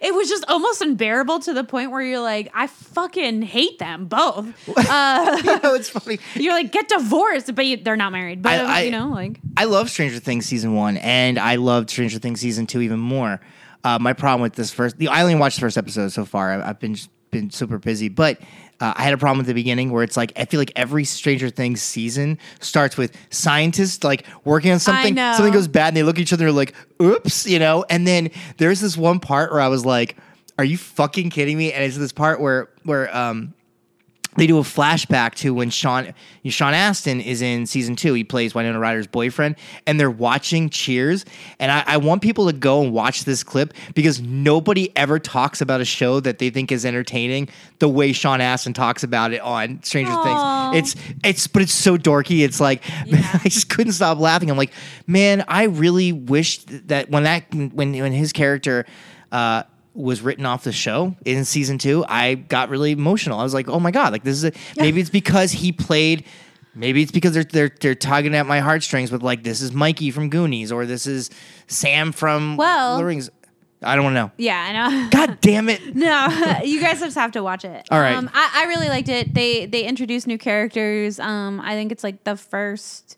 it 0.00 0.14
was 0.14 0.28
just 0.28 0.44
almost 0.48 0.82
unbearable 0.82 1.40
to 1.40 1.52
the 1.52 1.64
point 1.64 1.90
where 1.90 2.02
you're 2.02 2.20
like, 2.20 2.50
I 2.54 2.66
fucking 2.66 3.42
hate 3.42 3.78
them 3.78 4.06
both. 4.06 4.46
Uh, 4.76 5.40
you 5.44 5.60
know, 5.60 5.74
it's 5.74 5.88
funny. 5.90 6.18
you're 6.34 6.52
like, 6.52 6.72
get 6.72 6.88
divorced, 6.88 7.54
but 7.54 7.66
you, 7.66 7.76
they're 7.84 7.96
not 7.96 8.12
married. 8.12 8.42
But 8.42 8.52
I- 8.60 8.78
I- 8.78 8.80
you 8.82 8.90
know, 8.90 9.08
like, 9.08 9.40
I 9.56 9.64
love 9.64 9.90
Stranger 9.90 10.18
Things 10.18 10.46
season 10.46 10.74
one, 10.74 10.96
and 10.98 11.38
I 11.38 11.56
loved 11.56 11.90
Stranger 11.90 12.18
Things 12.18 12.40
season 12.40 12.66
two 12.66 12.80
even 12.80 12.98
more. 13.00 13.40
Uh, 13.82 13.98
my 13.98 14.12
problem 14.12 14.42
with 14.42 14.54
this 14.54 14.70
first, 14.72 14.98
the 14.98 15.08
I 15.08 15.22
only 15.22 15.34
watched 15.36 15.56
the 15.56 15.62
first 15.62 15.78
episode 15.78 16.08
so 16.12 16.24
far. 16.24 16.52
I, 16.62 16.68
I've 16.70 16.78
been 16.80 16.96
been 17.30 17.48
super 17.50 17.78
busy, 17.78 18.08
but 18.08 18.40
uh, 18.80 18.92
I 18.96 19.04
had 19.04 19.12
a 19.12 19.16
problem 19.18 19.40
at 19.40 19.46
the 19.46 19.54
beginning 19.54 19.92
where 19.92 20.02
it's 20.02 20.16
like 20.16 20.32
I 20.36 20.44
feel 20.46 20.58
like 20.60 20.72
every 20.76 21.04
Stranger 21.04 21.48
Things 21.48 21.80
season 21.80 22.38
starts 22.60 22.96
with 22.96 23.16
scientists 23.30 24.04
like 24.04 24.26
working 24.44 24.70
on 24.72 24.78
something, 24.80 25.14
something 25.36 25.52
goes 25.52 25.68
bad, 25.68 25.88
and 25.88 25.96
they 25.96 26.02
look 26.02 26.16
at 26.16 26.22
each 26.22 26.32
other 26.32 26.46
and 26.48 26.56
they're 26.56 26.60
like, 26.60 26.74
"Oops," 27.00 27.46
you 27.46 27.58
know. 27.58 27.84
And 27.88 28.06
then 28.06 28.30
there's 28.58 28.80
this 28.80 28.96
one 28.96 29.20
part 29.20 29.50
where 29.52 29.60
I 29.60 29.68
was 29.68 29.86
like, 29.86 30.16
"Are 30.58 30.64
you 30.64 30.76
fucking 30.76 31.30
kidding 31.30 31.56
me?" 31.56 31.72
And 31.72 31.84
it's 31.84 31.96
this 31.96 32.12
part 32.12 32.40
where 32.40 32.68
where 32.84 33.14
um 33.16 33.54
they 34.36 34.46
do 34.46 34.58
a 34.58 34.62
flashback 34.62 35.34
to 35.36 35.52
when 35.52 35.70
Sean 35.70 36.14
Sean 36.46 36.72
Astin 36.72 37.20
is 37.20 37.42
in 37.42 37.66
season 37.66 37.96
two. 37.96 38.14
He 38.14 38.22
plays 38.22 38.54
Winona 38.54 38.78
Ryder's 38.78 39.06
boyfriend, 39.06 39.56
and 39.86 39.98
they're 39.98 40.10
watching 40.10 40.70
Cheers. 40.70 41.24
And 41.58 41.72
I, 41.72 41.82
I 41.86 41.96
want 41.96 42.22
people 42.22 42.46
to 42.46 42.52
go 42.52 42.82
and 42.82 42.92
watch 42.92 43.24
this 43.24 43.42
clip 43.42 43.74
because 43.94 44.20
nobody 44.20 44.96
ever 44.96 45.18
talks 45.18 45.60
about 45.60 45.80
a 45.80 45.84
show 45.84 46.20
that 46.20 46.38
they 46.38 46.50
think 46.50 46.70
is 46.70 46.84
entertaining 46.84 47.48
the 47.80 47.88
way 47.88 48.12
Sean 48.12 48.40
Astin 48.40 48.72
talks 48.72 49.02
about 49.02 49.32
it 49.32 49.40
on 49.40 49.82
Stranger 49.82 50.12
Aw. 50.12 50.70
Things. 50.72 50.94
It's 50.94 51.14
it's 51.24 51.46
but 51.48 51.62
it's 51.62 51.74
so 51.74 51.96
dorky. 51.96 52.44
It's 52.44 52.60
like 52.60 52.82
I 53.12 53.48
just 53.48 53.68
couldn't 53.68 53.94
stop 53.94 54.18
laughing. 54.18 54.50
I'm 54.50 54.56
like, 54.56 54.72
man, 55.06 55.44
I 55.48 55.64
really 55.64 56.12
wish 56.12 56.58
that 56.66 57.10
when 57.10 57.24
that 57.24 57.52
when 57.52 57.92
when 57.92 58.12
his 58.12 58.32
character. 58.32 58.86
Uh, 59.32 59.62
was 59.94 60.20
written 60.22 60.46
off 60.46 60.64
the 60.64 60.72
show 60.72 61.16
in 61.24 61.44
season 61.44 61.78
two, 61.78 62.04
I 62.08 62.34
got 62.34 62.68
really 62.68 62.92
emotional. 62.92 63.38
I 63.38 63.42
was 63.42 63.54
like, 63.54 63.68
"Oh 63.68 63.80
my 63.80 63.90
god!" 63.90 64.12
Like 64.12 64.22
this 64.24 64.36
is 64.36 64.44
a, 64.44 64.52
maybe 64.76 65.00
it's 65.00 65.10
because 65.10 65.52
he 65.52 65.72
played. 65.72 66.24
Maybe 66.74 67.02
it's 67.02 67.10
because 67.12 67.32
they're 67.32 67.44
they're 67.44 67.72
they're 67.80 67.94
tugging 67.96 68.34
at 68.36 68.46
my 68.46 68.60
heartstrings 68.60 69.10
with 69.10 69.22
like 69.22 69.42
this 69.42 69.60
is 69.60 69.72
Mikey 69.72 70.10
from 70.12 70.30
Goonies 70.30 70.70
or 70.70 70.86
this 70.86 71.06
is 71.06 71.30
Sam 71.66 72.12
from 72.12 72.56
Well- 72.56 72.94
Lord 72.94 73.06
Rings. 73.06 73.30
I 73.82 73.94
don't 73.96 74.04
want 74.04 74.14
to 74.14 74.20
know. 74.20 74.30
yeah, 74.36 74.62
I 74.68 74.72
know. 74.90 75.08
God 75.10 75.38
damn 75.40 75.70
it! 75.70 75.96
No, 75.96 76.58
you 76.64 76.80
guys 76.82 77.00
just 77.00 77.16
have 77.16 77.32
to 77.32 77.42
watch 77.42 77.64
it. 77.64 77.88
All 77.90 77.98
right. 77.98 78.14
Um, 78.14 78.28
I, 78.34 78.50
I 78.56 78.64
really 78.66 78.88
liked 78.90 79.08
it. 79.08 79.32
They 79.32 79.64
they 79.64 79.84
introduced 79.84 80.26
new 80.26 80.36
characters. 80.36 81.18
Um, 81.18 81.60
I 81.60 81.72
think 81.72 81.90
it's 81.90 82.04
like 82.04 82.22
the 82.24 82.36
first, 82.36 83.16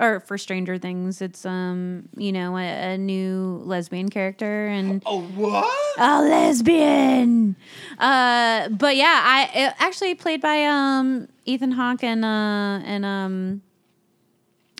or 0.00 0.20
for 0.20 0.38
Stranger 0.38 0.78
Things, 0.78 1.20
it's 1.20 1.44
um, 1.44 2.08
you 2.16 2.32
know, 2.32 2.56
a, 2.56 2.94
a 2.94 2.98
new 2.98 3.60
lesbian 3.64 4.08
character 4.08 4.66
and 4.66 5.02
Oh 5.06 5.20
what? 5.20 5.70
a 5.98 6.22
lesbian. 6.22 7.54
Uh, 7.98 8.68
but 8.70 8.96
yeah, 8.96 9.20
I 9.22 9.50
it 9.54 9.74
actually 9.78 10.14
played 10.14 10.40
by 10.40 10.64
um 10.64 11.28
Ethan 11.44 11.72
Hawke 11.72 12.02
and 12.02 12.24
uh 12.24 12.80
and 12.84 13.04
um 13.04 13.62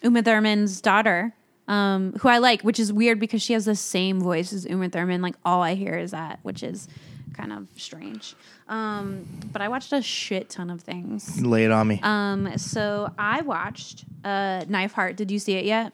Uma 0.03 0.23
Thurman's 0.23 0.81
daughter. 0.81 1.35
Um, 1.69 2.15
who 2.15 2.29
I 2.29 2.39
like, 2.39 2.63
which 2.63 2.81
is 2.81 2.93
weird 2.93 3.21
because 3.21 3.43
she 3.43 3.53
has 3.53 3.65
the 3.65 3.77
same 3.77 4.21
voice 4.21 4.53
as 4.53 4.65
Uma 4.65 4.89
Thurman. 4.89 5.23
Like 5.23 5.37
all 5.45 5.63
I 5.63 5.75
hear 5.77 5.97
is 5.97 6.11
that, 6.11 6.41
which 6.43 6.65
is 6.65 6.89
kind 7.33 7.53
of 7.53 7.69
strange. 7.77 8.35
Um, 8.71 9.27
but 9.53 9.61
I 9.61 9.69
watched 9.69 9.93
a 9.93 10.01
shit 10.01 10.49
ton 10.49 10.71
of 10.71 10.81
things. 10.81 11.43
Lay 11.43 11.65
it 11.65 11.73
on 11.73 11.89
me. 11.89 12.01
Um, 12.03 12.57
so 12.57 13.13
I 13.19 13.43
watched 13.43 14.05
uh, 14.25 14.65
Knife 14.69 14.93
Heart. 14.93 15.17
Did 15.17 15.31
you 15.31 15.39
see 15.39 15.55
it 15.55 15.65
yet? 15.65 15.93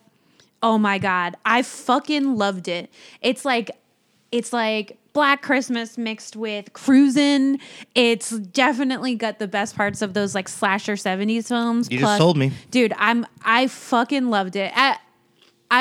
Oh 0.62 0.78
my 0.78 0.98
god, 0.98 1.36
I 1.44 1.62
fucking 1.62 2.36
loved 2.36 2.68
it. 2.68 2.92
It's 3.22 3.44
like 3.44 3.70
it's 4.30 4.52
like 4.52 4.98
Black 5.12 5.40
Christmas 5.40 5.96
mixed 5.96 6.36
with 6.36 6.72
cruising. 6.74 7.58
It's 7.94 8.30
definitely 8.30 9.14
got 9.14 9.38
the 9.38 9.48
best 9.48 9.74
parts 9.74 10.02
of 10.02 10.12
those 10.12 10.34
like 10.34 10.48
slasher 10.48 10.94
70s 10.94 11.48
films. 11.48 11.90
You 11.90 12.00
just 12.00 12.18
sold 12.18 12.36
me. 12.36 12.52
Dude, 12.70 12.92
I'm 12.98 13.26
I 13.42 13.66
fucking 13.68 14.28
loved 14.28 14.56
it. 14.56 14.72
I, 14.76 14.98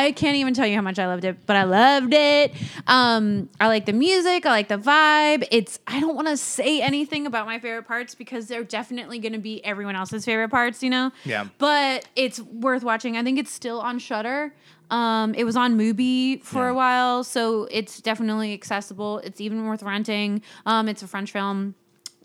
I 0.03 0.11
can't 0.11 0.35
even 0.37 0.53
tell 0.53 0.65
you 0.67 0.75
how 0.75 0.81
much 0.81 0.99
I 0.99 1.07
loved 1.07 1.23
it, 1.25 1.45
but 1.45 1.55
I 1.55 1.63
loved 1.63 2.13
it. 2.13 2.53
Um, 2.87 3.49
I 3.59 3.67
like 3.67 3.85
the 3.85 3.93
music. 3.93 4.45
I 4.45 4.49
like 4.51 4.67
the 4.67 4.77
vibe. 4.77 5.47
It's. 5.51 5.79
I 5.87 5.99
don't 5.99 6.15
want 6.15 6.27
to 6.27 6.37
say 6.37 6.81
anything 6.81 7.25
about 7.27 7.45
my 7.45 7.59
favorite 7.59 7.87
parts 7.87 8.15
because 8.15 8.47
they're 8.47 8.63
definitely 8.63 9.19
going 9.19 9.33
to 9.33 9.39
be 9.39 9.63
everyone 9.65 9.95
else's 9.95 10.25
favorite 10.25 10.49
parts. 10.49 10.81
You 10.83 10.89
know. 10.89 11.11
Yeah. 11.23 11.47
But 11.57 12.07
it's 12.15 12.39
worth 12.39 12.83
watching. 12.83 13.17
I 13.17 13.23
think 13.23 13.39
it's 13.39 13.51
still 13.51 13.79
on 13.79 13.99
Shudder. 13.99 14.53
Um, 14.91 15.33
it 15.33 15.43
was 15.45 15.55
on 15.55 15.77
Mubi 15.77 16.41
for 16.43 16.65
Yeah. 16.65 16.69
a 16.69 16.73
while, 16.75 17.23
so 17.23 17.67
it's 17.71 17.99
definitely 18.01 18.53
accessible. 18.53 19.17
It's 19.19 19.41
even 19.41 19.65
worth 19.65 19.81
renting. 19.81 20.43
Um, 20.65 20.87
it's 20.87 21.01
a 21.01 21.07
French 21.07 21.31
film. 21.31 21.73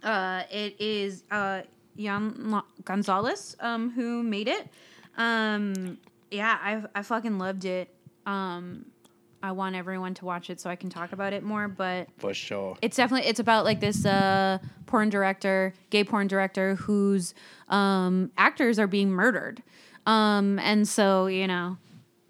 Uh, 0.02 0.42
it 0.50 0.78
is 0.78 1.24
uh, 1.30 1.62
Yann 1.96 2.62
Gonzalez 2.84 3.56
um, 3.60 3.90
who 3.90 4.22
made 4.22 4.48
it. 4.48 4.68
Um, 5.16 5.98
yeah, 6.30 6.58
I 6.62 6.82
I 6.94 7.02
fucking 7.02 7.38
loved 7.38 7.64
it. 7.64 7.94
Um, 8.26 8.86
I 9.42 9.52
want 9.52 9.74
everyone 9.74 10.12
to 10.14 10.24
watch 10.26 10.50
it 10.50 10.60
so 10.60 10.68
I 10.68 10.76
can 10.76 10.90
talk 10.90 11.12
about 11.12 11.32
it 11.32 11.42
more, 11.42 11.66
but 11.66 12.08
For 12.18 12.34
sure. 12.34 12.76
it's 12.82 12.96
definitely 12.96 13.28
it's 13.28 13.40
about 13.40 13.64
like 13.64 13.80
this 13.80 14.04
uh, 14.04 14.58
porn 14.86 15.08
director, 15.08 15.72
gay 15.88 16.04
porn 16.04 16.26
director, 16.26 16.74
whose 16.74 17.34
um, 17.68 18.30
actors 18.36 18.78
are 18.78 18.86
being 18.86 19.10
murdered, 19.10 19.62
um, 20.06 20.58
and 20.58 20.86
so 20.86 21.26
you 21.26 21.46
know, 21.46 21.78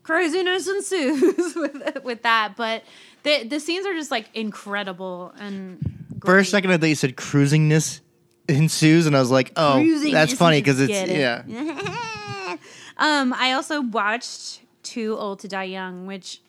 craziness 0.04 0.68
ensues 0.68 1.54
with 1.56 2.04
with 2.04 2.22
that. 2.22 2.54
But 2.56 2.84
the 3.24 3.44
the 3.44 3.58
scenes 3.60 3.86
are 3.86 3.94
just 3.94 4.10
like 4.10 4.28
incredible 4.34 5.32
and. 5.38 5.78
For 6.24 6.32
a 6.32 6.40
great. 6.42 6.48
second, 6.48 6.70
I 6.70 6.76
thought 6.76 6.86
you 6.86 6.94
said 6.94 7.16
cruisingness 7.16 8.00
ensues, 8.46 9.06
and 9.06 9.16
I 9.16 9.20
was 9.20 9.30
like, 9.30 9.52
"Oh, 9.56 9.82
that's 10.10 10.34
funny 10.34 10.60
because 10.60 10.78
it's 10.78 10.92
it. 10.92 11.16
yeah." 11.16 11.44
um, 12.96 13.32
I 13.32 13.52
also 13.52 13.80
watched 13.80 14.62
Too 14.82 15.16
Old 15.18 15.40
to 15.40 15.48
Die 15.48 15.64
Young, 15.64 16.06
which 16.06 16.40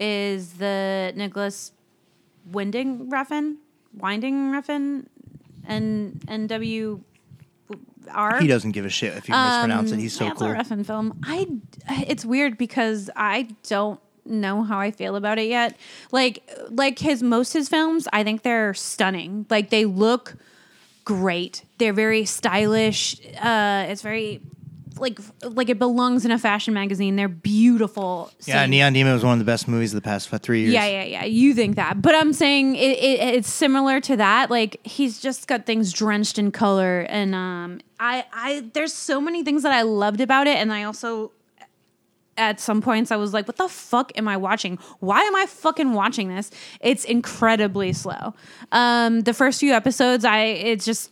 is 0.00 0.54
the 0.54 1.12
Nicolas 1.16 1.72
Winding 2.50 3.10
Refn, 3.10 3.56
Winding 3.94 4.52
Refn, 4.52 5.06
and 5.66 6.22
N.W. 6.28 7.02
R. 8.10 8.40
He 8.40 8.46
doesn't 8.46 8.72
give 8.72 8.84
a 8.84 8.90
shit 8.90 9.16
if 9.16 9.28
you 9.28 9.34
mispronounce 9.34 9.92
it. 9.92 9.98
He's 9.98 10.14
so 10.14 10.24
yeah, 10.24 10.30
it's 10.30 10.40
cool. 10.40 10.50
a 10.50 10.54
Refn 10.54 10.86
film. 10.86 11.18
I. 11.22 11.46
It's 12.06 12.24
weird 12.24 12.56
because 12.56 13.10
I 13.16 13.48
don't 13.64 14.00
know 14.24 14.62
how 14.62 14.78
I 14.78 14.90
feel 14.90 15.16
about 15.16 15.38
it 15.38 15.48
yet. 15.48 15.76
Like, 16.12 16.48
like 16.70 16.98
his 16.98 17.22
most 17.22 17.52
his 17.52 17.68
films, 17.68 18.08
I 18.12 18.24
think 18.24 18.42
they're 18.42 18.74
stunning. 18.74 19.46
Like 19.50 19.70
they 19.70 19.84
look 19.84 20.36
great. 21.04 21.64
They're 21.78 21.92
very 21.92 22.24
stylish. 22.24 23.20
Uh, 23.36 23.86
it's 23.88 24.02
very 24.02 24.40
like 25.00 25.18
like 25.42 25.68
it 25.68 25.78
belongs 25.78 26.24
in 26.24 26.30
a 26.30 26.38
fashion 26.38 26.74
magazine. 26.74 27.16
They're 27.16 27.28
beautiful. 27.28 28.30
Yeah, 28.44 28.62
scenes. 28.62 28.70
Neon 28.70 28.92
Demon 28.92 29.12
was 29.12 29.24
one 29.24 29.32
of 29.32 29.38
the 29.38 29.44
best 29.44 29.68
movies 29.68 29.92
of 29.92 30.00
the 30.00 30.04
past 30.04 30.28
three 30.28 30.62
years. 30.62 30.72
Yeah, 30.74 30.86
yeah, 30.86 31.04
yeah. 31.04 31.24
You 31.24 31.54
think 31.54 31.76
that, 31.76 32.02
but 32.02 32.14
I'm 32.14 32.32
saying 32.32 32.76
it, 32.76 32.98
it, 32.98 33.20
it's 33.36 33.50
similar 33.50 34.00
to 34.02 34.16
that. 34.16 34.50
Like 34.50 34.80
he's 34.84 35.20
just 35.20 35.46
got 35.46 35.66
things 35.66 35.92
drenched 35.92 36.38
in 36.38 36.50
color, 36.52 37.00
and 37.08 37.34
um, 37.34 37.80
I, 38.00 38.24
I, 38.32 38.70
there's 38.74 38.92
so 38.92 39.20
many 39.20 39.42
things 39.44 39.62
that 39.62 39.72
I 39.72 39.82
loved 39.82 40.20
about 40.20 40.46
it, 40.46 40.56
and 40.56 40.72
I 40.72 40.84
also, 40.84 41.32
at 42.36 42.60
some 42.60 42.80
points, 42.80 43.10
I 43.10 43.16
was 43.16 43.32
like, 43.32 43.48
"What 43.48 43.56
the 43.56 43.68
fuck 43.68 44.12
am 44.16 44.28
I 44.28 44.36
watching? 44.36 44.78
Why 45.00 45.20
am 45.22 45.34
I 45.34 45.46
fucking 45.46 45.92
watching 45.92 46.28
this?" 46.28 46.50
It's 46.80 47.04
incredibly 47.04 47.92
slow. 47.92 48.34
Um, 48.72 49.20
the 49.22 49.34
first 49.34 49.60
few 49.60 49.72
episodes, 49.72 50.24
I, 50.24 50.40
it's 50.40 50.84
just 50.84 51.10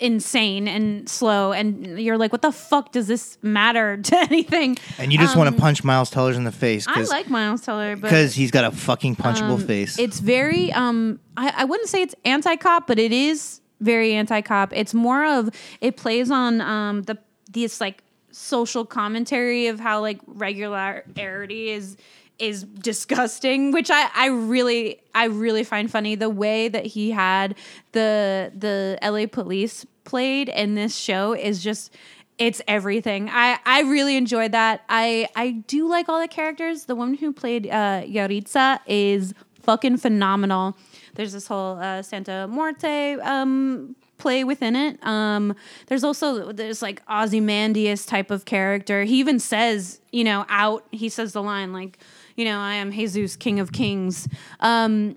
insane 0.00 0.66
and 0.66 1.08
slow, 1.08 1.52
and 1.52 2.00
you're 2.00 2.18
like, 2.18 2.32
"What 2.32 2.42
the 2.42 2.52
fuck 2.52 2.92
does 2.92 3.06
this 3.06 3.38
matter 3.42 3.96
to 4.02 4.16
anything?" 4.16 4.76
And 4.98 5.12
you 5.12 5.18
just 5.18 5.36
want 5.36 5.54
to 5.54 5.60
punch 5.60 5.84
Miles 5.84 6.10
Tellers 6.10 6.36
in 6.36 6.44
the 6.44 6.52
face 6.52 6.88
Um, 6.88 6.94
I 6.96 7.02
like 7.02 7.28
Miles 7.28 7.60
Teller, 7.62 7.96
because 7.96 8.34
he's 8.34 8.50
got 8.50 8.64
a 8.64 8.70
fucking 8.70 9.16
punchable 9.16 9.64
face. 9.64 9.98
it's 9.98 10.20
very 10.20 10.72
um 10.72 11.20
I, 11.36 11.52
I 11.58 11.64
wouldn't 11.64 11.88
say 11.88 12.02
it's 12.02 12.14
anti 12.24 12.56
cop, 12.56 12.86
but 12.86 12.98
it 12.98 13.12
is 13.12 13.60
very 13.80 14.12
anti 14.14 14.40
cop. 14.40 14.72
It's 14.74 14.94
more 14.94 15.24
of 15.24 15.50
it 15.80 15.96
plays 15.96 16.30
on 16.30 16.60
um 16.60 17.02
the 17.02 17.18
this 17.50 17.80
like 17.80 18.02
social 18.32 18.84
commentary 18.84 19.66
of 19.66 19.80
how 19.80 20.00
like 20.00 20.20
regularity 20.26 21.70
is 21.70 21.96
is 22.38 22.62
disgusting, 22.64 23.70
which 23.70 23.90
I, 23.90 24.08
I 24.14 24.28
really 24.28 25.00
I 25.14 25.26
really 25.26 25.62
find 25.64 25.90
funny. 25.90 26.14
The 26.14 26.30
way 26.30 26.68
that 26.68 26.86
he 26.86 27.10
had 27.10 27.54
the 27.92 28.50
the 28.56 28.98
LA 29.02 29.26
police 29.26 29.84
played 30.10 30.48
in 30.48 30.74
this 30.74 30.96
show 30.96 31.34
is 31.34 31.62
just 31.62 31.94
it's 32.36 32.60
everything. 32.66 33.28
I 33.30 33.58
I 33.64 33.82
really 33.82 34.16
enjoyed 34.16 34.52
that. 34.52 34.82
I 34.88 35.28
I 35.36 35.50
do 35.68 35.88
like 35.88 36.08
all 36.08 36.20
the 36.20 36.26
characters. 36.26 36.86
The 36.86 36.96
woman 36.96 37.14
who 37.14 37.32
played 37.32 37.68
uh, 37.68 38.02
Yaritza 38.02 38.80
is 38.86 39.34
fucking 39.62 39.98
phenomenal. 39.98 40.76
There's 41.14 41.32
this 41.32 41.46
whole 41.46 41.78
uh, 41.78 42.02
Santa 42.02 42.48
Muerte 42.48 43.20
um, 43.20 43.94
play 44.18 44.42
within 44.42 44.74
it. 44.74 44.98
Um, 45.06 45.54
there's 45.86 46.02
also 46.02 46.50
there's 46.50 46.82
like 46.82 47.02
Ozymandias 47.08 48.04
type 48.04 48.32
of 48.32 48.46
character. 48.46 49.04
He 49.04 49.20
even 49.20 49.38
says, 49.38 50.00
you 50.10 50.24
know, 50.24 50.44
out. 50.48 50.84
He 50.90 51.08
says 51.08 51.32
the 51.34 51.42
line 51.42 51.72
like, 51.72 51.98
you 52.34 52.44
know, 52.44 52.58
I 52.58 52.74
am 52.74 52.90
Jesus, 52.90 53.36
King 53.36 53.60
of 53.60 53.70
Kings. 53.70 54.28
Um, 54.58 55.16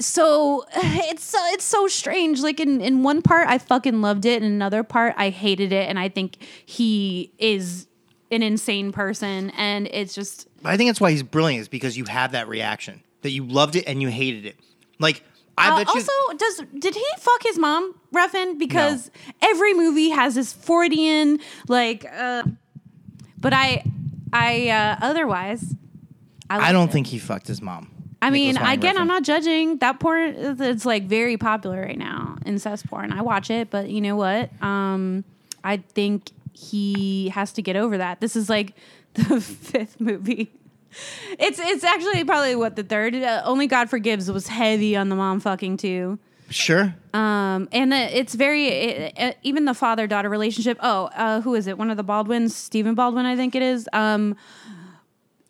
so 0.00 0.64
it's 0.76 1.24
so 1.24 1.38
it's 1.52 1.64
so 1.64 1.86
strange. 1.88 2.40
Like 2.40 2.60
in 2.60 2.80
in 2.80 3.02
one 3.02 3.22
part, 3.22 3.48
I 3.48 3.58
fucking 3.58 4.00
loved 4.02 4.24
it, 4.24 4.42
and 4.42 4.52
another 4.52 4.82
part, 4.82 5.14
I 5.16 5.30
hated 5.30 5.72
it, 5.72 5.88
and 5.88 5.98
I 5.98 6.08
think 6.08 6.36
he 6.66 7.32
is 7.38 7.86
an 8.30 8.42
insane 8.42 8.92
person, 8.92 9.50
and 9.50 9.88
it's 9.90 10.14
just 10.14 10.48
I 10.64 10.76
think 10.76 10.88
that's 10.88 11.00
why 11.00 11.10
he's 11.10 11.22
brilliant 11.22 11.62
is 11.62 11.68
because 11.68 11.96
you 11.96 12.04
have 12.06 12.32
that 12.32 12.48
reaction 12.48 13.02
that 13.22 13.30
you 13.30 13.44
loved 13.44 13.76
it 13.76 13.84
and 13.86 14.00
you 14.02 14.08
hated 14.08 14.46
it. 14.46 14.56
Like 14.98 15.22
I 15.58 15.70
Uh, 15.70 15.76
bet 15.78 15.88
you. 15.88 15.92
also, 16.00 16.12
does 16.38 16.62
did 16.78 16.94
he 16.94 17.04
fuck 17.18 17.42
his 17.42 17.58
mom, 17.58 17.94
Ruffin? 18.12 18.56
Because 18.58 19.10
every 19.42 19.74
movie 19.74 20.10
has 20.10 20.34
this 20.34 20.52
Freudian 20.52 21.38
like. 21.68 22.04
Uh, 22.10 22.44
but 23.38 23.52
I, 23.54 23.82
I 24.32 24.68
uh, 24.68 24.96
otherwise, 25.00 25.74
I, 26.50 26.68
I 26.68 26.72
don't 26.72 26.88
it. 26.88 26.92
think 26.92 27.06
he 27.08 27.18
fucked 27.18 27.46
his 27.48 27.60
mom. 27.62 27.90
I 28.22 28.30
mean, 28.30 28.56
again, 28.58 28.98
I'm 28.98 29.06
not 29.08 29.22
judging 29.22 29.78
that 29.78 29.98
porn. 30.00 30.34
It's 30.60 30.84
like 30.84 31.04
very 31.04 31.36
popular 31.38 31.80
right 31.82 31.96
now, 31.98 32.36
incest 32.44 32.86
porn. 32.88 33.12
I 33.12 33.22
watch 33.22 33.50
it, 33.50 33.70
but 33.70 33.88
you 33.88 34.00
know 34.00 34.16
what? 34.16 34.50
Um, 34.62 35.24
I 35.64 35.78
think 35.78 36.30
he 36.52 37.30
has 37.30 37.52
to 37.52 37.62
get 37.62 37.76
over 37.76 37.96
that. 37.98 38.20
This 38.20 38.36
is 38.36 38.50
like 38.50 38.74
the 39.14 39.40
fifth 39.40 40.00
movie. 40.00 40.50
It's 41.38 41.58
it's 41.58 41.84
actually 41.84 42.24
probably 42.24 42.56
what 42.56 42.76
the 42.76 42.82
third. 42.82 43.14
Uh, 43.14 43.42
Only 43.44 43.66
God 43.66 43.88
Forgives 43.88 44.30
was 44.30 44.48
heavy 44.48 44.96
on 44.96 45.08
the 45.08 45.16
mom 45.16 45.40
fucking 45.40 45.76
too. 45.78 46.18
Sure. 46.50 46.92
Um, 47.14 47.68
and 47.70 47.92
the, 47.92 48.18
it's 48.18 48.34
very 48.34 48.66
it, 48.66 49.12
it- 49.16 49.38
even 49.44 49.66
the 49.66 49.74
father 49.74 50.06
daughter 50.08 50.28
relationship. 50.28 50.78
Oh, 50.82 51.04
uh, 51.14 51.40
who 51.42 51.54
is 51.54 51.68
it? 51.68 51.78
One 51.78 51.90
of 51.90 51.96
the 51.96 52.02
Baldwins, 52.02 52.56
Stephen 52.56 52.94
Baldwin, 52.96 53.24
I 53.24 53.36
think 53.36 53.54
it 53.54 53.62
is. 53.62 53.88
Um, 53.92 54.36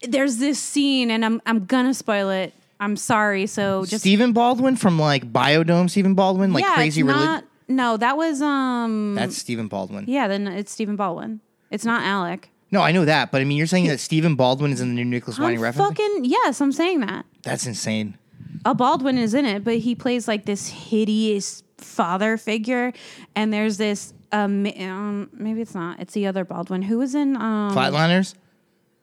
there's 0.02 0.36
this 0.36 0.58
scene, 0.58 1.10
and 1.10 1.24
I'm 1.24 1.40
I'm 1.46 1.64
gonna 1.66 1.94
spoil 1.94 2.30
it. 2.30 2.52
I'm 2.80 2.96
sorry. 2.96 3.46
So 3.46 3.84
just 3.84 4.00
Stephen 4.02 4.32
Baldwin 4.32 4.74
from 4.76 4.98
like 4.98 5.30
Biodome. 5.32 5.88
Stephen 5.90 6.14
Baldwin, 6.14 6.52
like 6.52 6.64
yeah, 6.64 6.74
crazy 6.74 7.02
it's 7.02 7.06
religion. 7.06 7.26
not. 7.26 7.44
No, 7.68 7.96
that 7.98 8.16
was 8.16 8.42
um. 8.42 9.14
That's 9.14 9.36
Stephen 9.36 9.68
Baldwin. 9.68 10.06
yeah. 10.08 10.26
Then 10.26 10.48
it's 10.48 10.72
Stephen 10.72 10.96
Baldwin. 10.96 11.40
It's 11.70 11.84
not 11.84 12.02
Alec. 12.02 12.50
No, 12.72 12.80
I 12.82 12.92
know 12.92 13.04
that, 13.04 13.30
but 13.32 13.40
I 13.40 13.44
mean, 13.44 13.58
you're 13.58 13.66
saying 13.66 13.88
that 13.88 13.98
Stephen 14.00 14.34
Baldwin 14.36 14.72
is 14.72 14.80
in 14.80 14.88
the 14.88 14.94
new 14.94 15.04
Nicholas 15.04 15.38
I'm 15.38 15.44
Winding 15.44 15.62
thing? 15.62 15.72
fucking 15.72 16.24
yes. 16.24 16.60
I'm 16.60 16.72
saying 16.72 17.00
that. 17.00 17.26
That's 17.42 17.66
insane. 17.66 18.16
a 18.64 18.74
Baldwin 18.74 19.18
is 19.18 19.34
in 19.34 19.44
it, 19.44 19.62
but 19.64 19.78
he 19.78 19.94
plays 19.94 20.26
like 20.28 20.44
this 20.46 20.68
hideous 20.68 21.62
father 21.78 22.36
figure. 22.36 22.92
And 23.34 23.52
there's 23.52 23.76
this 23.76 24.14
um, 24.32 24.66
um 24.66 25.30
maybe 25.32 25.60
it's 25.60 25.74
not. 25.74 26.00
It's 26.00 26.14
the 26.14 26.26
other 26.26 26.44
Baldwin 26.44 26.82
who 26.82 26.98
was 26.98 27.14
in 27.14 27.36
um 27.36 27.74
Flatliners, 27.74 28.34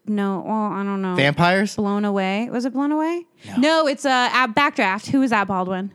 no, 0.08 0.44
well, 0.46 0.72
I 0.72 0.84
don't 0.84 1.02
know. 1.02 1.16
vampires. 1.16 1.76
Blown 1.76 2.06
away. 2.06 2.50
Was 2.50 2.66
it 2.66 2.74
blown 2.74 2.92
away? 2.92 3.26
No, 3.58 3.88
it's 3.88 4.06
uh, 4.06 4.30
at 4.32 4.54
Backdraft. 4.54 5.08
Who 5.08 5.22
is 5.22 5.30
that 5.32 5.48
Baldwin? 5.48 5.94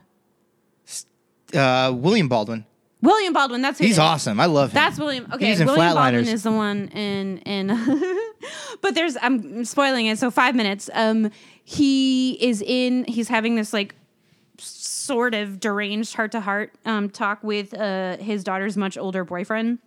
Uh, 1.53 1.93
William 1.95 2.27
Baldwin. 2.27 2.65
William 3.01 3.33
Baldwin. 3.33 3.61
That's 3.61 3.79
who 3.79 3.85
He's 3.85 3.95
is. 3.95 3.99
awesome. 3.99 4.39
I 4.39 4.45
love 4.45 4.69
him. 4.71 4.75
That's 4.75 4.97
William. 4.97 5.27
Okay, 5.33 5.47
He's 5.47 5.59
in 5.59 5.67
William 5.67 5.93
Baldwin 5.93 6.27
is 6.27 6.43
the 6.43 6.51
one 6.51 6.87
in 6.89 7.39
in. 7.39 7.67
but 8.81 8.95
there's 8.95 9.17
I'm 9.21 9.65
spoiling 9.65 10.05
it. 10.05 10.17
So 10.19 10.31
five 10.31 10.55
minutes. 10.55 10.89
Um, 10.93 11.29
he 11.65 12.37
is 12.41 12.61
in. 12.61 13.03
He's 13.05 13.27
having 13.27 13.55
this 13.55 13.73
like 13.73 13.93
sort 14.57 15.33
of 15.33 15.59
deranged 15.59 16.15
heart 16.15 16.31
to 16.31 16.39
heart 16.39 16.71
um 16.85 17.09
talk 17.09 17.43
with 17.43 17.73
uh 17.73 18.15
his 18.17 18.41
daughter's 18.43 18.77
much 18.77 18.97
older 18.97 19.25
boyfriend. 19.25 19.79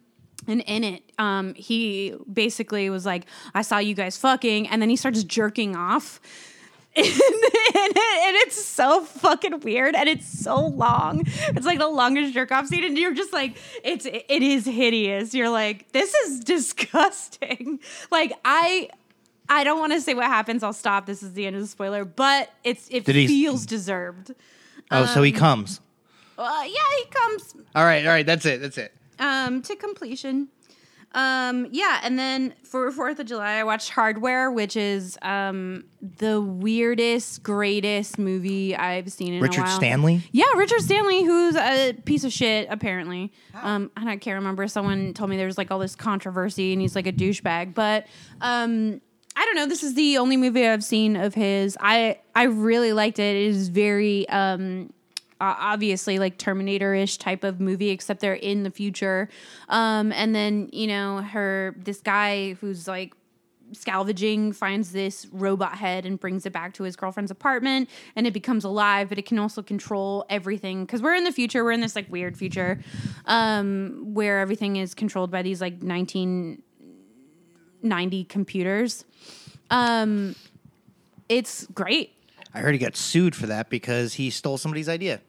And 0.48 0.60
in 0.62 0.84
it, 0.84 1.02
um, 1.18 1.54
he 1.54 2.14
basically 2.32 2.88
was 2.90 3.04
like, 3.04 3.26
"I 3.54 3.62
saw 3.62 3.78
you 3.78 3.94
guys 3.94 4.16
fucking," 4.16 4.68
and 4.68 4.80
then 4.80 4.88
he 4.90 4.96
starts 4.96 5.24
jerking 5.24 5.74
off. 5.76 6.20
and, 6.96 7.06
and 7.06 8.36
it's 8.36 8.64
so 8.64 9.04
fucking 9.04 9.60
weird 9.60 9.94
and 9.94 10.08
it's 10.08 10.26
so 10.26 10.66
long 10.66 11.22
it's 11.48 11.66
like 11.66 11.78
the 11.78 11.86
longest 11.86 12.32
jerk 12.32 12.50
off 12.50 12.66
scene 12.68 12.84
and 12.84 12.96
you're 12.96 13.12
just 13.12 13.34
like 13.34 13.54
it's 13.84 14.06
it 14.06 14.24
is 14.42 14.64
hideous 14.64 15.34
you're 15.34 15.50
like 15.50 15.92
this 15.92 16.14
is 16.14 16.40
disgusting 16.44 17.78
like 18.10 18.32
i 18.46 18.88
i 19.50 19.62
don't 19.62 19.78
want 19.78 19.92
to 19.92 20.00
say 20.00 20.14
what 20.14 20.24
happens 20.24 20.62
i'll 20.62 20.72
stop 20.72 21.04
this 21.04 21.22
is 21.22 21.34
the 21.34 21.44
end 21.46 21.54
of 21.54 21.60
the 21.60 21.68
spoiler 21.68 22.06
but 22.06 22.50
it's 22.64 22.88
it 22.90 23.04
Did 23.04 23.14
he- 23.14 23.26
feels 23.26 23.66
deserved 23.66 24.32
oh, 24.90 25.04
so 25.04 25.18
um, 25.18 25.24
he 25.26 25.32
comes. 25.32 25.82
uh, 26.38 26.62
yeah 26.64 26.70
he 26.98 27.04
comes 27.10 27.54
All 27.74 27.84
right, 27.84 28.06
all 28.06 28.12
right. 28.12 28.24
That's 28.24 28.46
it. 28.46 28.62
That's 28.62 28.78
it. 28.78 28.94
Um, 29.18 29.62
to 29.62 29.76
completion. 29.76 30.48
Um, 31.12 31.68
yeah, 31.70 32.00
and 32.02 32.18
then 32.18 32.52
for 32.62 32.90
Fourth 32.90 33.18
of 33.18 33.26
July, 33.26 33.54
I 33.54 33.64
watched 33.64 33.88
Hardware, 33.88 34.50
which 34.50 34.76
is 34.76 35.16
um, 35.22 35.84
the 36.18 36.42
weirdest, 36.42 37.42
greatest 37.42 38.18
movie 38.18 38.76
I've 38.76 39.10
seen 39.10 39.32
in 39.32 39.38
a 39.38 39.42
Richard 39.42 39.62
while. 39.62 39.76
Stanley. 39.76 40.22
Yeah, 40.32 40.44
Richard 40.56 40.80
Stanley, 40.80 41.24
who's 41.24 41.56
a 41.56 41.94
piece 42.04 42.24
of 42.24 42.32
shit, 42.32 42.68
apparently. 42.70 43.32
Um, 43.54 43.90
and 43.96 44.10
I 44.10 44.18
can't 44.18 44.34
remember. 44.34 44.68
Someone 44.68 45.14
told 45.14 45.30
me 45.30 45.38
there 45.38 45.46
was 45.46 45.56
like 45.56 45.70
all 45.70 45.78
this 45.78 45.94
controversy 45.94 46.74
and 46.74 46.82
he's 46.82 46.94
like 46.94 47.06
a 47.06 47.12
douchebag. 47.12 47.72
But 47.72 48.06
um, 48.42 49.00
I 49.36 49.44
don't 49.46 49.54
know. 49.54 49.66
This 49.66 49.82
is 49.82 49.94
the 49.94 50.18
only 50.18 50.36
movie 50.36 50.66
I've 50.66 50.84
seen 50.84 51.16
of 51.16 51.32
his. 51.34 51.78
I 51.80 52.18
I 52.34 52.44
really 52.44 52.92
liked 52.92 53.18
it. 53.18 53.36
It 53.36 53.46
is 53.46 53.68
very 53.68 54.28
um, 54.28 54.92
obviously 55.40 56.18
like 56.18 56.36
Terminator-ish 56.38 57.18
type 57.18 57.44
of 57.44 57.60
movie, 57.60 57.90
except 57.90 58.20
they're 58.20 58.32
in 58.34 58.62
the 58.62 58.70
future. 58.70 59.28
Um, 59.68 60.10
and 60.12 60.34
then 60.34 60.70
you 60.72 60.86
know 60.86 61.18
her 61.18 61.74
this 61.78 62.00
guy 62.00 62.54
who's 62.54 62.88
like 62.88 63.12
scavenging 63.72 64.52
finds 64.52 64.92
this 64.92 65.26
robot 65.32 65.76
head 65.76 66.06
and 66.06 66.20
brings 66.20 66.46
it 66.46 66.52
back 66.52 66.72
to 66.74 66.84
his 66.84 66.94
girlfriend's 66.94 67.32
apartment 67.32 67.90
and 68.14 68.24
it 68.24 68.32
becomes 68.32 68.62
alive 68.64 69.08
but 69.08 69.18
it 69.18 69.26
can 69.26 69.40
also 69.40 69.62
control 69.62 70.24
everything. 70.30 70.84
Because 70.84 71.02
we're 71.02 71.14
in 71.14 71.24
the 71.24 71.32
future. 71.32 71.64
We're 71.64 71.72
in 71.72 71.80
this 71.80 71.96
like 71.96 72.10
weird 72.10 72.36
future 72.36 72.80
um 73.26 74.14
where 74.14 74.40
everything 74.40 74.76
is 74.76 74.94
controlled 74.94 75.30
by 75.30 75.42
these 75.42 75.60
like 75.60 75.82
1990 75.82 78.24
computers. 78.24 79.04
Um 79.70 80.34
it's 81.28 81.66
great 81.74 82.15
I 82.56 82.60
heard 82.60 82.72
he 82.74 82.78
got 82.78 82.96
sued 82.96 83.34
for 83.36 83.46
that 83.46 83.68
because 83.70 84.14
he 84.14 84.30
stole 84.30 84.58
somebody's 84.58 84.88
idea. 84.88 85.20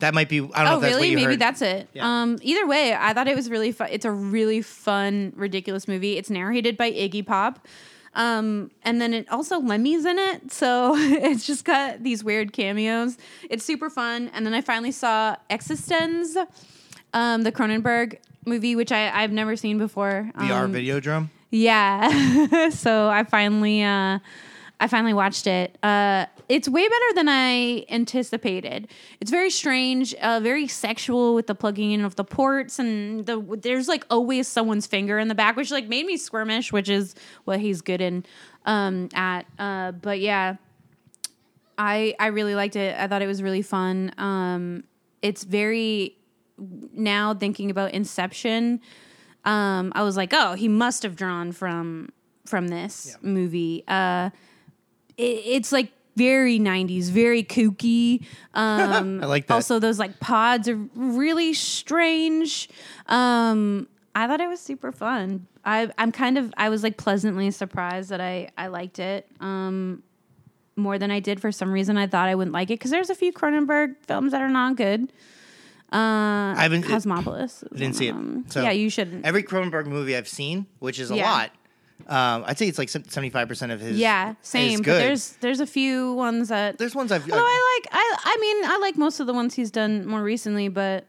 That 0.00 0.12
might 0.12 0.28
be. 0.28 0.40
I 0.40 0.40
don't 0.40 0.50
know 0.52 0.54
Oh, 0.72 0.76
if 0.76 0.80
that's 0.82 0.92
what 0.94 0.96
really? 0.96 1.08
you 1.10 1.16
Maybe 1.16 1.30
heard. 1.32 1.38
that's 1.40 1.62
it. 1.62 1.88
Yeah. 1.94 2.06
Um, 2.22 2.38
either 2.42 2.66
way, 2.66 2.94
I 2.94 3.14
thought 3.14 3.28
it 3.28 3.34
was 3.34 3.48
really 3.48 3.72
fun. 3.72 3.88
It's 3.90 4.04
a 4.04 4.10
really 4.10 4.60
fun, 4.60 5.32
ridiculous 5.36 5.88
movie. 5.88 6.18
It's 6.18 6.28
narrated 6.28 6.76
by 6.76 6.92
Iggy 6.92 7.24
Pop. 7.26 7.66
Um, 8.14 8.70
and 8.82 9.00
then 9.00 9.12
it 9.14 9.30
also 9.30 9.58
Lemmy's 9.60 10.04
in 10.04 10.18
it. 10.18 10.52
So 10.52 10.94
it's 10.98 11.46
just 11.46 11.64
got 11.64 12.02
these 12.02 12.22
weird 12.22 12.52
cameos. 12.52 13.16
It's 13.48 13.64
super 13.64 13.88
fun. 13.90 14.30
And 14.34 14.44
then 14.44 14.52
I 14.54 14.60
finally 14.60 14.92
saw 14.92 15.36
Existenz, 15.50 16.36
um, 17.14 17.42
the 17.42 17.52
Cronenberg 17.52 18.18
movie, 18.44 18.76
which 18.76 18.92
I, 18.92 19.10
I've 19.22 19.32
never 19.32 19.56
seen 19.56 19.78
before. 19.78 20.30
VR 20.36 20.64
Um, 20.64 20.72
Videodrome. 20.74 21.28
yeah. 21.50 22.68
so 22.70 23.08
I 23.08 23.24
finally 23.24 23.82
uh 23.82 24.18
I 24.78 24.88
finally 24.88 25.14
watched 25.14 25.46
it. 25.46 25.76
Uh 25.82 26.26
it's 26.48 26.68
way 26.68 26.86
better 26.86 27.14
than 27.14 27.28
I 27.28 27.84
anticipated. 27.88 28.88
It's 29.20 29.30
very 29.30 29.50
strange, 29.50 30.14
uh 30.14 30.40
very 30.40 30.68
sexual 30.68 31.34
with 31.34 31.46
the 31.46 31.54
plugging 31.54 31.92
in 31.92 32.04
of 32.04 32.16
the 32.16 32.24
ports 32.24 32.78
and 32.78 33.26
the 33.26 33.58
there's 33.60 33.88
like 33.88 34.04
always 34.10 34.48
someone's 34.48 34.86
finger 34.86 35.18
in 35.18 35.28
the 35.28 35.34
back 35.34 35.56
which 35.56 35.70
like 35.70 35.88
made 35.88 36.06
me 36.06 36.16
squirmish, 36.16 36.72
which 36.72 36.88
is 36.88 37.14
what 37.44 37.60
he's 37.60 37.80
good 37.82 38.00
in 38.00 38.24
um 38.64 39.08
at 39.14 39.46
uh 39.58 39.92
but 39.92 40.20
yeah. 40.20 40.56
I 41.78 42.14
I 42.18 42.28
really 42.28 42.54
liked 42.54 42.74
it. 42.76 42.98
I 42.98 43.06
thought 43.06 43.20
it 43.20 43.26
was 43.26 43.42
really 43.42 43.62
fun. 43.62 44.12
Um 44.16 44.84
it's 45.22 45.44
very 45.44 46.16
now 46.58 47.34
thinking 47.34 47.70
about 47.70 47.92
Inception 47.92 48.80
um, 49.46 49.92
I 49.94 50.02
was 50.02 50.16
like, 50.16 50.34
oh, 50.34 50.54
he 50.54 50.68
must 50.68 51.04
have 51.04 51.16
drawn 51.16 51.52
from 51.52 52.10
from 52.44 52.68
this 52.68 53.16
movie. 53.22 53.84
Uh, 53.86 54.30
it, 55.16 55.22
it's 55.22 55.72
like 55.72 55.92
very 56.16 56.58
90s, 56.58 57.10
very 57.10 57.44
kooky. 57.44 58.24
Um, 58.54 59.20
I 59.22 59.26
like 59.26 59.46
that. 59.46 59.54
Also, 59.54 59.78
those 59.78 59.98
like 59.98 60.18
pods 60.18 60.68
are 60.68 60.76
really 60.94 61.52
strange. 61.54 62.68
Um, 63.06 63.86
I 64.14 64.26
thought 64.26 64.40
it 64.40 64.48
was 64.48 64.60
super 64.60 64.92
fun. 64.92 65.46
I, 65.64 65.90
I'm 65.98 66.10
kind 66.12 66.38
of, 66.38 66.52
I 66.56 66.68
was 66.70 66.82
like 66.82 66.96
pleasantly 66.96 67.50
surprised 67.50 68.10
that 68.10 68.20
I, 68.20 68.48
I 68.56 68.68
liked 68.68 68.98
it. 68.98 69.28
Um, 69.40 70.02
more 70.78 70.98
than 70.98 71.10
I 71.10 71.20
did 71.20 71.40
for 71.40 71.50
some 71.52 71.72
reason. 71.72 71.96
I 71.96 72.06
thought 72.06 72.28
I 72.28 72.34
wouldn't 72.34 72.52
like 72.52 72.70
it 72.70 72.74
because 72.78 72.90
there's 72.90 73.08
a 73.10 73.14
few 73.14 73.32
Cronenberg 73.32 73.96
films 74.06 74.32
that 74.32 74.42
are 74.42 74.48
not 74.50 74.76
good. 74.76 75.10
Uh, 75.92 76.52
I 76.52 76.62
haven't 76.62 76.82
Cosmopolis. 76.82 77.62
is 77.62 77.78
didn't 77.78 77.94
see 77.96 78.08
it. 78.08 78.14
So 78.52 78.60
yeah, 78.62 78.72
you 78.72 78.90
shouldn't. 78.90 79.24
Every 79.24 79.42
Cronenberg 79.42 79.86
movie 79.86 80.16
I've 80.16 80.28
seen, 80.28 80.66
which 80.80 80.98
is 80.98 81.10
a 81.10 81.16
Yeah. 81.16 81.30
lot. 81.30 81.50
Um, 82.06 82.44
I'd 82.46 82.58
say 82.58 82.68
it's 82.68 82.78
like 82.78 82.88
seventy 82.88 83.30
five 83.30 83.48
percent 83.48 83.72
of 83.72 83.80
his. 83.80 83.98
yeah, 83.98 84.34
same. 84.42 84.78
But 84.78 84.84
there's 84.98 85.32
there's 85.40 85.60
a 85.60 85.66
few 85.66 86.12
ones 86.12 86.48
that. 86.48 86.78
there's 86.78 86.94
ones 86.94 87.10
I've, 87.10 87.22
Although 87.24 87.42
I 87.44 87.78
like 87.82 87.94
I 87.94 88.16
I 88.24 88.36
mean 88.40 88.64
I 88.70 88.78
like 88.78 88.96
most 88.96 89.18
of 89.20 89.26
the 89.26 89.32
ones 89.32 89.54
he's 89.54 89.70
done 89.70 90.06
more 90.06 90.22
recently, 90.22 90.68
but 90.68 91.04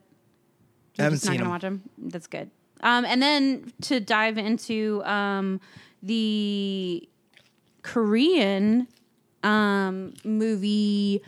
I 0.98 1.04
I'm 1.04 1.04
haven't 1.04 1.16
just 1.18 1.26
not 1.26 1.32
seen 1.32 1.38
gonna 1.40 1.44
them. 1.44 1.52
watch 1.52 1.62
them. 1.62 2.10
That's 2.12 2.28
good. 2.28 2.50
Um, 2.82 3.06
and 3.06 3.22
then 3.22 3.74
to 3.82 4.00
dive 4.00 4.38
into 4.38 5.04
um, 5.04 5.60
the 6.04 7.08
Korean 7.82 8.88
um, 9.44 10.14
movie 10.24 11.22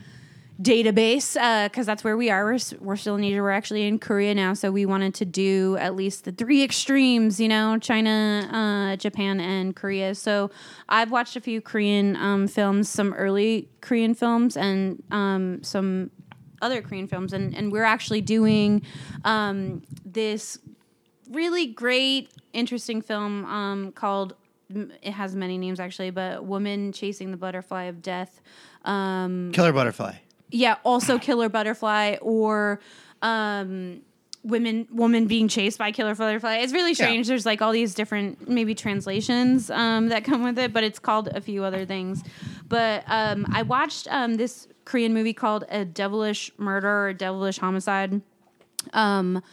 database 0.61 1.33
because 1.69 1.85
that's 1.85 2.03
where 2.03 2.17
we 2.17 2.29
are. 2.29 2.43
We're, 2.45 2.59
we're 2.79 2.95
still 2.95 3.15
in 3.15 3.23
Asia. 3.23 3.41
We're 3.41 3.51
actually 3.51 3.87
in 3.87 3.99
Korea 3.99 4.35
now, 4.35 4.53
so 4.53 4.71
we 4.71 4.85
wanted 4.85 5.13
to 5.15 5.25
do 5.25 5.77
at 5.79 5.95
least 5.95 6.25
the 6.25 6.31
three 6.31 6.63
extremes. 6.63 7.39
You 7.39 7.47
know, 7.47 7.77
China, 7.77 8.49
uh, 8.51 8.95
Japan, 8.97 9.39
and 9.39 9.75
Korea. 9.75 10.15
So 10.15 10.51
I've 10.87 11.11
watched 11.11 11.35
a 11.35 11.41
few 11.41 11.61
Korean 11.61 12.15
um, 12.17 12.47
films, 12.47 12.89
some 12.89 13.13
early 13.13 13.69
Korean 13.81 14.13
films, 14.13 14.57
and 14.57 15.01
um, 15.11 15.63
some 15.63 16.11
other 16.61 16.81
Korean 16.81 17.07
films, 17.07 17.33
and 17.33 17.55
and 17.55 17.71
we're 17.71 17.83
actually 17.83 18.21
doing 18.21 18.81
um, 19.23 19.81
this 20.05 20.59
really 21.31 21.67
great, 21.67 22.31
interesting 22.53 23.01
film 23.01 23.45
um, 23.45 23.91
called. 23.93 24.35
It 24.71 25.13
has 25.13 25.35
many 25.35 25.57
names 25.57 25.79
actually, 25.79 26.11
but 26.11 26.45
"Woman 26.45 26.91
Chasing 26.91 27.31
the 27.31 27.37
Butterfly 27.37 27.83
of 27.85 28.01
Death." 28.01 28.41
Um, 28.83 29.51
Killer 29.53 29.71
Butterfly. 29.71 30.15
Yeah, 30.51 30.75
also 30.83 31.19
Killer 31.19 31.49
Butterfly 31.49 32.17
or 32.21 32.79
um, 33.21 34.01
women 34.43 34.87
woman 34.91 35.27
being 35.27 35.47
chased 35.47 35.77
by 35.77 35.91
Killer 35.91 36.15
Butterfly. 36.15 36.57
It's 36.57 36.73
really 36.73 36.93
strange. 36.93 37.27
There's 37.27 37.45
like 37.45 37.61
all 37.61 37.71
these 37.71 37.93
different 37.93 38.47
maybe 38.47 38.73
translations 38.73 39.69
um, 39.69 40.09
that 40.09 40.23
come 40.23 40.43
with 40.43 40.57
it, 40.57 40.73
but 40.73 40.83
it's 40.83 40.99
called 40.99 41.27
a 41.29 41.41
few 41.41 41.63
other 41.63 41.85
things. 41.85 42.23
But 42.67 43.03
um, 43.07 43.45
I 43.51 43.63
watched 43.63 44.07
um, 44.09 44.35
this 44.35 44.67
Korean 44.85 45.13
movie 45.13 45.33
called 45.33 45.65
A 45.69 45.85
Devilish 45.85 46.51
Murder 46.57 47.07
or 47.07 47.13
Devilish 47.13 47.59
Homicide. 47.59 48.21
Um, 48.93 49.43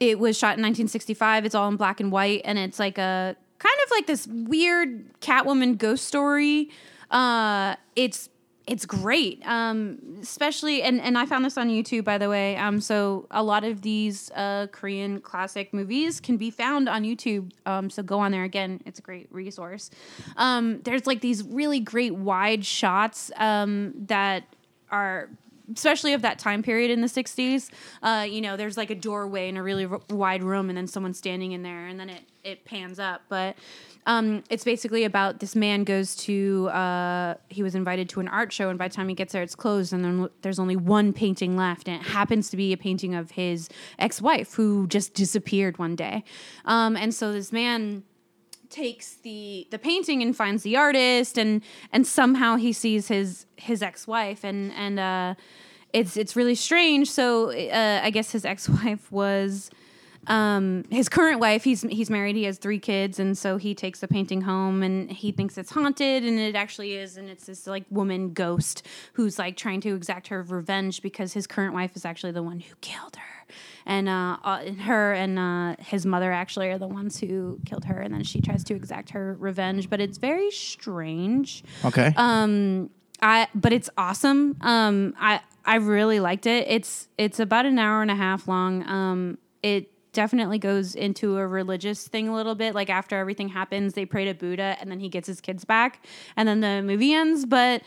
it 0.00 0.18
was 0.18 0.36
shot 0.36 0.58
in 0.58 0.62
1965. 0.62 1.44
It's 1.44 1.54
all 1.54 1.68
in 1.68 1.76
black 1.76 2.00
and 2.00 2.10
white, 2.10 2.42
and 2.44 2.58
it's 2.58 2.78
like 2.78 2.98
a 2.98 3.36
kind 3.58 3.76
of 3.84 3.90
like 3.90 4.06
this 4.06 4.26
weird 4.26 5.20
Catwoman 5.20 5.78
ghost 5.78 6.06
story. 6.06 6.70
Uh, 7.10 7.76
it's 7.94 8.28
it's 8.66 8.86
great, 8.86 9.46
um, 9.46 9.98
especially 10.22 10.82
and 10.82 11.00
and 11.00 11.18
I 11.18 11.26
found 11.26 11.44
this 11.44 11.58
on 11.58 11.68
YouTube 11.68 12.04
by 12.04 12.16
the 12.16 12.28
way. 12.30 12.56
Um, 12.56 12.80
so 12.80 13.26
a 13.30 13.42
lot 13.42 13.62
of 13.64 13.82
these 13.82 14.30
uh, 14.30 14.68
Korean 14.72 15.20
classic 15.20 15.74
movies 15.74 16.18
can 16.20 16.38
be 16.38 16.50
found 16.50 16.88
on 16.88 17.02
YouTube. 17.02 17.52
Um, 17.66 17.90
so 17.90 18.02
go 18.02 18.18
on 18.18 18.32
there 18.32 18.44
again. 18.44 18.80
It's 18.86 18.98
a 18.98 19.02
great 19.02 19.28
resource. 19.30 19.90
Um, 20.36 20.80
there's 20.82 21.06
like 21.06 21.20
these 21.20 21.42
really 21.44 21.80
great 21.80 22.14
wide 22.14 22.64
shots 22.64 23.30
um, 23.36 23.92
that 24.06 24.44
are 24.90 25.28
especially 25.74 26.12
of 26.12 26.22
that 26.22 26.38
time 26.38 26.62
period 26.62 26.90
in 26.90 27.00
the 27.00 27.06
60s 27.06 27.70
uh, 28.02 28.26
you 28.28 28.42
know 28.42 28.54
there's 28.54 28.76
like 28.76 28.90
a 28.90 28.94
doorway 28.94 29.48
in 29.48 29.56
a 29.56 29.62
really 29.62 29.86
r- 29.86 29.98
wide 30.10 30.42
room 30.42 30.68
and 30.68 30.76
then 30.76 30.86
someone 30.86 31.14
standing 31.14 31.52
in 31.52 31.62
there 31.62 31.86
and 31.86 31.98
then 31.98 32.10
it, 32.10 32.20
it 32.42 32.64
pans 32.66 32.98
up 32.98 33.22
but 33.30 33.56
um, 34.06 34.44
it's 34.50 34.64
basically 34.64 35.04
about 35.04 35.40
this 35.40 35.56
man 35.56 35.84
goes 35.84 36.14
to 36.16 36.68
uh, 36.68 37.34
he 37.48 37.62
was 37.62 37.74
invited 37.74 38.08
to 38.10 38.20
an 38.20 38.28
art 38.28 38.52
show 38.52 38.68
and 38.68 38.78
by 38.78 38.88
the 38.88 38.94
time 38.94 39.08
he 39.08 39.14
gets 39.14 39.32
there 39.32 39.42
it's 39.42 39.54
closed 39.54 39.92
and 39.92 40.04
then 40.04 40.28
there's 40.42 40.58
only 40.58 40.76
one 40.76 41.12
painting 41.12 41.56
left 41.56 41.88
and 41.88 42.00
it 42.00 42.06
happens 42.08 42.50
to 42.50 42.56
be 42.56 42.72
a 42.72 42.76
painting 42.76 43.14
of 43.14 43.32
his 43.32 43.68
ex-wife 43.98 44.54
who 44.54 44.86
just 44.88 45.14
disappeared 45.14 45.78
one 45.78 45.96
day. 45.96 46.22
Um, 46.66 46.96
and 46.96 47.14
so 47.14 47.32
this 47.32 47.50
man 47.52 48.02
takes 48.68 49.14
the 49.16 49.66
the 49.70 49.78
painting 49.78 50.20
and 50.20 50.36
finds 50.36 50.64
the 50.64 50.76
artist 50.76 51.38
and 51.38 51.62
and 51.92 52.06
somehow 52.06 52.56
he 52.56 52.72
sees 52.72 53.08
his 53.08 53.46
his 53.56 53.82
ex-wife 53.82 54.42
and 54.44 54.72
and 54.72 54.98
uh 54.98 55.34
it's 55.92 56.16
it's 56.16 56.34
really 56.34 56.56
strange. 56.56 57.10
So 57.10 57.52
uh 57.52 58.00
i 58.02 58.10
guess 58.10 58.32
his 58.32 58.44
ex-wife 58.44 59.10
was 59.12 59.70
um 60.28 60.84
his 60.90 61.08
current 61.08 61.40
wife 61.40 61.64
he's 61.64 61.82
he's 61.82 62.10
married 62.10 62.36
he 62.36 62.44
has 62.44 62.58
three 62.58 62.78
kids 62.78 63.18
and 63.18 63.36
so 63.36 63.56
he 63.56 63.74
takes 63.74 64.00
the 64.00 64.08
painting 64.08 64.42
home 64.42 64.82
and 64.82 65.10
he 65.10 65.32
thinks 65.32 65.58
it's 65.58 65.70
haunted 65.70 66.24
and 66.24 66.38
it 66.38 66.54
actually 66.54 66.94
is 66.94 67.16
and 67.16 67.28
it's 67.28 67.46
this 67.46 67.66
like 67.66 67.84
woman 67.90 68.32
ghost 68.32 68.86
who's 69.14 69.38
like 69.38 69.56
trying 69.56 69.80
to 69.80 69.94
exact 69.94 70.28
her 70.28 70.42
revenge 70.42 71.02
because 71.02 71.32
his 71.32 71.46
current 71.46 71.74
wife 71.74 71.96
is 71.96 72.04
actually 72.04 72.32
the 72.32 72.42
one 72.42 72.60
who 72.60 72.74
killed 72.80 73.16
her. 73.16 73.46
And 73.86 74.08
uh, 74.08 74.38
uh 74.42 74.72
her 74.72 75.12
and 75.12 75.38
uh 75.38 75.76
his 75.78 76.06
mother 76.06 76.32
actually 76.32 76.68
are 76.68 76.78
the 76.78 76.88
ones 76.88 77.20
who 77.20 77.58
killed 77.66 77.84
her 77.84 78.00
and 78.00 78.12
then 78.14 78.24
she 78.24 78.40
tries 78.40 78.64
to 78.64 78.74
exact 78.74 79.10
her 79.10 79.36
revenge 79.38 79.90
but 79.90 80.00
it's 80.00 80.18
very 80.18 80.50
strange. 80.50 81.62
Okay. 81.84 82.12
um 82.16 82.90
i 83.20 83.48
but 83.54 83.72
it's 83.72 83.90
awesome. 83.96 84.56
Um 84.60 85.14
i 85.18 85.40
i 85.64 85.76
really 85.76 86.20
liked 86.20 86.46
it. 86.46 86.66
It's 86.68 87.08
it's 87.18 87.40
about 87.40 87.66
an 87.66 87.78
hour 87.78 88.02
and 88.02 88.10
a 88.10 88.16
half 88.16 88.48
long. 88.48 88.88
Um 88.88 89.38
it 89.62 89.90
definitely 90.14 90.58
goes 90.58 90.94
into 90.94 91.36
a 91.36 91.46
religious 91.46 92.08
thing 92.08 92.28
a 92.28 92.34
little 92.34 92.54
bit. 92.54 92.74
Like 92.74 92.88
after 92.88 93.16
everything 93.18 93.48
happens 93.48 93.92
they 93.94 94.06
pray 94.06 94.24
to 94.24 94.34
buddha 94.34 94.76
and 94.80 94.90
then 94.90 95.00
he 95.00 95.08
gets 95.08 95.26
his 95.26 95.40
kids 95.40 95.64
back 95.64 96.04
and 96.36 96.48
then 96.48 96.60
the 96.60 96.82
movie 96.82 97.12
ends. 97.12 97.44
But 97.44 97.82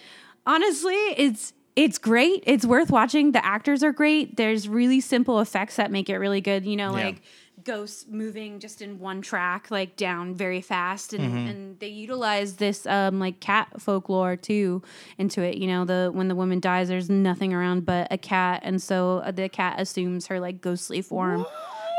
honestly 0.45 0.93
it's 0.95 1.53
it's 1.75 1.99
great. 1.99 2.43
It's 2.47 2.65
worth 2.65 2.89
watching. 2.89 3.33
The 3.33 3.45
actors 3.45 3.83
are 3.83 3.91
great. 3.91 4.35
There's 4.35 4.67
really 4.67 4.99
simple 4.99 5.39
effects 5.41 5.75
that 5.75 5.91
make 5.91 6.09
it 6.09 6.17
really 6.17 6.41
good 6.41 6.65
you 6.65 6.75
know 6.75 6.95
Yeah. 6.97 7.05
like 7.07 7.21
ghosts 7.63 8.05
moving 8.07 8.59
just 8.59 8.81
in 8.83 8.97
one 8.99 9.19
track 9.21 9.69
like 9.71 9.95
down 9.97 10.33
very 10.35 10.61
fast. 10.61 11.13
And, 11.13 11.23
Mm-hmm. 11.23 11.47
and 11.47 11.79
they 11.79 11.87
utilize 11.89 12.55
this 12.55 12.85
um 12.87 13.19
like 13.19 13.39
cat 13.41 13.67
folklore 13.81 14.35
too 14.37 14.81
into 15.17 15.41
it 15.41 15.57
you 15.57 15.67
know 15.67 15.83
the 15.83 16.09
when 16.13 16.27
the 16.29 16.35
woman 16.35 16.59
dies 16.59 16.87
there's 16.87 17.09
nothing 17.09 17.53
around 17.53 17.85
but 17.85 18.07
a 18.11 18.17
cat. 18.17 18.61
And 18.63 18.81
so 18.81 19.19
uh, 19.25 19.31
the 19.31 19.49
cat 19.49 19.79
assumes 19.79 20.27
her 20.27 20.39
like 20.39 20.61
ghostly 20.61 21.01
form 21.01 21.45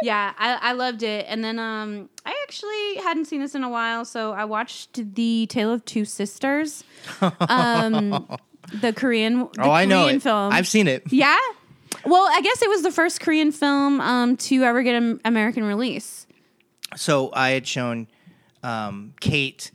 yeah 0.03 0.33
I, 0.39 0.59
I 0.61 0.73
loved 0.73 1.03
it 1.03 1.27
and 1.29 1.43
then 1.43 1.59
um 1.59 2.09
i 2.25 2.35
actually 2.43 3.03
hadn't 3.03 3.27
seen 3.27 3.41
this 3.41 3.55
in 3.55 3.65
a 3.65 3.69
while 3.69 4.05
so 4.05 4.33
i 4.33 4.45
watched 4.45 5.15
the 5.15 5.47
tale 5.49 5.73
of 5.73 5.85
two 5.85 6.05
sisters 6.05 6.85
um 7.41 8.29
the 8.81 8.93
korean 8.93 9.39
the 9.39 9.49
oh, 9.61 9.71
I 9.71 9.85
know 9.85 10.05
Korean 10.05 10.17
it. 10.17 10.23
film 10.23 10.53
I've 10.53 10.69
seen 10.69 10.89
it. 10.89 11.05
yeah. 11.11 11.39
Well, 12.05 12.29
I 12.31 12.41
guess 12.43 12.63
it 12.63 12.69
was 12.69 12.83
the 12.83 12.93
first 12.93 13.21
Korean 13.21 13.51
film 13.51 14.01
um, 14.01 14.37
to 14.37 14.63
ever 14.63 14.83
get 14.83 14.95
an 14.95 15.21
American 15.25 15.65
release. 15.65 16.27
So 16.97 17.31
I 17.33 17.51
had 17.51 17.67
shown 17.67 18.09
um, 18.63 19.15
Kate. 19.21 19.71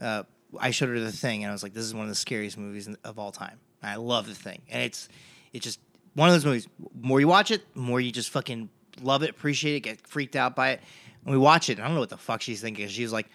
Uh, 0.00 0.24
I 0.58 0.70
showed 0.70 0.88
her 0.88 0.98
the 0.98 1.12
thing, 1.12 1.44
and 1.44 1.50
I 1.50 1.52
was 1.52 1.62
like, 1.62 1.74
"This 1.74 1.84
is 1.84 1.94
one 1.94 2.04
of 2.04 2.08
the 2.08 2.14
scariest 2.14 2.56
movies 2.56 2.88
of 3.04 3.18
all 3.18 3.32
time." 3.32 3.58
And 3.82 3.90
I 3.90 3.96
love 3.96 4.26
the 4.26 4.34
thing, 4.34 4.62
and 4.70 4.82
it's 4.82 5.08
it's 5.52 5.64
just 5.64 5.78
one 6.14 6.28
of 6.28 6.34
those 6.34 6.44
movies. 6.44 6.66
More 6.98 7.20
you 7.20 7.28
watch 7.28 7.50
it, 7.50 7.62
more 7.74 8.00
you 8.00 8.10
just 8.10 8.30
fucking 8.30 8.70
love 9.00 9.22
it, 9.22 9.30
appreciate 9.30 9.76
it, 9.76 9.80
get 9.80 10.06
freaked 10.06 10.36
out 10.36 10.54
by 10.54 10.70
it. 10.70 10.80
And 11.24 11.32
we 11.32 11.38
watch 11.38 11.68
it, 11.70 11.74
and 11.74 11.82
I 11.82 11.86
don't 11.86 11.94
know 11.94 12.00
what 12.00 12.10
the 12.10 12.16
fuck 12.16 12.42
she's 12.42 12.60
thinking. 12.60 12.88
She's 12.88 13.12
like. 13.12 13.28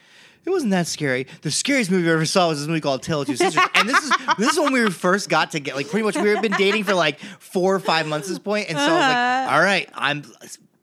It 0.45 0.51
wasn't 0.51 0.71
that 0.71 0.87
scary. 0.87 1.27
The 1.41 1.51
scariest 1.51 1.91
movie 1.91 2.09
I 2.09 2.13
ever 2.13 2.25
saw 2.25 2.47
was 2.47 2.59
this 2.59 2.69
movie 2.69 2.79
called 2.79 3.03
Tale 3.03 3.19
of 3.19 3.27
Two 3.27 3.35
Sisters, 3.35 3.61
and 3.75 3.89
this 3.89 4.01
is 4.01 4.13
this 4.37 4.53
is 4.53 4.57
when 4.57 4.71
we 4.71 4.89
first 4.89 5.27
got 5.27 5.51
to 5.51 5.59
get 5.59 5.75
like 5.75 5.89
pretty 5.89 6.05
much 6.05 6.15
we 6.15 6.29
had 6.29 6.41
been 6.41 6.53
dating 6.53 6.85
for 6.85 6.93
like 6.93 7.19
four 7.19 7.75
or 7.75 7.81
five 7.81 8.07
months 8.07 8.29
at 8.29 8.29
this 8.29 8.39
point, 8.39 8.69
and 8.69 8.77
so 8.77 8.85
I 8.85 8.87
was 8.87 9.01
like, 9.01 9.51
all 9.51 9.61
right, 9.61 9.89
I'm. 9.93 10.23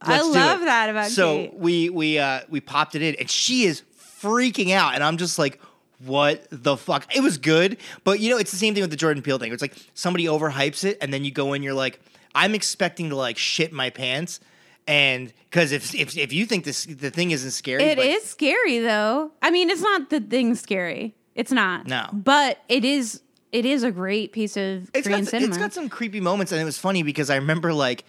I 0.02 0.20
love 0.20 0.60
it." 0.60 0.66
that 0.66 0.90
about 0.90 1.10
so 1.10 1.36
Kate. 1.36 1.54
we 1.54 1.88
we 1.88 2.18
uh 2.18 2.40
we 2.50 2.60
popped 2.60 2.94
it 2.94 3.00
in 3.00 3.14
and 3.18 3.30
she 3.30 3.64
is 3.64 3.82
freaking 3.98 4.72
out 4.72 4.94
and 4.94 5.02
I'm 5.02 5.16
just 5.16 5.38
like 5.38 5.60
what 6.04 6.46
the 6.50 6.76
fuck? 6.76 7.14
It 7.16 7.22
was 7.22 7.38
good, 7.38 7.78
but 8.02 8.20
you 8.20 8.28
know 8.28 8.36
it's 8.36 8.50
the 8.50 8.58
same 8.58 8.74
thing 8.74 8.82
with 8.82 8.90
the 8.90 8.96
Jordan 8.96 9.22
Peele 9.22 9.38
thing. 9.38 9.50
It's 9.52 9.62
like 9.62 9.76
somebody 9.94 10.26
overhypes 10.26 10.84
it 10.84 10.98
and 11.00 11.12
then 11.12 11.24
you 11.24 11.30
go 11.30 11.54
in 11.54 11.62
you're 11.62 11.72
like 11.72 12.00
I'm 12.34 12.54
expecting 12.54 13.08
to 13.10 13.16
like 13.16 13.38
shit 13.38 13.72
my 13.72 13.88
pants 13.88 14.40
and 14.86 15.32
cuz 15.50 15.72
if, 15.72 15.94
if 15.94 16.16
if 16.16 16.32
you 16.32 16.46
think 16.46 16.64
this 16.64 16.84
the 16.84 17.10
thing 17.10 17.30
isn't 17.30 17.52
scary 17.52 17.82
It 17.82 17.96
but 17.96 18.06
is 18.06 18.24
scary 18.24 18.78
though. 18.80 19.32
I 19.42 19.50
mean, 19.50 19.70
it's 19.70 19.80
not 19.80 20.10
the 20.10 20.20
thing 20.20 20.54
scary. 20.54 21.14
It's 21.34 21.52
not. 21.52 21.86
No. 21.86 22.08
But 22.12 22.58
it 22.68 22.84
is. 22.84 23.20
It 23.50 23.64
is 23.64 23.82
a 23.84 23.90
great 23.92 24.32
piece 24.32 24.56
of 24.56 24.90
it's 24.92 25.06
Korean 25.06 25.20
got, 25.20 25.30
cinema. 25.30 25.48
it's 25.48 25.58
got 25.58 25.72
some 25.72 25.88
creepy 25.88 26.20
moments 26.20 26.50
and 26.50 26.60
it 26.60 26.64
was 26.64 26.76
funny 26.78 27.02
because 27.04 27.30
I 27.30 27.36
remember 27.36 27.72
like 27.72 28.04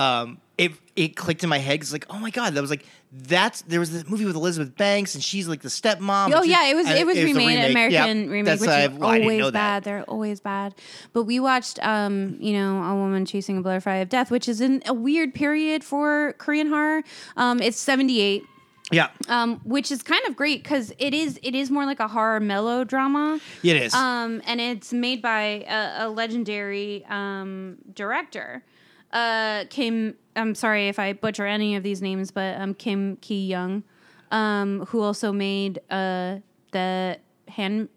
um 0.00 0.38
it 0.58 0.72
it 0.96 1.16
clicked 1.16 1.42
in 1.42 1.48
my 1.48 1.58
head 1.58 1.80
It's 1.80 1.92
like 1.92 2.06
oh 2.10 2.18
my 2.18 2.30
god 2.30 2.54
that 2.54 2.60
was 2.60 2.70
like 2.70 2.84
that's 3.12 3.62
there 3.62 3.80
was 3.80 3.90
this 3.92 4.08
movie 4.08 4.24
with 4.24 4.36
Elizabeth 4.36 4.76
Banks 4.76 5.14
and 5.16 5.24
she's 5.24 5.48
like 5.48 5.62
the 5.62 5.68
stepmom 5.68 6.30
Oh 6.32 6.36
and 6.36 6.44
she- 6.44 6.50
yeah, 6.52 6.68
it 6.68 6.74
was 6.76 6.88
it 6.88 7.04
was 7.06 7.16
remade 7.16 7.36
remake. 7.58 7.70
American 7.70 8.18
Yep. 8.22 8.30
remake, 8.30 8.44
That's 8.44 8.60
which 8.60 8.70
is 8.70 8.98
well, 8.98 9.10
always 9.20 9.50
bad. 9.50 9.82
They're 9.84 10.04
always 10.04 10.38
bad. 10.40 10.74
But 11.12 11.24
we 11.24 11.40
watched, 11.40 11.84
um, 11.84 12.36
you 12.38 12.52
know, 12.52 12.82
a 12.84 12.94
woman 12.94 13.24
chasing 13.26 13.58
a 13.58 13.62
butterfly 13.62 13.96
of 13.96 14.08
death, 14.08 14.30
which 14.30 14.48
is 14.48 14.60
in 14.60 14.82
a 14.86 14.94
weird 14.94 15.34
period 15.34 15.82
for 15.82 16.34
Korean 16.38 16.68
horror. 16.68 17.02
Um, 17.36 17.60
it's 17.60 17.78
seventy 17.78 18.20
eight. 18.20 18.44
Yeah. 18.92 19.08
Um, 19.28 19.60
which 19.64 19.90
is 19.90 20.02
kind 20.04 20.22
of 20.28 20.36
great 20.36 20.62
because 20.62 20.92
it 20.98 21.12
is 21.14 21.38
it 21.42 21.54
is 21.56 21.68
more 21.70 21.86
like 21.86 21.98
a 22.00 22.06
horror 22.08 22.38
melodrama. 22.38 23.40
It 23.64 23.76
is. 23.76 23.92
Um, 23.94 24.40
and 24.46 24.60
it's 24.60 24.92
made 24.92 25.20
by 25.22 25.64
a, 25.68 26.06
a 26.06 26.08
legendary 26.08 27.04
um, 27.08 27.76
director, 27.92 28.62
uh, 29.12 29.64
Kim 29.70 30.14
I'm 30.36 30.54
sorry 30.54 30.88
if 30.88 30.98
I 30.98 31.12
butcher 31.12 31.46
any 31.46 31.76
of 31.76 31.82
these 31.82 32.00
names, 32.00 32.30
but 32.30 32.60
um, 32.60 32.74
Kim 32.74 33.16
Ki 33.16 33.46
Young, 33.46 33.82
um, 34.30 34.86
who 34.86 35.00
also 35.02 35.32
made 35.32 35.80
uh, 35.90 36.36
the 36.72 37.18
hand 37.48 37.88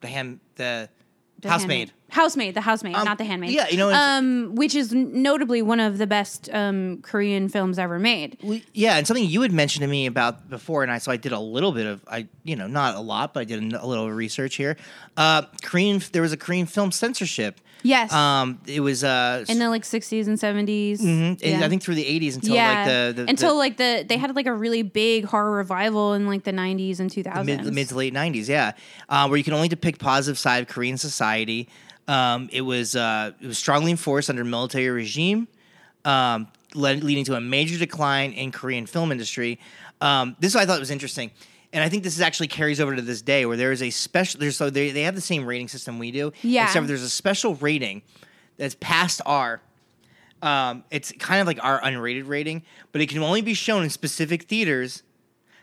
The 0.00 0.08
hand, 0.08 0.40
the, 0.56 0.88
the 1.40 1.48
housemaid. 1.48 1.78
Handmaid. 1.78 1.92
Housemaid, 2.12 2.54
the 2.54 2.60
housemaid, 2.60 2.96
Um, 2.96 3.04
not 3.04 3.18
the 3.18 3.24
handmaid. 3.24 3.52
yeah, 3.52 3.68
you 3.68 3.76
know, 3.76 3.92
um, 3.92 4.56
which 4.56 4.74
is 4.74 4.92
notably 4.92 5.62
one 5.62 5.78
of 5.78 5.98
the 5.98 6.08
best 6.08 6.50
um, 6.52 6.98
Korean 7.02 7.48
films 7.48 7.78
ever 7.78 8.00
made. 8.00 8.36
Well, 8.42 8.58
yeah, 8.74 8.96
and 8.96 9.06
something 9.06 9.24
you 9.24 9.42
had 9.42 9.52
mentioned 9.52 9.82
to 9.82 9.86
me 9.88 10.06
about 10.06 10.50
before, 10.50 10.82
and 10.82 10.90
I 10.90 10.98
so 10.98 11.12
I 11.12 11.16
did 11.16 11.30
a 11.30 11.38
little 11.38 11.70
bit 11.70 11.86
of 11.86 12.02
I 12.08 12.26
you 12.42 12.56
know 12.56 12.66
not 12.66 12.96
a 12.96 13.00
lot, 13.00 13.32
but 13.32 13.40
I 13.42 13.44
did 13.44 13.72
a 13.72 13.86
little 13.86 14.10
research 14.10 14.56
here. 14.56 14.76
Uh, 15.16 15.42
Korean, 15.62 16.02
there 16.10 16.22
was 16.22 16.32
a 16.32 16.36
Korean 16.36 16.66
film 16.66 16.90
censorship. 16.90 17.60
Yes, 17.82 18.12
Um, 18.12 18.60
it 18.66 18.80
was 18.80 19.02
uh, 19.04 19.44
in 19.48 19.58
the 19.58 19.68
like 19.70 19.82
60s 19.84 20.26
and 20.26 20.38
70s. 20.38 21.00
mhm, 21.00 21.40
Yeah. 21.42 21.64
I 21.64 21.68
think 21.68 21.82
through 21.82 21.94
the 21.94 22.06
eighties 22.06 22.34
until 22.36 22.54
yeah, 22.54 22.68
like 22.74 22.86
the, 23.16 23.22
the 23.24 23.30
until 23.30 23.50
the, 23.50 23.54
like 23.58 23.76
the 23.76 24.04
they 24.08 24.16
had 24.18 24.34
like 24.36 24.46
a 24.46 24.54
really 24.54 24.82
big 24.82 25.24
horror 25.24 25.50
revival 25.52 26.12
in 26.14 26.26
like 26.26 26.44
the 26.44 26.52
90s 26.52 27.00
and 27.00 27.10
2000s. 27.10 27.44
mid, 27.46 27.74
mid 27.74 27.88
to 27.88 27.94
late 27.96 28.12
nineties, 28.12 28.48
yeah, 28.48 28.72
uh, 29.08 29.26
where 29.28 29.38
you 29.38 29.44
can 29.44 29.54
only 29.54 29.68
depict 29.68 29.98
positive 30.00 30.38
side 30.38 30.62
of 30.62 30.68
Korean 30.68 30.98
society. 30.98 31.68
Um, 32.08 32.48
it 32.52 32.62
was 32.62 32.96
uh, 32.96 33.32
it 33.40 33.46
was 33.46 33.56
strongly 33.58 33.90
enforced 33.92 34.28
under 34.30 34.44
military 34.44 34.88
regime, 34.90 35.48
um, 36.04 36.48
led, 36.74 37.02
leading 37.04 37.24
to 37.26 37.34
a 37.36 37.40
major 37.40 37.78
decline 37.78 38.32
in 38.32 38.50
Korean 38.52 38.86
film 38.86 39.12
industry. 39.12 39.58
Um, 40.00 40.36
this 40.40 40.56
I 40.56 40.66
thought 40.66 40.80
was 40.80 40.90
interesting, 40.90 41.30
and 41.72 41.84
I 41.84 41.88
think 41.88 42.02
this 42.02 42.14
is 42.16 42.20
actually 42.20 42.48
carries 42.48 42.80
over 42.80 42.96
to 42.96 43.02
this 43.02 43.22
day, 43.22 43.46
where 43.46 43.56
there 43.56 43.72
is 43.72 43.82
a 43.82 43.90
special. 43.90 44.40
There's 44.40 44.56
so 44.56 44.70
they 44.70 44.90
they 44.90 45.02
have 45.02 45.14
the 45.14 45.20
same 45.20 45.44
rating 45.46 45.68
system 45.68 45.98
we 45.98 46.10
do, 46.10 46.32
Yeah. 46.42 46.64
Except 46.64 46.86
there's 46.86 47.02
a 47.02 47.10
special 47.10 47.54
rating 47.56 48.02
that's 48.56 48.76
past 48.80 49.20
R. 49.26 49.60
Um, 50.42 50.84
it's 50.90 51.12
kind 51.12 51.40
of 51.40 51.46
like 51.46 51.62
our 51.62 51.80
unrated 51.82 52.26
rating, 52.26 52.62
but 52.92 53.00
it 53.02 53.08
can 53.10 53.18
only 53.22 53.42
be 53.42 53.52
shown 53.54 53.82
in 53.84 53.90
specific 53.90 54.44
theaters 54.44 55.02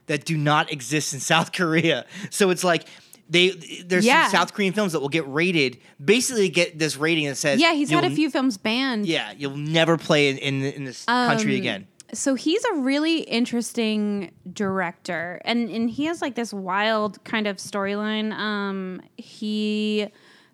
that 0.05 0.23
do 0.23 0.37
not 0.37 0.71
exist 0.71 1.13
in 1.13 1.19
South 1.33 1.51
Korea. 1.51 2.05
So 2.29 2.51
it's 2.51 2.63
like 2.63 2.85
they 3.29 3.49
there's 3.85 4.05
Yeah. 4.05 4.23
some 4.27 4.31
South 4.31 4.53
Korean 4.53 4.73
films 4.73 4.93
that 4.93 4.99
will 5.01 5.09
get 5.09 5.27
rated, 5.27 5.79
basically 6.03 6.47
get 6.49 6.77
this 6.79 6.95
rating 6.95 7.25
that 7.25 7.35
says 7.37 7.59
yeah, 7.59 7.73
he's 7.73 7.89
had 7.89 8.05
a 8.05 8.09
few 8.11 8.29
films 8.29 8.57
banned. 8.57 9.05
Yeah, 9.07 9.33
you'll 9.35 9.57
never 9.57 9.97
play 9.97 10.29
in 10.29 10.37
in, 10.37 10.63
in 10.63 10.83
this 10.85 11.03
country 11.05 11.55
Um, 11.55 11.59
again. 11.59 11.87
So 12.13 12.35
he's 12.35 12.63
a 12.65 12.75
really 12.75 13.19
interesting 13.19 14.31
director 14.53 15.41
and 15.43 15.69
and 15.69 15.89
he 15.89 16.05
has 16.05 16.21
like 16.21 16.35
this 16.35 16.53
wild 16.53 17.23
kind 17.23 17.47
of 17.47 17.57
storyline. 17.57 18.31
Um 18.33 19.01
he 19.17 20.07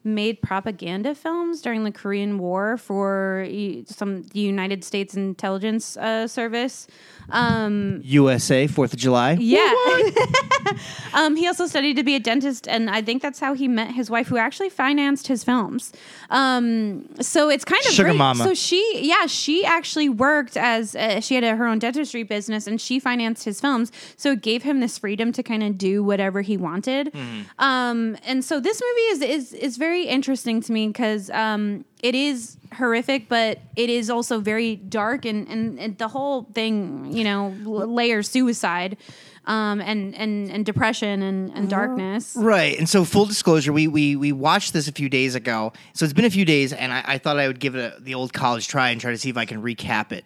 made 0.04 0.42
propaganda 0.42 1.16
films 1.16 1.62
during 1.62 1.84
the 1.84 1.92
Korean 1.92 2.38
War 2.38 2.78
for 2.78 3.48
some 3.86 4.24
the 4.24 4.40
United 4.40 4.84
States 4.84 5.16
intelligence 5.16 5.98
uh, 5.98 6.28
service 6.28 6.88
um 7.30 8.02
USA 8.04 8.68
Fourth 8.68 8.94
of 8.94 9.00
July. 9.00 9.34
yeah. 9.34 9.74
um, 11.14 11.36
he 11.36 11.48
also 11.48 11.68
studied 11.68 11.96
to 11.96 12.04
be 12.04 12.16
a 12.16 12.20
dentist, 12.20 12.68
and 12.68 12.90
I 12.90 13.02
think 13.02 13.22
that's 13.22 13.40
how 13.40 13.54
he 13.54 13.68
met 13.68 13.92
his 13.92 14.10
wife, 14.10 14.28
who 14.28 14.38
actually 14.38 14.70
financed 14.70 15.28
his 15.28 15.44
films. 15.44 15.94
Um, 16.30 17.08
so 17.22 17.50
it's 17.50 17.66
kind 17.66 17.82
of 17.86 17.92
Sugar 17.92 18.10
great. 18.10 18.18
mama. 18.18 18.44
So 18.44 18.54
she, 18.54 19.00
yeah, 19.02 19.26
she 19.28 19.66
actually 19.66 20.10
worked 20.10 20.58
as 20.58 20.96
uh, 20.96 21.22
she 21.22 21.36
had 21.36 21.44
a, 21.44 21.56
her 21.56 21.68
own 21.68 21.80
dentistry 21.80 22.24
business, 22.24 22.68
and 22.68 22.80
she 22.80 23.00
financed 23.00 23.44
his 23.46 23.62
films. 23.62 23.92
So 24.18 24.32
it 24.32 24.42
gave 24.42 24.64
him 24.64 24.80
this 24.80 24.98
freedom 24.98 25.32
to 25.34 25.44
kind 25.44 25.64
of 25.64 25.78
do 25.78 26.04
whatever 26.04 26.42
he 26.42 26.58
wanted. 26.58 27.14
Um, 27.60 28.18
and 28.26 28.44
so 28.44 28.60
this 28.60 28.82
movie 28.82 29.02
is 29.02 29.22
is 29.22 29.54
is 29.54 29.78
very 29.78 29.93
interesting 30.02 30.62
to 30.62 30.72
me 30.72 30.88
because 30.88 31.30
um, 31.30 31.86
it 32.02 32.16
is 32.16 32.58
horrific, 32.74 33.30
but 33.30 33.60
it 33.76 33.90
is 33.90 34.10
also 34.10 34.40
very 34.40 34.76
dark, 34.76 35.26
and 35.26 35.48
and, 35.48 35.80
and 35.80 35.98
the 35.98 36.08
whole 36.08 36.44
thing, 36.54 37.12
you 37.14 37.24
know, 37.24 37.54
l- 37.66 37.94
layers 37.94 38.30
suicide. 38.30 38.98
Um, 39.46 39.82
and, 39.82 40.16
and, 40.16 40.50
and 40.50 40.66
depression 40.66 41.22
and, 41.22 41.52
and 41.54 41.70
darkness. 41.70 42.34
Right, 42.34 42.80
and 42.80 42.88
so 42.88 43.04
full 43.04 43.26
disclosure, 43.26 43.74
we 43.74 43.90
we 43.90 44.16
we 44.16 44.32
watched 44.32 44.72
this 44.72 44.88
a 44.88 44.94
few 44.94 45.10
days 45.10 45.36
ago. 45.36 45.74
So 45.92 46.06
it's 46.06 46.14
been 46.14 46.24
a 46.24 46.30
few 46.30 46.46
days, 46.46 46.72
and 46.72 46.94
I, 46.94 47.04
I 47.06 47.18
thought 47.18 47.38
I 47.38 47.48
would 47.48 47.60
give 47.60 47.76
it 47.76 47.94
a, 47.94 48.02
the 48.02 48.14
old 48.14 48.32
college 48.32 48.70
try 48.70 48.92
and 48.92 49.02
try 49.02 49.12
to 49.12 49.18
see 49.18 49.30
if 49.30 49.36
I 49.36 49.44
can 49.44 49.62
recap 49.62 50.14
it. 50.14 50.24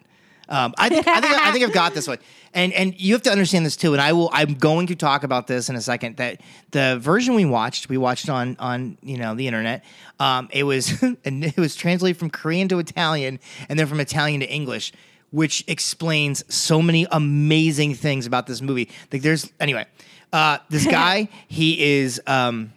Um, 0.50 0.74
I 0.78 0.90
think 0.90 1.08
I 1.08 1.22
think 1.22 1.34
I 1.34 1.52
think 1.52 1.66
I've 1.66 1.74
got 1.74 1.94
this 1.94 2.08
one, 2.08 2.20
and 2.54 2.72
and 2.74 3.00
you 3.00 3.14
have 3.14 3.22
to 3.24 3.32
understand 3.32 3.66
this 3.66 3.76
too. 3.76 3.94
And 3.94 4.02
I 4.02 4.14
will. 4.14 4.30
I'm 4.32 4.54
going 4.54 4.88
to 4.88 4.96
talk 4.96 5.24
about 5.24 5.48
this 5.48 5.70
in 5.70 5.76
a 5.76 5.82
second. 5.82 6.18
That 6.18 6.42
the 6.72 6.98
version 7.00 7.36
we 7.36 7.46
watched, 7.46 7.90
we 7.90 7.98
watched 7.98 8.30
on 8.30 8.56
on 8.60 8.98
you 9.02 9.18
know 9.18 9.36
the 9.36 9.48
internet. 9.48 9.84
Um, 10.20 10.50
it 10.52 10.64
was 10.64 11.02
and 11.26 11.44
it 11.44 11.58
was 11.58 11.76
translated 11.76 12.18
from 12.18 12.30
Korean 12.30 12.68
to 12.70 12.80
Italian, 12.80 13.40
and 13.70 13.78
then 13.78 13.88
from 13.88 14.00
Italian 14.00 14.40
to 14.42 14.50
English 14.50 14.94
which 15.32 15.64
explains 15.68 16.42
so 16.54 16.82
many 16.82 17.06
amazing 17.12 17.94
things 17.94 18.26
about 18.26 18.48
this 18.48 18.62
movie. 18.62 18.90
Like 19.12 19.22
there's 19.22 19.52
anyway, 19.60 19.86
uh, 20.32 20.60
this 20.70 20.86
guy 20.86 21.30
he 21.48 22.00
is 22.00 22.22
um, 22.28 22.72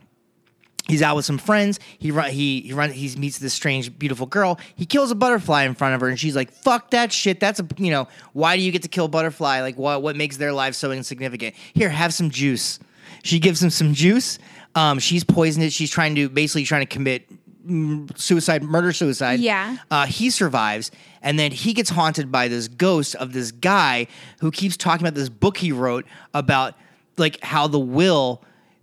he's 0.91 1.03
out 1.03 1.17
with 1.17 1.25
some 1.25 1.39
friends. 1.39 1.79
He 1.99 2.11
run 2.11 2.31
he 2.31 2.61
he 2.61 2.73
run 2.73 2.91
he 2.91 3.15
meets 3.17 3.39
this 3.39 3.55
strange 3.55 3.99
beautiful 3.99 4.27
girl. 4.27 4.59
He 4.75 4.87
kills 4.87 5.11
a 5.11 5.15
butterfly 5.15 5.65
in 5.65 5.75
front 5.75 5.95
of 5.95 6.01
her, 6.01 6.09
and 6.09 6.19
she's 6.19 6.37
like, 6.37 6.51
"Fuck 6.51 6.91
that 6.91 7.13
shit. 7.13 7.41
That's 7.41 7.61
a 7.61 7.67
you 7.77 7.91
know 7.91 8.09
why 8.33 8.57
do 8.57 8.63
you 8.63 8.73
get 8.73 8.83
to 8.83 8.89
kill 8.89 9.07
a 9.07 9.09
butterfly? 9.09 9.61
Like 9.61 9.79
what 9.79 10.03
what 10.03 10.17
makes 10.17 10.37
their 10.37 10.53
life 10.53 10.75
so 10.75 10.93
insignificant? 10.93 11.55
Here, 11.73 11.89
have 11.89 12.13
some 12.13 12.31
juice." 12.31 12.79
She 13.23 13.39
gives 13.39 13.63
him 13.63 13.71
some 13.71 13.93
juice. 13.93 14.39
Um, 14.75 14.99
she's 14.99 15.25
poisoned 15.25 15.65
it. 15.65 15.73
She's 15.73 15.91
trying 15.91 16.15
to 16.15 16.29
basically 16.29 16.65
trying 16.65 16.83
to 16.83 16.87
commit 16.87 17.29
mm, 17.67 18.19
suicide, 18.19 18.63
murder 18.63 18.93
suicide. 18.93 19.41
Yeah. 19.41 19.77
Uh, 19.91 20.07
he 20.07 20.31
survives, 20.31 20.91
and 21.23 21.39
then 21.39 21.51
he 21.53 21.73
gets 21.73 21.91
haunted 21.91 22.31
by 22.33 22.49
this 22.49 22.69
ghost 22.69 23.15
of 23.17 23.33
this 23.33 23.53
guy 23.53 24.07
who 24.41 24.51
keeps 24.51 24.77
talking 24.77 25.07
about 25.07 25.15
this 25.15 25.29
book 25.29 25.57
he 25.57 25.73
wrote 25.73 26.07
about 26.35 26.75
like 27.17 27.43
how 27.43 27.67
the 27.67 27.79
will, 27.79 28.43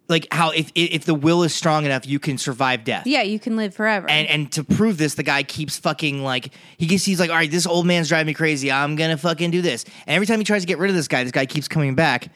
like 0.09 0.27
how 0.31 0.51
if 0.51 0.71
if 0.75 1.05
the 1.05 1.13
will 1.13 1.43
is 1.43 1.53
strong 1.53 1.85
enough, 1.85 2.05
you 2.07 2.19
can 2.19 2.37
survive 2.37 2.83
death. 2.83 3.05
Yeah, 3.05 3.23
you 3.23 3.39
can 3.39 3.55
live 3.57 3.73
forever. 3.75 4.09
And 4.09 4.27
and 4.27 4.51
to 4.53 4.63
prove 4.63 4.97
this, 4.97 5.15
the 5.15 5.23
guy 5.23 5.43
keeps 5.43 5.77
fucking 5.77 6.23
like 6.23 6.53
he 6.77 6.85
gets 6.87 7.03
he's 7.05 7.19
like, 7.19 7.29
all 7.29 7.35
right, 7.35 7.51
this 7.51 7.67
old 7.67 7.85
man's 7.85 8.07
driving 8.09 8.27
me 8.27 8.33
crazy. 8.33 8.71
I'm 8.71 8.95
gonna 8.95 9.17
fucking 9.17 9.51
do 9.51 9.61
this. 9.61 9.83
And 10.05 10.15
every 10.15 10.25
time 10.25 10.39
he 10.39 10.45
tries 10.45 10.61
to 10.61 10.67
get 10.67 10.77
rid 10.77 10.89
of 10.89 10.95
this 10.95 11.07
guy, 11.07 11.23
this 11.23 11.31
guy 11.31 11.45
keeps 11.45 11.67
coming 11.67 11.95
back. 11.95 12.29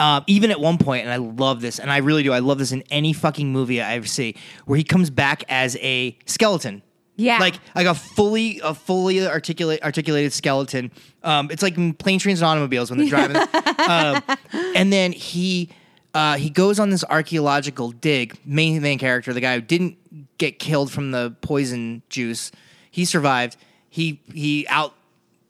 Um, 0.00 0.24
even 0.26 0.50
at 0.50 0.58
one 0.58 0.78
point, 0.78 1.04
and 1.04 1.12
I 1.12 1.18
love 1.18 1.60
this, 1.60 1.78
and 1.78 1.88
I 1.88 1.98
really 1.98 2.24
do. 2.24 2.32
I 2.32 2.40
love 2.40 2.58
this 2.58 2.72
in 2.72 2.82
any 2.90 3.12
fucking 3.12 3.52
movie 3.52 3.80
I 3.80 3.94
ever 3.94 4.08
see, 4.08 4.34
where 4.64 4.76
he 4.76 4.82
comes 4.82 5.08
back 5.08 5.44
as 5.48 5.76
a 5.80 6.18
skeleton. 6.26 6.82
Yeah. 7.16 7.38
like 7.38 7.54
like 7.76 7.86
a 7.86 7.94
fully 7.94 8.60
a 8.64 8.74
fully 8.74 9.24
articulate 9.24 9.84
articulated 9.84 10.32
skeleton. 10.32 10.90
Um, 11.22 11.48
it's 11.52 11.62
like 11.62 11.76
plane 11.98 12.18
trains 12.18 12.40
and 12.42 12.48
automobiles 12.48 12.90
when 12.90 12.98
they're 12.98 13.08
driving. 13.08 13.36
um, 13.36 14.20
and 14.74 14.92
then 14.92 15.12
he 15.12 15.70
uh, 16.14 16.36
he 16.36 16.48
goes 16.48 16.78
on 16.78 16.90
this 16.90 17.04
archaeological 17.04 17.90
dig. 17.90 18.38
Main 18.44 18.80
main 18.80 18.98
character, 18.98 19.32
the 19.32 19.40
guy 19.40 19.56
who 19.56 19.60
didn't 19.60 19.98
get 20.38 20.58
killed 20.58 20.90
from 20.92 21.10
the 21.10 21.34
poison 21.40 22.02
juice, 22.08 22.52
he 22.90 23.04
survived. 23.04 23.56
He 23.90 24.20
he 24.32 24.66
out 24.68 24.94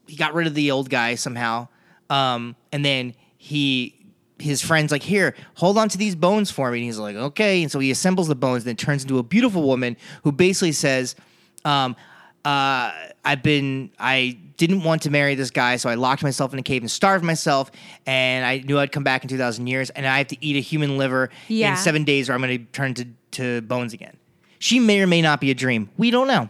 he 0.06 0.16
got 0.16 0.34
rid 0.34 0.46
of 0.46 0.54
the 0.54 0.70
old 0.70 0.88
guy 0.88 1.14
somehow. 1.14 1.68
Um, 2.08 2.56
and 2.72 2.84
then 2.84 3.14
he 3.36 3.94
his 4.38 4.60
friends 4.60 4.90
like 4.90 5.02
here 5.02 5.34
hold 5.54 5.78
on 5.78 5.88
to 5.88 5.96
these 5.96 6.16
bones 6.16 6.50
for 6.50 6.70
me 6.72 6.78
and 6.78 6.84
he's 6.84 6.98
like 6.98 7.14
okay 7.14 7.62
and 7.62 7.70
so 7.70 7.78
he 7.78 7.92
assembles 7.92 8.26
the 8.26 8.34
bones 8.34 8.64
and 8.64 8.72
it 8.72 8.82
turns 8.82 9.02
into 9.02 9.18
a 9.18 9.22
beautiful 9.22 9.62
woman 9.62 9.96
who 10.24 10.32
basically 10.32 10.72
says 10.72 11.14
um, 11.64 11.94
uh, 12.44 12.92
i've 13.24 13.42
been 13.42 13.90
i 13.98 14.36
didn't 14.56 14.82
want 14.84 15.02
to 15.02 15.10
marry 15.10 15.34
this 15.34 15.50
guy 15.50 15.76
so 15.76 15.88
i 15.88 15.94
locked 15.94 16.22
myself 16.22 16.52
in 16.52 16.58
a 16.58 16.62
cave 16.62 16.82
and 16.82 16.90
starved 16.90 17.24
myself 17.24 17.70
and 18.06 18.44
i 18.44 18.58
knew 18.58 18.78
i'd 18.78 18.92
come 18.92 19.02
back 19.04 19.22
in 19.22 19.28
2000 19.28 19.66
years 19.66 19.90
and 19.90 20.06
i 20.06 20.18
have 20.18 20.26
to 20.28 20.36
eat 20.44 20.56
a 20.56 20.60
human 20.60 20.98
liver 20.98 21.30
Yeah. 21.48 21.70
in 21.72 21.76
seven 21.76 22.04
days 22.04 22.28
or 22.28 22.34
i'm 22.34 22.40
going 22.42 22.58
to 22.58 22.64
turn 22.72 22.94
to, 22.94 23.06
to 23.32 23.60
bones 23.62 23.92
again 23.92 24.16
she 24.58 24.78
may 24.80 25.00
or 25.00 25.06
may 25.06 25.22
not 25.22 25.40
be 25.40 25.50
a 25.50 25.54
dream 25.54 25.88
we 25.96 26.10
don't 26.10 26.28
know 26.28 26.48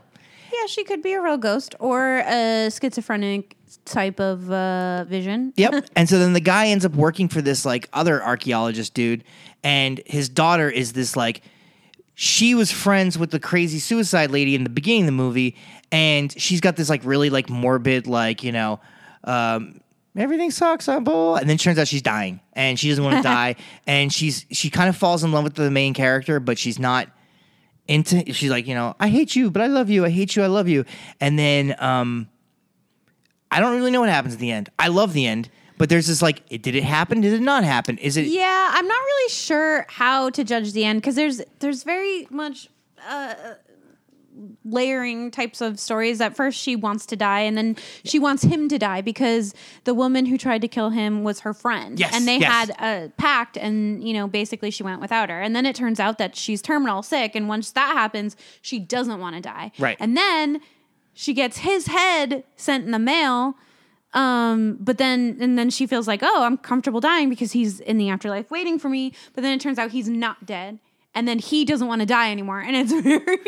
yeah, 0.52 0.66
she 0.68 0.84
could 0.84 1.02
be 1.02 1.12
a 1.14 1.20
real 1.20 1.36
ghost 1.36 1.74
or 1.80 2.18
a 2.20 2.70
schizophrenic 2.70 3.56
type 3.84 4.20
of 4.20 4.48
uh, 4.52 5.02
vision. 5.02 5.52
Yep. 5.56 5.86
and 5.96 6.08
so 6.08 6.20
then 6.20 6.32
the 6.32 6.38
guy 6.40 6.68
ends 6.68 6.84
up 6.84 6.94
working 6.94 7.28
for 7.28 7.42
this 7.42 7.64
like 7.64 7.88
other 7.92 8.22
archaeologist 8.22 8.94
dude, 8.94 9.24
and 9.64 10.00
his 10.06 10.28
daughter 10.28 10.70
is 10.70 10.92
this 10.92 11.16
like 11.16 11.42
she 12.14 12.54
was 12.54 12.70
friends 12.70 13.18
with 13.18 13.30
the 13.30 13.40
crazy 13.40 13.78
suicide 13.78 14.30
lady 14.30 14.54
in 14.54 14.64
the 14.64 14.70
beginning 14.70 15.02
of 15.02 15.06
the 15.06 15.12
movie, 15.12 15.56
and 15.90 16.32
she's 16.40 16.60
got 16.60 16.76
this 16.76 16.88
like 16.88 17.04
really 17.04 17.30
like 17.30 17.48
morbid 17.48 18.06
like 18.06 18.42
you 18.42 18.52
know. 18.52 18.80
Um, 19.24 19.80
Everything 20.16 20.52
sucks, 20.52 20.88
I'm 20.88 21.02
bull. 21.02 21.34
And 21.34 21.50
then 21.50 21.58
turns 21.58 21.78
out 21.78 21.88
she's 21.88 22.02
dying, 22.02 22.40
and 22.52 22.78
she 22.78 22.88
doesn't 22.88 23.02
want 23.02 23.16
to 23.16 23.22
die. 23.28 23.56
And 23.86 24.12
she's 24.12 24.46
she 24.50 24.70
kind 24.70 24.88
of 24.88 24.96
falls 24.96 25.24
in 25.24 25.32
love 25.32 25.44
with 25.44 25.54
the 25.54 25.70
main 25.70 25.92
character, 25.92 26.38
but 26.40 26.58
she's 26.58 26.78
not 26.78 27.08
into. 27.88 28.32
She's 28.32 28.50
like, 28.50 28.66
you 28.66 28.74
know, 28.74 28.94
I 29.00 29.08
hate 29.08 29.34
you, 29.34 29.50
but 29.50 29.62
I 29.62 29.66
love 29.66 29.90
you. 29.90 30.04
I 30.04 30.10
hate 30.10 30.36
you, 30.36 30.42
I 30.42 30.46
love 30.46 30.68
you. 30.68 30.84
And 31.20 31.38
then 31.38 31.74
um, 31.78 32.28
I 33.50 33.60
don't 33.60 33.76
really 33.76 33.90
know 33.90 34.00
what 34.00 34.08
happens 34.08 34.34
at 34.34 34.40
the 34.40 34.52
end. 34.52 34.68
I 34.78 34.88
love 34.88 35.14
the 35.14 35.26
end, 35.26 35.50
but 35.84 35.90
there's 35.90 36.06
this 36.06 36.22
like, 36.22 36.40
it, 36.48 36.62
did 36.62 36.74
it 36.74 36.82
happen? 36.82 37.20
Did 37.20 37.34
it 37.34 37.42
not 37.42 37.62
happen? 37.62 37.98
Is 37.98 38.16
it? 38.16 38.24
Yeah, 38.24 38.70
I'm 38.72 38.88
not 38.88 38.94
really 38.94 39.28
sure 39.28 39.84
how 39.90 40.30
to 40.30 40.42
judge 40.42 40.72
the 40.72 40.82
end 40.82 41.02
because 41.02 41.14
there's 41.14 41.42
there's 41.58 41.82
very 41.82 42.26
much 42.30 42.70
uh, 43.06 43.34
layering 44.64 45.30
types 45.30 45.60
of 45.60 45.78
stories. 45.78 46.22
At 46.22 46.34
first, 46.34 46.58
she 46.58 46.74
wants 46.74 47.04
to 47.04 47.16
die, 47.16 47.40
and 47.40 47.58
then 47.58 47.76
she 48.02 48.18
wants 48.18 48.44
him 48.44 48.66
to 48.70 48.78
die 48.78 49.02
because 49.02 49.52
the 49.84 49.92
woman 49.92 50.24
who 50.24 50.38
tried 50.38 50.62
to 50.62 50.68
kill 50.68 50.88
him 50.88 51.22
was 51.22 51.40
her 51.40 51.52
friend. 51.52 52.00
Yes, 52.00 52.14
and 52.14 52.26
they 52.26 52.38
yes. 52.38 52.50
had 52.50 52.70
a 52.80 53.10
pact, 53.18 53.58
and 53.58 54.02
you 54.02 54.14
know, 54.14 54.26
basically, 54.26 54.70
she 54.70 54.82
went 54.82 55.02
without 55.02 55.28
her. 55.28 55.42
And 55.42 55.54
then 55.54 55.66
it 55.66 55.76
turns 55.76 56.00
out 56.00 56.16
that 56.16 56.34
she's 56.34 56.62
terminal 56.62 57.02
sick, 57.02 57.34
and 57.34 57.46
once 57.46 57.72
that 57.72 57.92
happens, 57.92 58.38
she 58.62 58.78
doesn't 58.78 59.20
want 59.20 59.36
to 59.36 59.42
die. 59.42 59.70
Right. 59.78 59.98
and 60.00 60.16
then 60.16 60.62
she 61.12 61.34
gets 61.34 61.58
his 61.58 61.88
head 61.88 62.42
sent 62.56 62.86
in 62.86 62.90
the 62.90 62.98
mail. 62.98 63.56
Um, 64.14 64.78
but 64.80 64.98
then 64.98 65.36
and 65.40 65.58
then 65.58 65.70
she 65.70 65.86
feels 65.86 66.06
like, 66.08 66.20
oh, 66.22 66.44
I'm 66.44 66.56
comfortable 66.56 67.00
dying 67.00 67.28
because 67.28 67.52
he's 67.52 67.80
in 67.80 67.98
the 67.98 68.08
afterlife 68.08 68.50
waiting 68.50 68.78
for 68.78 68.88
me. 68.88 69.12
But 69.34 69.42
then 69.42 69.52
it 69.52 69.60
turns 69.60 69.78
out 69.78 69.90
he's 69.90 70.08
not 70.08 70.46
dead. 70.46 70.78
And 71.14 71.28
then 71.28 71.38
he 71.38 71.64
doesn't 71.64 71.86
want 71.86 72.00
to 72.00 72.06
die 72.06 72.30
anymore. 72.32 72.60
And 72.60 72.74
it's 72.74 72.92
very 73.02 73.38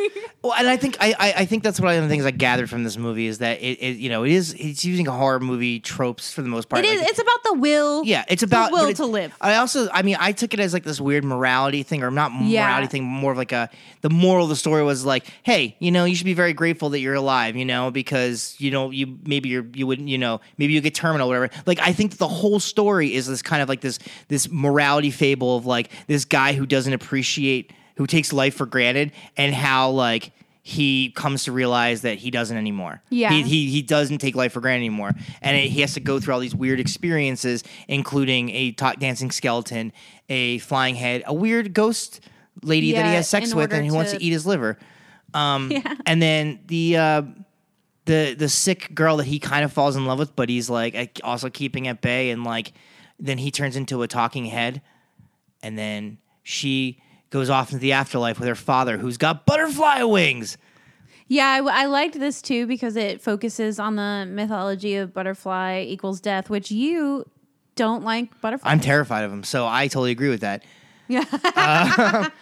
Well, 0.43 0.53
and 0.55 0.69
I 0.69 0.77
think 0.77 0.97
I, 1.01 1.14
I, 1.19 1.33
I 1.39 1.45
think 1.47 1.62
that's 1.64 1.81
one 1.81 1.95
of 1.97 2.03
the 2.03 2.09
things 2.09 2.25
I 2.25 2.31
gathered 2.31 2.71
from 2.71 2.85
this 2.85 2.97
movie 2.97 3.27
is 3.27 3.39
that 3.39 3.61
it, 3.61 3.79
it 3.81 3.97
you 3.97 4.09
know 4.09 4.23
it 4.25 4.31
is 4.33 4.55
it's 4.59 4.85
using 4.85 5.07
horror 5.07 5.41
movie 5.41 5.81
tropes 5.81 6.33
for 6.33 6.43
the 6.43 6.49
most 6.49 6.69
part. 6.69 6.85
It 6.85 6.89
is 6.89 7.01
Like, 7.01 7.11
it's 7.11 7.19
about 7.19 7.43
the 7.45 7.55
will. 7.55 8.05
yeah, 8.05 8.25
it's 8.29 8.43
about 8.45 8.71
the 8.71 8.77
will 8.77 8.93
to 8.95 9.07
live. 9.07 9.35
I 9.41 9.57
also, 9.57 9.89
I 9.93 10.03
mean, 10.03 10.17
I 10.21 10.33
took 10.33 10.55
it 10.55 10.61
as 10.61 10.73
like 10.73 10.85
this 10.85 11.01
weird 11.01 11.25
morality 11.25 11.83
thing, 11.83 12.03
or 12.03 12.11
not 12.11 12.31
Yeah. 12.43 12.64
morality 12.67 12.87
thing, 12.89 13.05
more 13.05 13.33
of 13.33 13.39
like 13.39 13.53
a. 13.53 13.69
The 14.03 14.11
moral 14.11 14.45
of 14.45 14.51
the 14.51 14.57
story 14.57 14.85
was 14.85 15.05
like, 15.05 15.27
hey, 15.43 15.75
you 15.81 15.91
know, 15.91 16.05
you 16.05 16.14
should 16.14 16.27
be 16.27 16.35
very 16.35 16.53
grateful 16.53 16.91
that 16.91 17.01
you're 17.01 17.14
alive, 17.14 17.57
you 17.57 17.64
know, 17.64 17.91
because 17.91 18.55
you 18.59 18.71
know 18.71 18.91
you 18.93 19.19
maybe 19.27 19.49
you're 19.49 19.67
you 19.75 19.87
wouldn't, 19.89 20.09
you 20.09 20.19
know, 20.19 20.41
maybe 20.59 20.73
you 20.75 20.81
get 20.81 20.95
terminal, 20.95 21.27
whatever. 21.27 21.51
Like, 21.67 21.81
I 21.81 21.93
think 21.93 22.19
the 22.19 22.29
whole 22.29 22.61
story 22.61 23.12
is 23.14 23.27
this 23.27 23.43
kind 23.43 23.62
of 23.62 23.69
like 23.69 23.81
this 23.81 23.99
this 24.29 24.49
morality 24.49 25.11
fable 25.11 25.57
of 25.57 25.67
like 25.67 25.91
this 26.07 26.25
guy 26.25 26.53
who 26.53 26.67
doesn't 26.67 26.93
appreciate, 26.93 27.56
who 27.97 28.07
takes 28.07 28.33
life 28.33 28.55
for 28.55 28.67
granted, 28.67 29.13
and 29.37 29.55
how 29.55 29.91
like. 29.91 30.33
He 30.69 31.11
comes 31.13 31.45
to 31.45 31.53
realize 31.53 32.03
that 32.03 32.19
he 32.19 32.33
doesn't 32.33 32.57
anymore. 32.57 33.01
Yeah. 33.09 33.31
he, 33.31 33.43
he 33.45 33.71
he 33.71 33.83
doesn't 33.83 34.19
take 34.19 34.35
life 34.35 34.51
for 34.51 34.61
granted 34.61 34.79
anymore, 34.79 35.13
and 35.41 35.57
it, 35.57 35.69
he 35.71 35.81
has 35.83 35.95
to 35.95 36.01
go 36.01 36.19
through 36.19 36.35
all 36.35 36.41
these 36.41 36.57
weird 36.57 36.81
experiences, 36.81 37.63
including 37.87 38.51
a 38.51 38.73
talk 38.73 38.99
dancing 38.99 39.31
skeleton, 39.31 39.93
a 40.29 40.59
flying 40.59 40.97
head, 40.97 41.23
a 41.25 41.33
weird 41.33 41.73
ghost 41.73 42.19
lady 42.65 42.91
that 42.95 43.07
he 43.07 43.13
has 43.15 43.29
sex 43.29 43.55
with, 43.55 43.73
and 43.73 43.87
who 43.87 43.95
wants 43.95 44.11
to 44.11 44.19
to- 44.19 44.25
eat 44.25 44.31
his 44.33 44.45
liver. 44.45 44.77
Um, 45.35 45.71
Yeah. 45.71 45.95
and 46.05 46.21
then 46.21 46.59
the 46.67 46.97
uh, 46.97 47.23
the 48.07 48.35
the 48.37 48.49
sick 48.49 48.93
girl 48.93 49.19
that 49.19 49.27
he 49.27 49.39
kind 49.39 49.65
of 49.65 49.73
falls 49.73 49.95
in 49.95 50.05
love 50.05 50.19
with, 50.19 50.35
but 50.35 50.49
he's 50.49 50.69
like 50.69 51.21
also 51.23 51.49
keeping 51.49 51.87
at 51.87 52.01
bay, 52.01 52.31
and 52.31 52.43
like 52.43 52.73
then 53.21 53.39
he 53.39 53.53
turns 53.53 53.77
into 53.77 54.03
a 54.03 54.09
talking 54.09 54.47
head, 54.47 54.83
and 55.63 55.79
then 55.79 56.19
she 56.43 57.01
goes 57.31 57.51
off 57.51 57.72
into 57.72 57.81
the 57.81 57.93
afterlife 57.93 58.39
with 58.39 58.49
her 58.49 58.55
father, 58.55 58.99
who's 58.99 59.16
got 59.16 59.47
butterfly 59.47 60.03
wings. 60.03 60.57
Yeah, 61.29 61.47
I, 61.47 61.83
I 61.83 61.87
liked 61.87 62.18
this 62.18 62.41
too 62.41 62.66
because 62.66 62.95
it 62.97 63.20
focuses 63.20 63.79
on 63.81 63.97
the 63.97 64.27
mythology 64.29 64.95
of 64.97 65.12
butterfly 65.12 65.85
equals 65.87 66.20
death, 66.20 66.49
which 66.49 66.70
you 66.70 67.29
don't 67.74 68.05
like 68.05 68.41
butterflies. 68.41 68.70
I'm 68.70 68.81
terrified 68.81 69.24
of 69.24 69.31
them, 69.31 69.43
so 69.43 69.66
I 69.66 69.89
totally 69.89 70.12
agree 70.12 70.29
with 70.29 70.41
that. 70.41 70.64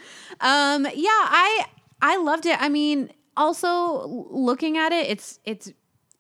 Um, 0.40 0.86
yeah, 0.94 1.08
I 1.10 1.66
I 2.02 2.16
loved 2.16 2.46
it. 2.46 2.60
I 2.60 2.68
mean, 2.68 3.10
also 3.36 4.06
looking 4.30 4.76
at 4.76 4.92
it, 4.92 5.08
it's 5.08 5.38
it's 5.44 5.72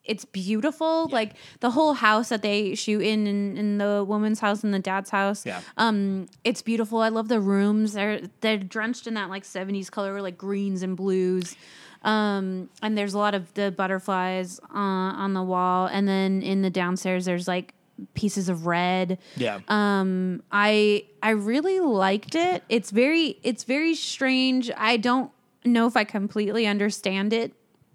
it's 0.04 0.24
beautiful. 0.24 1.08
Like 1.08 1.32
the 1.60 1.70
whole 1.70 1.94
house 1.94 2.28
that 2.28 2.42
they 2.42 2.74
shoot 2.74 3.00
in, 3.00 3.26
in 3.26 3.56
in 3.56 3.78
the 3.78 4.04
woman's 4.06 4.40
house 4.40 4.62
and 4.62 4.72
the 4.72 4.78
dad's 4.78 5.10
house. 5.10 5.44
Yeah. 5.46 5.60
Um, 5.76 6.26
it's 6.44 6.62
beautiful. 6.62 6.98
I 6.98 7.08
love 7.08 7.28
the 7.28 7.40
rooms. 7.40 7.94
They're 7.94 8.20
they're 8.40 8.58
drenched 8.58 9.06
in 9.06 9.14
that 9.14 9.30
like 9.30 9.44
'70s 9.44 9.90
color, 9.90 10.20
like 10.20 10.36
greens 10.36 10.82
and 10.82 10.96
blues. 10.96 11.56
Um, 12.02 12.68
and 12.82 12.98
there's 12.98 13.14
a 13.14 13.18
lot 13.18 13.34
of 13.34 13.52
the 13.54 13.70
butterflies 13.70 14.60
uh, 14.74 14.78
on 14.78 15.32
the 15.32 15.42
wall, 15.42 15.86
and 15.86 16.06
then 16.06 16.42
in 16.42 16.60
the 16.60 16.70
downstairs, 16.70 17.24
there's 17.24 17.48
like 17.48 17.72
pieces 18.14 18.48
of 18.48 18.66
red. 18.66 19.18
Yeah. 19.36 19.60
Um, 19.68 20.42
I 20.52 21.06
I 21.22 21.30
really 21.30 21.80
liked 21.80 22.34
it. 22.34 22.62
It's 22.68 22.90
very 22.90 23.38
it's 23.42 23.64
very 23.64 23.94
strange. 23.94 24.70
I 24.76 24.98
don't 24.98 25.30
know 25.64 25.86
if 25.86 25.96
I 25.96 26.04
completely 26.04 26.66
understand 26.66 27.32
it, 27.32 27.54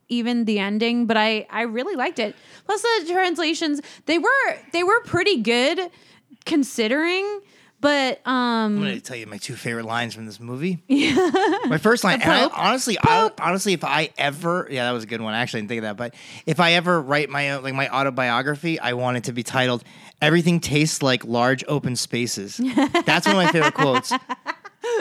even 0.09 0.45
the 0.45 0.59
ending, 0.59 1.05
but 1.05 1.17
I 1.17 1.47
I 1.49 1.61
really 1.61 1.95
liked 1.95 2.19
it. 2.19 2.35
Plus 2.65 2.81
the 2.81 3.11
translations 3.11 3.81
they 4.05 4.17
were 4.17 4.57
they 4.73 4.83
were 4.83 4.99
pretty 5.01 5.41
good 5.41 5.79
considering. 6.45 7.41
But 7.81 8.19
I'm 8.25 8.75
um, 8.75 8.81
going 8.81 8.95
to 8.95 8.99
tell 8.99 9.15
you 9.15 9.25
my 9.25 9.37
two 9.37 9.55
favorite 9.55 9.85
lines 9.85 10.13
from 10.13 10.25
this 10.25 10.39
movie. 10.39 10.83
Yeah. 10.89 11.59
my 11.67 11.77
first 11.77 12.03
line, 12.03 12.21
and 12.21 12.29
I, 12.29 12.47
honestly, 12.47 12.97
I, 13.01 13.31
honestly, 13.39 13.71
if 13.71 13.85
I 13.85 14.09
ever, 14.17 14.67
yeah, 14.69 14.83
that 14.83 14.91
was 14.91 15.05
a 15.05 15.07
good 15.07 15.21
one. 15.21 15.33
I 15.33 15.39
actually 15.39 15.61
didn't 15.61 15.69
think 15.69 15.77
of 15.79 15.83
that, 15.83 15.95
but 15.95 16.13
if 16.45 16.59
I 16.59 16.73
ever 16.73 17.01
write 17.01 17.29
my 17.29 17.51
own, 17.51 17.63
like 17.63 17.73
my 17.73 17.87
autobiography, 17.87 18.81
I 18.81 18.93
want 18.93 19.15
it 19.15 19.23
to 19.25 19.31
be 19.31 19.43
titled 19.43 19.85
"Everything 20.21 20.59
Tastes 20.59 21.01
Like 21.01 21.23
Large 21.23 21.63
Open 21.69 21.95
Spaces." 21.95 22.57
That's 23.05 23.25
one 23.25 23.37
of 23.37 23.43
my 23.45 23.49
favorite 23.49 23.75
quotes. 23.75 24.11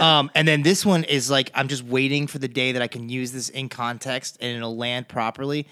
Um, 0.01 0.31
and 0.35 0.47
then 0.47 0.63
this 0.63 0.85
one 0.87 1.05
is 1.05 1.31
like, 1.31 1.51
I'm 1.55 1.69
just 1.69 1.83
waiting 1.85 2.27
for 2.27 2.39
the 2.39 2.49
day 2.49 2.73
that 2.73 2.83
I 2.83 2.87
can 2.89 3.09
use 3.09 3.33
this 3.33 3.49
in 3.49 3.69
context 3.69 4.37
and 4.41 4.57
it'll 4.57 4.77
land 4.77 5.09
properly. 5.09 5.67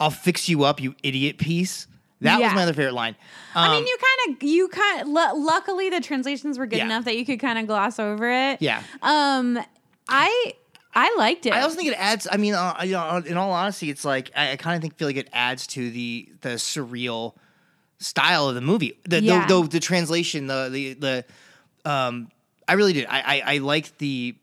I'll 0.00 0.10
fix 0.10 0.48
you 0.48 0.64
up, 0.64 0.80
you 0.80 0.94
idiot 1.02 1.38
piece. 1.38 1.86
That 2.22 2.40
was 2.40 2.52
my 2.54 2.62
other 2.62 2.72
favorite 2.72 2.94
line. 2.94 3.14
I 3.54 3.66
Um, 3.66 3.72
mean, 3.72 3.86
you 3.86 3.98
kind 3.98 4.36
of 4.36 4.42
you 4.42 4.68
kind 4.68 5.02
of 5.02 5.08
luckily 5.08 5.90
the 5.90 6.00
translations 6.00 6.58
were 6.58 6.66
good 6.66 6.78
Yeah. 6.78 6.84
enough 6.86 7.04
that 7.04 7.16
you 7.16 7.26
could 7.26 7.40
kind 7.40 7.58
of 7.58 7.66
gloss 7.66 7.98
over 7.98 8.30
it. 8.30 8.60
Yeah. 8.62 8.82
Um, 9.02 9.58
I 10.08 10.54
I 10.94 11.14
liked 11.18 11.44
it. 11.44 11.52
I 11.52 11.60
also 11.60 11.76
think 11.76 11.88
it 11.88 11.98
adds. 11.98 12.26
I 12.30 12.38
mean, 12.38 12.54
uh, 12.54 12.74
you 12.84 12.92
know, 12.92 13.16
in 13.18 13.36
all 13.36 13.52
honesty, 13.52 13.90
it's 13.90 14.04
like 14.04 14.30
I, 14.34 14.52
I 14.52 14.56
kind 14.56 14.76
of 14.76 14.80
think 14.82 14.96
feel 14.96 15.08
like 15.08 15.16
it 15.18 15.28
adds 15.32 15.66
to 15.68 15.90
the 15.90 16.28
the 16.40 16.50
surreal 16.56 17.34
style 17.98 18.48
of 18.48 18.54
the 18.54 18.60
movie. 18.62 18.98
The 19.04 19.20
Yeah. 19.22 19.46
the, 19.46 19.62
the, 19.62 19.68
the 19.68 19.80
translation, 19.80 20.46
the 20.46 20.68
the 20.72 20.94
the 21.84 21.90
um, 21.90 22.30
I 22.68 22.74
really 22.74 22.92
did. 22.92 23.06
I 23.08 23.20
I, 23.20 23.42
I 23.54 23.58
liked 23.58 23.98
the. 23.98 24.36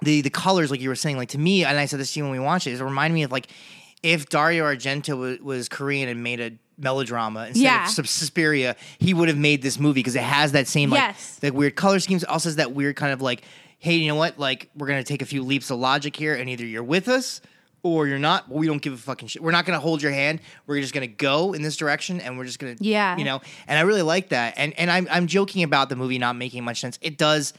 The, 0.00 0.20
the 0.20 0.30
colors, 0.30 0.70
like 0.70 0.80
you 0.80 0.90
were 0.90 0.94
saying, 0.94 1.16
like 1.16 1.30
to 1.30 1.38
me, 1.38 1.64
and 1.64 1.76
I 1.76 1.86
said 1.86 1.98
this 1.98 2.12
to 2.12 2.20
you 2.20 2.24
when 2.24 2.30
we 2.30 2.38
watched 2.38 2.68
it, 2.68 2.70
is 2.70 2.80
it 2.80 2.84
reminded 2.84 3.14
me 3.16 3.24
of 3.24 3.32
like 3.32 3.48
if 4.00 4.28
Dario 4.28 4.64
Argento 4.64 5.18
was, 5.18 5.40
was 5.40 5.68
Korean 5.68 6.08
and 6.08 6.22
made 6.22 6.38
a 6.40 6.52
melodrama 6.80 7.46
instead 7.48 7.64
Yeah. 7.64 7.82
of 7.84 7.90
Sus- 7.90 8.08
Suspiria, 8.10 8.76
he 9.00 9.12
would 9.12 9.26
have 9.26 9.36
made 9.36 9.60
this 9.60 9.76
movie 9.80 9.98
because 9.98 10.14
it 10.14 10.22
has 10.22 10.52
that 10.52 10.68
same 10.68 10.90
like 10.90 11.00
Yes. 11.00 11.40
the 11.40 11.50
weird 11.50 11.74
color 11.74 11.98
schemes. 11.98 12.22
It 12.22 12.28
Also, 12.28 12.48
has 12.48 12.56
that 12.56 12.70
weird 12.70 12.94
kind 12.94 13.12
of 13.12 13.20
like, 13.20 13.42
hey, 13.80 13.96
you 13.96 14.06
know 14.06 14.14
what? 14.14 14.38
Like 14.38 14.70
we're 14.76 14.86
gonna 14.86 15.02
take 15.02 15.20
a 15.20 15.26
few 15.26 15.42
leaps 15.42 15.68
of 15.70 15.80
logic 15.80 16.14
here, 16.14 16.36
and 16.36 16.48
either 16.48 16.64
you're 16.64 16.84
with 16.84 17.08
us 17.08 17.40
or 17.82 18.06
you're 18.06 18.18
not. 18.18 18.48
But 18.48 18.56
we 18.58 18.66
don't 18.66 18.82
give 18.82 18.92
a 18.92 18.96
fucking 18.96 19.28
shit. 19.28 19.42
We're 19.42 19.52
not 19.52 19.64
gonna 19.66 19.80
hold 19.80 20.02
your 20.02 20.12
hand. 20.12 20.40
We're 20.66 20.80
just 20.80 20.94
gonna 20.94 21.06
go 21.06 21.52
in 21.52 21.62
this 21.62 21.76
direction, 21.76 22.20
and 22.20 22.38
we're 22.38 22.44
just 22.44 22.58
gonna, 22.58 22.76
Yeah. 22.80 23.16
you 23.16 23.24
know. 23.24 23.40
And 23.66 23.78
I 23.78 23.82
really 23.82 24.02
like 24.02 24.30
that. 24.30 24.54
And 24.56 24.72
and 24.78 24.90
I'm 24.90 25.08
I'm 25.10 25.26
joking 25.26 25.62
about 25.62 25.88
the 25.88 25.96
movie 25.96 26.18
not 26.18 26.36
making 26.36 26.64
much 26.64 26.80
sense. 26.80 26.98
It 27.02 27.18
does. 27.18 27.52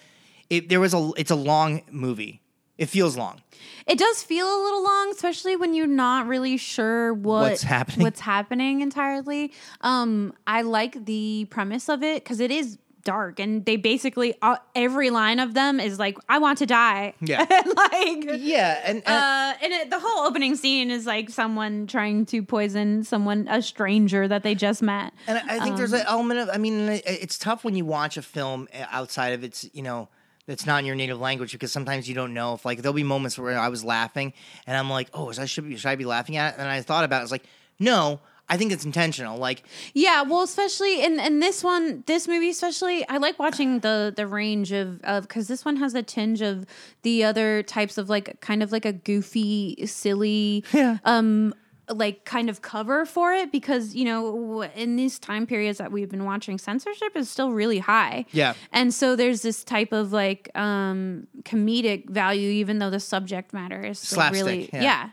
It 0.50 0.70
there 0.70 0.80
was 0.80 0.94
a 0.94 1.12
it's 1.18 1.32
a 1.32 1.36
long 1.36 1.82
movie. 1.92 2.42
It 2.78 2.88
feels 2.88 3.18
long. 3.18 3.42
It 3.88 3.98
does 4.00 4.24
feel 4.24 4.46
a 4.48 4.60
little 4.64 4.82
long, 4.84 5.12
especially 5.12 5.58
when 5.58 5.74
you're 5.74 5.86
not 5.86 6.28
really 6.28 6.56
sure 6.56 7.14
what 7.14 7.42
What's 7.50 7.62
happening. 7.64 8.04
What's 8.04 8.22
happening 8.22 8.80
entirely. 8.80 9.52
Um, 9.82 10.34
I 10.48 10.62
like 10.62 11.04
the 11.06 11.46
premise 11.50 11.90
of 11.90 12.04
it 12.04 12.24
because 12.24 12.40
it 12.40 12.52
is 12.52 12.78
dark, 13.04 13.40
and 13.40 13.66
they 13.66 13.76
basically 13.76 14.36
uh, 14.42 14.58
every 14.76 15.10
line 15.10 15.40
of 15.40 15.54
them 15.54 15.80
is 15.80 16.00
like, 16.00 16.18
"I 16.28 16.38
want 16.40 16.58
to 16.60 16.66
die." 16.66 17.14
Yeah. 17.22 17.46
and 17.50 17.68
like. 17.76 18.40
Yeah, 18.40 18.82
and, 18.86 18.98
and 19.06 19.08
Uh, 19.08 19.54
and 19.64 19.74
it, 19.74 19.90
the 19.90 20.00
whole 20.00 20.26
opening 20.26 20.56
scene 20.56 20.92
is 20.92 21.06
like 21.06 21.30
someone 21.30 21.88
trying 21.88 22.26
to 22.28 22.44
poison 22.44 23.04
someone, 23.04 23.48
a 23.50 23.62
stranger 23.62 24.28
that 24.28 24.44
they 24.44 24.56
just 24.56 24.82
met. 24.82 25.14
And 25.28 25.38
I 25.38 25.56
I 25.56 25.60
think 25.60 25.78
there's 25.78 25.94
Um, 25.94 26.00
an 26.02 26.06
element 26.08 26.40
of, 26.40 26.50
I 26.54 26.58
mean, 26.58 26.90
it's 27.06 27.38
tough 27.38 27.64
when 27.64 27.76
you 27.76 27.86
watch 27.86 28.18
a 28.18 28.22
film 28.22 28.68
uh, 28.74 28.86
outside 28.92 29.34
of 29.34 29.44
its, 29.44 29.70
you 29.74 29.82
know, 29.82 30.08
that's 30.46 30.66
not 30.66 30.80
in 30.80 30.86
your 30.86 30.96
native 30.96 31.20
language 31.20 31.52
because 31.52 31.72
sometimes 31.72 32.08
you 32.10 32.16
don't 32.16 32.34
know 32.34 32.56
if, 32.56 32.66
like, 32.66 32.82
there'll 32.82 32.94
be 32.94 33.04
moments 33.04 33.38
where 33.38 33.58
I 33.58 33.70
was 33.70 33.84
laughing 33.84 34.34
and 34.66 34.76
I'm 34.76 34.90
like, 34.90 35.10
oh, 35.14 35.30
is 35.30 35.38
I 35.40 35.46
should 35.46 35.68
be, 35.68 35.76
should 35.76 35.90
I 35.90 35.96
be 35.96 36.06
laughing 36.06 36.38
at 36.38 36.56
it? 36.56 36.60
And 36.60 36.68
I 36.68 36.82
thought 36.82 37.04
about 37.04 37.22
it, 37.22 37.24
it's 37.24 37.32
like, 37.32 37.46
no, 37.80 38.20
I 38.50 38.58
think 38.58 38.72
it's 38.72 38.84
intentional. 38.86 39.38
Like, 39.38 39.64
Yeah, 39.94 40.24
well, 40.24 40.42
especially 40.42 41.04
in 41.04 41.20
in 41.20 41.40
this 41.40 41.64
one, 41.64 42.04
this 42.08 42.28
movie, 42.28 42.50
especially, 42.50 43.08
I 43.08 43.18
like 43.18 43.38
watching 43.40 43.80
the 43.82 44.12
the 44.16 44.26
range 44.28 44.72
of 44.72 45.00
of 45.04 45.28
because 45.28 45.48
this 45.48 45.64
one 45.64 45.76
has 45.78 45.94
a 45.94 46.02
tinge 46.04 46.42
of 46.42 46.66
the 47.04 47.24
other 47.24 47.64
types 47.64 47.98
of 47.98 48.10
like 48.10 48.42
kind 48.42 48.64
of 48.64 48.72
like 48.72 48.86
a 48.86 48.94
goofy, 48.94 49.86
silly, 49.86 50.64
Yeah. 50.74 50.98
um, 51.06 51.54
like 51.92 52.24
kind 52.24 52.52
of 52.52 52.62
cover 52.62 53.04
for 53.04 53.34
it 53.34 53.52
because 53.52 53.96
you 53.96 54.06
know 54.06 54.62
in 54.76 54.96
these 54.96 55.18
time 55.18 55.48
periods 55.48 55.80
that 55.80 55.92
we've 55.92 56.10
been 56.10 56.24
watching, 56.26 56.58
censorship 56.60 57.16
is 57.16 57.30
still 57.30 57.52
really 57.52 57.80
high. 57.80 58.26
Yeah. 58.32 58.54
and 58.72 58.94
so 58.94 59.16
there's 59.16 59.42
this 59.42 59.64
type 59.64 59.92
of 59.92 60.12
like 60.14 60.50
um 60.56 61.26
comedic 61.44 62.08
value, 62.10 62.50
even 62.52 62.78
though 62.80 62.92
the 62.92 63.00
subject 63.00 63.54
matter 63.54 63.82
is 63.84 64.16
really 64.32 64.70
yeah. 64.72 64.82
yeah. 64.84 65.10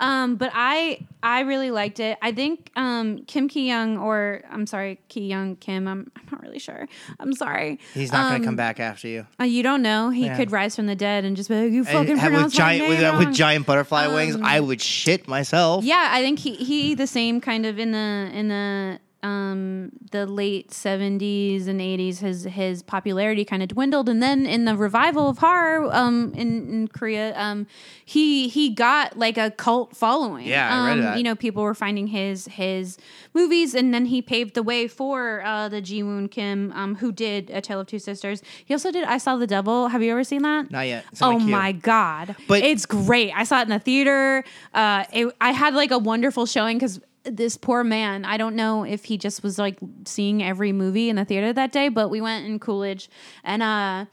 Um, 0.00 0.36
but 0.36 0.50
I 0.54 1.04
I 1.22 1.40
really 1.40 1.72
liked 1.72 1.98
it. 1.98 2.16
I 2.22 2.30
think 2.30 2.70
um, 2.76 3.24
Kim 3.26 3.48
Ki 3.48 3.66
Young 3.66 3.98
or 3.98 4.42
I'm 4.50 4.64
sorry, 4.66 5.00
Ki 5.08 5.26
Young 5.26 5.56
Kim. 5.56 5.88
I'm, 5.88 6.10
I'm 6.14 6.22
not 6.30 6.40
really 6.42 6.60
sure. 6.60 6.86
I'm 7.18 7.32
sorry. 7.32 7.80
He's 7.94 8.12
not 8.12 8.28
going 8.30 8.34
Um, 8.36 8.40
to 8.42 8.46
come 8.46 8.54
back 8.56 8.78
after 8.78 9.08
you. 9.08 9.26
Uh, 9.40 9.44
you 9.44 9.64
don't 9.64 9.82
know. 9.82 10.10
He 10.10 10.26
Yeah. 10.26 10.36
could 10.36 10.52
rise 10.52 10.76
from 10.76 10.86
the 10.86 10.94
dead 10.94 11.24
and 11.24 11.36
just 11.36 11.48
be 11.48 11.60
like, 11.60 11.72
"You 11.72 11.84
fucking 11.84 12.16
have- 12.16 12.30
pronounced 12.30 12.54
with 12.54 12.58
giant 12.58 12.82
my 12.84 12.88
with, 12.90 13.00
name 13.00 13.14
uh, 13.14 13.18
with 13.18 13.26
wrong." 13.26 13.34
giant 13.34 13.66
butterfly 13.66 14.06
wings, 14.14 14.36
I 14.42 14.60
would 14.60 14.80
shit 14.80 15.26
myself. 15.26 15.82
Yeah, 15.84 16.08
I 16.12 16.22
think 16.22 16.38
he 16.38 16.54
he 16.54 16.94
the 16.94 17.06
same 17.08 17.40
kind 17.40 17.66
of 17.66 17.78
in 17.80 17.90
the 17.90 18.30
in 18.32 18.46
the 18.48 19.00
um 19.24 19.90
the 20.12 20.26
late 20.26 20.70
70s 20.70 21.66
and 21.66 21.80
80s 21.80 22.18
his 22.20 22.44
his 22.44 22.82
popularity 22.84 23.44
kind 23.44 23.62
of 23.64 23.68
dwindled 23.70 24.08
and 24.08 24.22
then 24.22 24.46
in 24.46 24.64
the 24.64 24.76
revival 24.76 25.28
of 25.28 25.38
horror 25.38 25.92
um 25.92 26.32
in, 26.34 26.68
in 26.68 26.88
Korea 26.88 27.36
um 27.36 27.66
he 28.04 28.48
he 28.48 28.70
got 28.70 29.18
like 29.18 29.36
a 29.36 29.50
cult 29.50 29.96
following 29.96 30.46
Yeah, 30.46 30.68
I 30.82 30.86
read 30.86 30.92
um, 30.98 31.00
that. 31.00 31.18
you 31.18 31.24
know 31.24 31.34
people 31.34 31.64
were 31.64 31.74
finding 31.74 32.06
his 32.08 32.46
his 32.46 32.96
movies 33.34 33.74
and 33.74 33.92
then 33.92 34.06
he 34.06 34.22
paved 34.22 34.54
the 34.54 34.62
way 34.62 34.86
for 34.86 35.42
uh 35.44 35.68
the 35.68 35.80
Ji 35.80 36.02
Woon 36.04 36.28
Kim 36.28 36.70
um 36.72 36.94
who 36.96 37.10
did 37.10 37.50
A 37.50 37.60
Tale 37.60 37.80
of 37.80 37.88
Two 37.88 37.98
Sisters 37.98 38.40
he 38.64 38.72
also 38.72 38.92
did 38.92 39.04
I 39.04 39.18
Saw 39.18 39.36
the 39.36 39.46
Devil 39.48 39.88
have 39.88 40.02
you 40.02 40.12
ever 40.12 40.22
seen 40.22 40.42
that 40.42 40.70
Not 40.70 40.86
yet. 40.86 41.04
It's 41.10 41.20
oh 41.22 41.38
my 41.40 41.72
god! 41.72 42.36
But- 42.46 42.62
it's 42.62 42.86
great. 42.86 43.32
I 43.34 43.42
saw 43.44 43.58
it 43.60 43.62
in 43.62 43.70
the 43.70 43.78
theater. 43.78 44.44
Uh, 44.72 45.04
it, 45.12 45.34
I 45.40 45.50
had 45.52 45.74
like 45.74 45.90
a 45.90 45.98
wonderful 45.98 46.46
showing 46.46 46.76
because 46.78 47.00
this 47.30 47.56
poor 47.56 47.84
man. 47.84 48.24
I 48.24 48.36
don't 48.36 48.56
know 48.56 48.84
if 48.84 49.04
he 49.04 49.18
just 49.18 49.42
was 49.42 49.58
like 49.58 49.78
seeing 50.04 50.42
every 50.42 50.72
movie 50.72 51.08
in 51.08 51.16
the 51.16 51.24
theater 51.24 51.52
that 51.52 51.72
day, 51.72 51.88
but 51.88 52.08
we 52.08 52.20
went 52.20 52.46
in 52.46 52.58
Coolidge, 52.58 53.08
and 53.44 53.62
uh, 53.62 54.04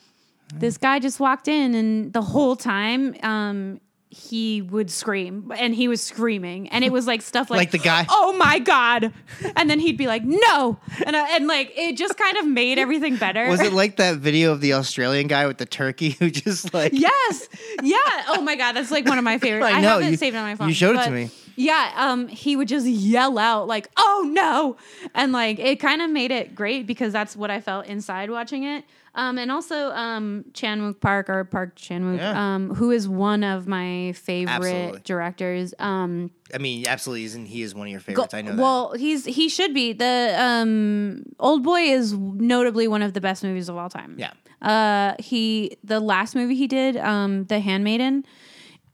this 0.54 0.78
guy 0.78 1.00
just 1.00 1.20
walked 1.20 1.48
in, 1.48 1.76
and 1.76 2.14
the 2.14 2.22
whole 2.22 2.56
time. 2.56 3.16
Um, 3.24 3.80
he 4.12 4.62
would 4.62 4.90
scream 4.90 5.52
and 5.58 5.76
he 5.76 5.90
was 5.90 6.02
screaming 6.02 6.70
and 6.70 6.86
it 6.86 6.92
was 6.92 7.06
like 7.06 7.22
stuff 7.22 7.50
like, 7.50 7.58
Like 7.58 7.72
the 7.72 7.80
guy- 7.80 8.06
oh 8.08 8.32
my 8.38 8.60
god 8.60 9.12
and 9.58 9.70
then 9.70 9.78
he'd 9.78 9.98
be 9.98 10.08
like 10.08 10.24
no 10.24 10.80
and, 11.06 11.18
uh, 11.18 11.26
and 11.32 11.48
like 11.48 11.74
it 11.76 11.98
just 11.98 12.18
kind 12.18 12.38
of 12.38 12.48
made 12.48 12.80
everything 12.80 13.18
better 13.18 13.50
Was 13.50 13.60
it 13.60 13.74
like 13.74 13.98
that 13.98 14.20
video 14.20 14.54
of 14.54 14.62
the 14.62 14.72
Australian 14.72 15.28
guy 15.28 15.46
with 15.48 15.58
the 15.58 15.66
turkey 15.66 16.12
who 16.12 16.30
just 16.30 16.74
like 16.74 16.94
Yes. 16.94 17.50
Yeah. 17.84 17.98
Oh 18.30 18.42
my 18.42 18.56
god, 18.56 18.72
that's 18.74 18.90
like 18.92 19.06
one 19.06 19.18
of 19.18 19.26
my 19.26 19.38
favorites. 19.38 19.66
I 19.74 19.80
I, 19.80 19.82
know, 19.82 19.90
have 20.00 20.04
it 20.04 20.12
you- 20.12 20.18
saved 20.18 20.38
on 20.38 20.44
my 20.44 20.56
phone. 20.56 20.70
you 20.70 20.74
showed 20.76 20.96
it 20.96 21.04
to 21.04 21.12
me. 21.12 21.30
Yeah. 21.56 21.92
Um, 21.96 22.28
he 22.28 22.56
would 22.56 22.68
just 22.68 22.86
yell 22.86 23.38
out 23.38 23.68
like, 23.68 23.90
"Oh 23.98 24.28
no!" 24.30 24.78
and 25.14 25.32
like 25.32 25.60
it 25.60 25.80
kind 25.80 26.02
of 26.02 26.10
made 26.10 26.32
it 26.32 26.56
great 26.56 26.86
because 26.88 27.14
that's 27.14 27.36
what 27.36 27.50
I 27.52 27.62
felt 27.62 27.86
inside 27.88 28.30
watching 28.30 28.64
it. 28.64 28.84
Um, 29.18 29.38
and 29.38 29.50
also 29.50 29.92
um, 29.92 30.44
Chan 30.54 30.82
Wook 30.82 31.00
Park 31.00 31.30
or 31.30 31.46
Park 31.46 31.78
Chan 31.78 32.04
Wook, 32.04 32.18
Yeah. 32.18 32.56
um, 32.56 32.76
who 32.76 32.92
is 32.92 33.08
one 33.08 33.46
of 33.46 33.66
my 33.66 34.12
favorite 34.12 34.52
Absolutely. 34.54 35.02
directors. 35.06 35.74
Um, 35.80 36.32
I 36.54 36.58
mean, 36.58 36.86
absolutely 36.86 37.24
isn't 37.24 37.46
he 37.46 37.62
is 37.62 37.74
one 37.74 37.88
of 37.88 37.92
your 37.92 38.02
favorites. 38.02 38.34
I 38.34 38.42
know 38.42 38.52
that. 38.58 38.62
well, 38.62 38.92
he's 38.94 39.24
he 39.24 39.48
should 39.48 39.74
be 39.74 39.94
the 39.94 40.36
um, 40.38 41.24
Old 41.40 41.64
Boy 41.64 41.80
is 41.84 42.12
notably 42.14 42.90
one 42.90 43.02
of 43.02 43.14
the 43.14 43.22
best 43.22 43.42
movies 43.42 43.70
of 43.70 43.78
all 43.78 43.90
time. 43.90 44.18
Yeah. 44.20 44.34
Uh, 44.62 45.16
he 45.20 45.78
the 45.84 46.02
last 46.02 46.36
movie 46.36 46.56
he 46.56 46.68
did, 46.68 46.98
um, 46.98 47.46
The 47.46 47.60
Handmaiden, 47.62 48.26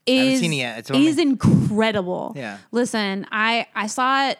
is 0.05 0.39
seen 0.39 0.53
it 0.53 0.57
yet. 0.57 0.79
It's 0.79 0.89
is 0.91 1.17
incredible. 1.17 2.33
Yeah. 2.35 2.57
Listen, 2.71 3.25
I 3.31 3.67
I 3.75 3.87
saw 3.87 4.29
it 4.29 4.39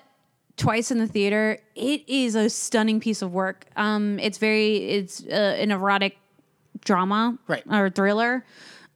twice 0.58 0.92
in 0.92 0.98
the 1.00 1.08
theater. 1.08 1.60
It 1.76 2.08
is 2.08 2.36
a 2.36 2.50
stunning 2.50 3.00
piece 3.00 3.22
of 3.22 3.34
work. 3.34 3.66
Um, 3.76 4.20
it's 4.20 4.38
very 4.38 4.76
it's 4.78 5.24
uh, 5.26 5.56
an 5.60 5.72
erotic 5.72 6.18
drama, 6.86 7.38
Right. 7.48 7.64
or 7.70 7.90
thriller. 7.90 8.44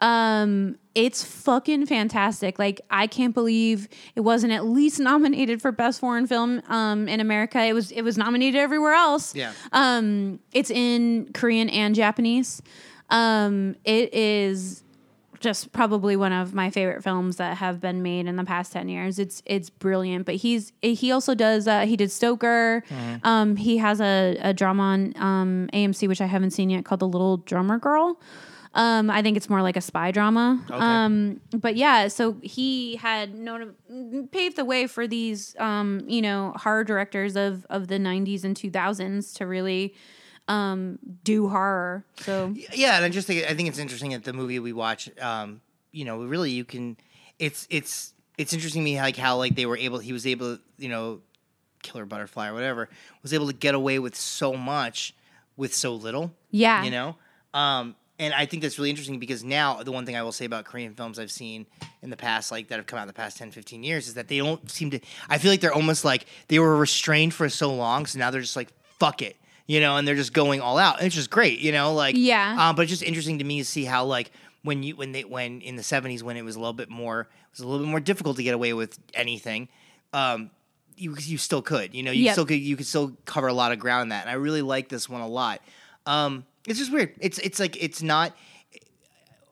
Um, 0.01 0.77
it's 0.93 1.23
fucking 1.23 1.85
fantastic. 1.85 2.59
Like 2.59 2.81
I 2.89 3.07
can't 3.07 3.33
believe 3.33 3.87
it 4.15 4.21
wasn't 4.21 4.53
at 4.53 4.65
least 4.65 4.99
nominated 4.99 5.61
for 5.61 5.71
best 5.71 5.99
foreign 5.99 6.27
film 6.27 6.61
um 6.67 7.07
in 7.07 7.19
America. 7.19 7.61
It 7.63 7.73
was 7.73 7.91
it 7.91 8.01
was 8.01 8.17
nominated 8.17 8.59
everywhere 8.59 8.93
else. 8.93 9.33
Yeah. 9.35 9.53
Um 9.71 10.39
it's 10.53 10.69
in 10.69 11.31
Korean 11.33 11.69
and 11.69 11.95
Japanese. 11.95 12.61
Um 13.09 13.75
it 13.83 14.13
is 14.13 14.83
just 15.39 15.71
probably 15.71 16.15
one 16.15 16.31
of 16.31 16.53
my 16.53 16.69
favorite 16.69 17.03
films 17.03 17.37
that 17.37 17.57
have 17.57 17.79
been 17.79 18.01
made 18.01 18.27
in 18.27 18.35
the 18.35 18.43
past 18.43 18.71
10 18.73 18.89
years. 18.89 19.19
It's 19.19 19.41
it's 19.45 19.69
brilliant, 19.69 20.25
but 20.25 20.35
he's 20.35 20.73
he 20.81 21.11
also 21.11 21.35
does 21.35 21.67
uh, 21.67 21.81
he 21.81 21.95
did 21.95 22.11
Stoker. 22.11 22.83
Mm-hmm. 22.89 23.27
Um 23.27 23.55
he 23.55 23.77
has 23.77 24.01
a, 24.01 24.37
a 24.41 24.53
drama 24.53 24.83
on 24.83 25.13
um 25.17 25.69
AMC 25.73 26.07
which 26.07 26.21
I 26.21 26.25
haven't 26.25 26.51
seen 26.51 26.69
yet 26.69 26.85
called 26.85 27.01
The 27.01 27.07
Little 27.07 27.37
Drummer 27.37 27.77
Girl. 27.79 28.19
Um 28.73 29.09
I 29.09 29.21
think 29.21 29.37
it's 29.37 29.49
more 29.49 29.61
like 29.61 29.77
a 29.77 29.81
spy 29.81 30.11
drama. 30.11 30.63
Um 30.71 31.41
but 31.53 31.75
yeah, 31.75 32.07
so 32.07 32.37
he 32.41 32.95
had 32.97 33.33
known 33.35 33.73
paved 34.31 34.55
the 34.55 34.65
way 34.65 34.87
for 34.87 35.07
these 35.07 35.55
um 35.59 36.01
you 36.07 36.21
know 36.21 36.53
horror 36.55 36.83
directors 36.83 37.35
of 37.35 37.65
of 37.69 37.87
the 37.87 37.97
90s 37.97 38.43
and 38.43 38.55
2000s 38.55 39.33
to 39.35 39.45
really 39.45 39.93
um 40.47 40.99
do 41.23 41.47
horror. 41.49 42.05
So 42.17 42.53
yeah, 42.73 42.95
and 42.95 43.05
I 43.05 43.09
just 43.09 43.27
think 43.27 43.45
I 43.49 43.53
think 43.53 43.69
it's 43.69 43.79
interesting 43.79 44.11
that 44.11 44.23
the 44.23 44.33
movie 44.33 44.59
we 44.59 44.73
watch, 44.73 45.09
um, 45.19 45.61
you 45.91 46.05
know, 46.05 46.23
really 46.23 46.51
you 46.51 46.65
can, 46.65 46.97
it's 47.39 47.67
it's 47.69 48.13
it's 48.37 48.53
interesting 48.53 48.81
to 48.81 48.85
me 48.85 48.97
like 48.97 49.17
how 49.17 49.37
like 49.37 49.55
they 49.55 49.65
were 49.65 49.77
able, 49.77 49.99
he 49.99 50.13
was 50.13 50.27
able, 50.27 50.57
to, 50.57 50.61
you 50.77 50.89
know, 50.89 51.21
killer 51.81 52.05
butterfly 52.05 52.49
or 52.49 52.53
whatever, 52.53 52.89
was 53.23 53.33
able 53.33 53.47
to 53.47 53.53
get 53.53 53.75
away 53.75 53.99
with 53.99 54.15
so 54.15 54.53
much 54.53 55.13
with 55.57 55.73
so 55.73 55.95
little. 55.95 56.33
Yeah. 56.51 56.83
you 56.83 56.91
know, 56.91 57.15
um, 57.53 57.95
and 58.17 58.33
I 58.33 58.45
think 58.45 58.61
that's 58.61 58.77
really 58.77 58.89
interesting 58.89 59.19
because 59.19 59.43
now 59.43 59.83
the 59.83 59.91
one 59.91 60.05
thing 60.05 60.15
I 60.15 60.23
will 60.23 60.31
say 60.31 60.45
about 60.45 60.65
Korean 60.65 60.93
films 60.93 61.19
I've 61.19 61.31
seen 61.31 61.65
in 62.01 62.09
the 62.09 62.17
past, 62.17 62.51
like 62.51 62.69
that 62.69 62.77
have 62.77 62.85
come 62.85 62.97
out 62.97 63.03
in 63.03 63.07
the 63.07 63.13
past 63.13 63.37
10, 63.37 63.51
15 63.51 63.83
years, 63.83 64.07
is 64.07 64.13
that 64.13 64.27
they 64.27 64.37
don't 64.37 64.69
seem 64.71 64.91
to. 64.91 64.99
I 65.29 65.37
feel 65.37 65.51
like 65.51 65.59
they're 65.59 65.73
almost 65.73 66.05
like 66.05 66.25
they 66.47 66.59
were 66.59 66.77
restrained 66.77 67.33
for 67.33 67.49
so 67.49 67.73
long, 67.73 68.05
so 68.05 68.19
now 68.19 68.31
they're 68.31 68.41
just 68.41 68.55
like 68.55 68.69
fuck 68.99 69.21
it. 69.21 69.35
You 69.67 69.79
know, 69.79 69.97
and 69.97 70.07
they're 70.07 70.15
just 70.15 70.33
going 70.33 70.61
all 70.61 70.77
out. 70.77 70.97
And 70.99 71.07
it's 71.07 71.15
just 71.15 71.29
great, 71.31 71.59
you 71.59 71.71
know, 71.71 71.93
like 71.93 72.15
Yeah. 72.17 72.55
um, 72.69 72.75
but 72.75 72.83
it's 72.83 72.91
just 72.91 73.01
interesting 73.03 73.39
to 73.39 73.43
me 73.45 73.59
to 73.59 73.65
see 73.65 73.83
how 73.85 74.05
like 74.05 74.31
when 74.63 74.83
you 74.83 74.95
when 74.95 75.11
they 75.11 75.23
when 75.23 75.61
in 75.61 75.75
the 75.75 75.83
seventies 75.83 76.23
when 76.23 76.37
it 76.37 76.43
was 76.43 76.55
a 76.55 76.59
little 76.59 76.73
bit 76.73 76.89
more 76.89 77.21
it 77.21 77.27
was 77.51 77.59
a 77.61 77.67
little 77.67 77.85
bit 77.85 77.89
more 77.89 77.99
difficult 77.99 78.37
to 78.37 78.43
get 78.43 78.53
away 78.53 78.73
with 78.73 78.97
anything, 79.13 79.67
um, 80.13 80.49
you 80.97 81.15
you 81.19 81.37
still 81.37 81.61
could 81.61 81.93
you 81.95 82.03
know 82.03 82.11
you 82.11 82.23
Yep. 82.25 82.33
still 82.33 82.45
could 82.45 82.59
you 82.59 82.75
could 82.77 82.85
still 82.85 83.17
cover 83.25 83.47
a 83.47 83.53
lot 83.53 83.71
of 83.71 83.79
ground 83.79 84.03
in 84.03 84.09
that 84.09 84.21
and 84.21 84.29
I 84.29 84.33
really 84.33 84.61
like 84.61 84.87
this 84.89 85.09
one 85.09 85.21
a 85.21 85.27
lot. 85.27 85.61
Um, 86.05 86.45
it's 86.67 86.77
just 86.79 86.91
weird. 86.91 87.13
It's 87.19 87.37
it's 87.39 87.59
like 87.59 87.81
it's 87.83 88.01
not 88.03 88.33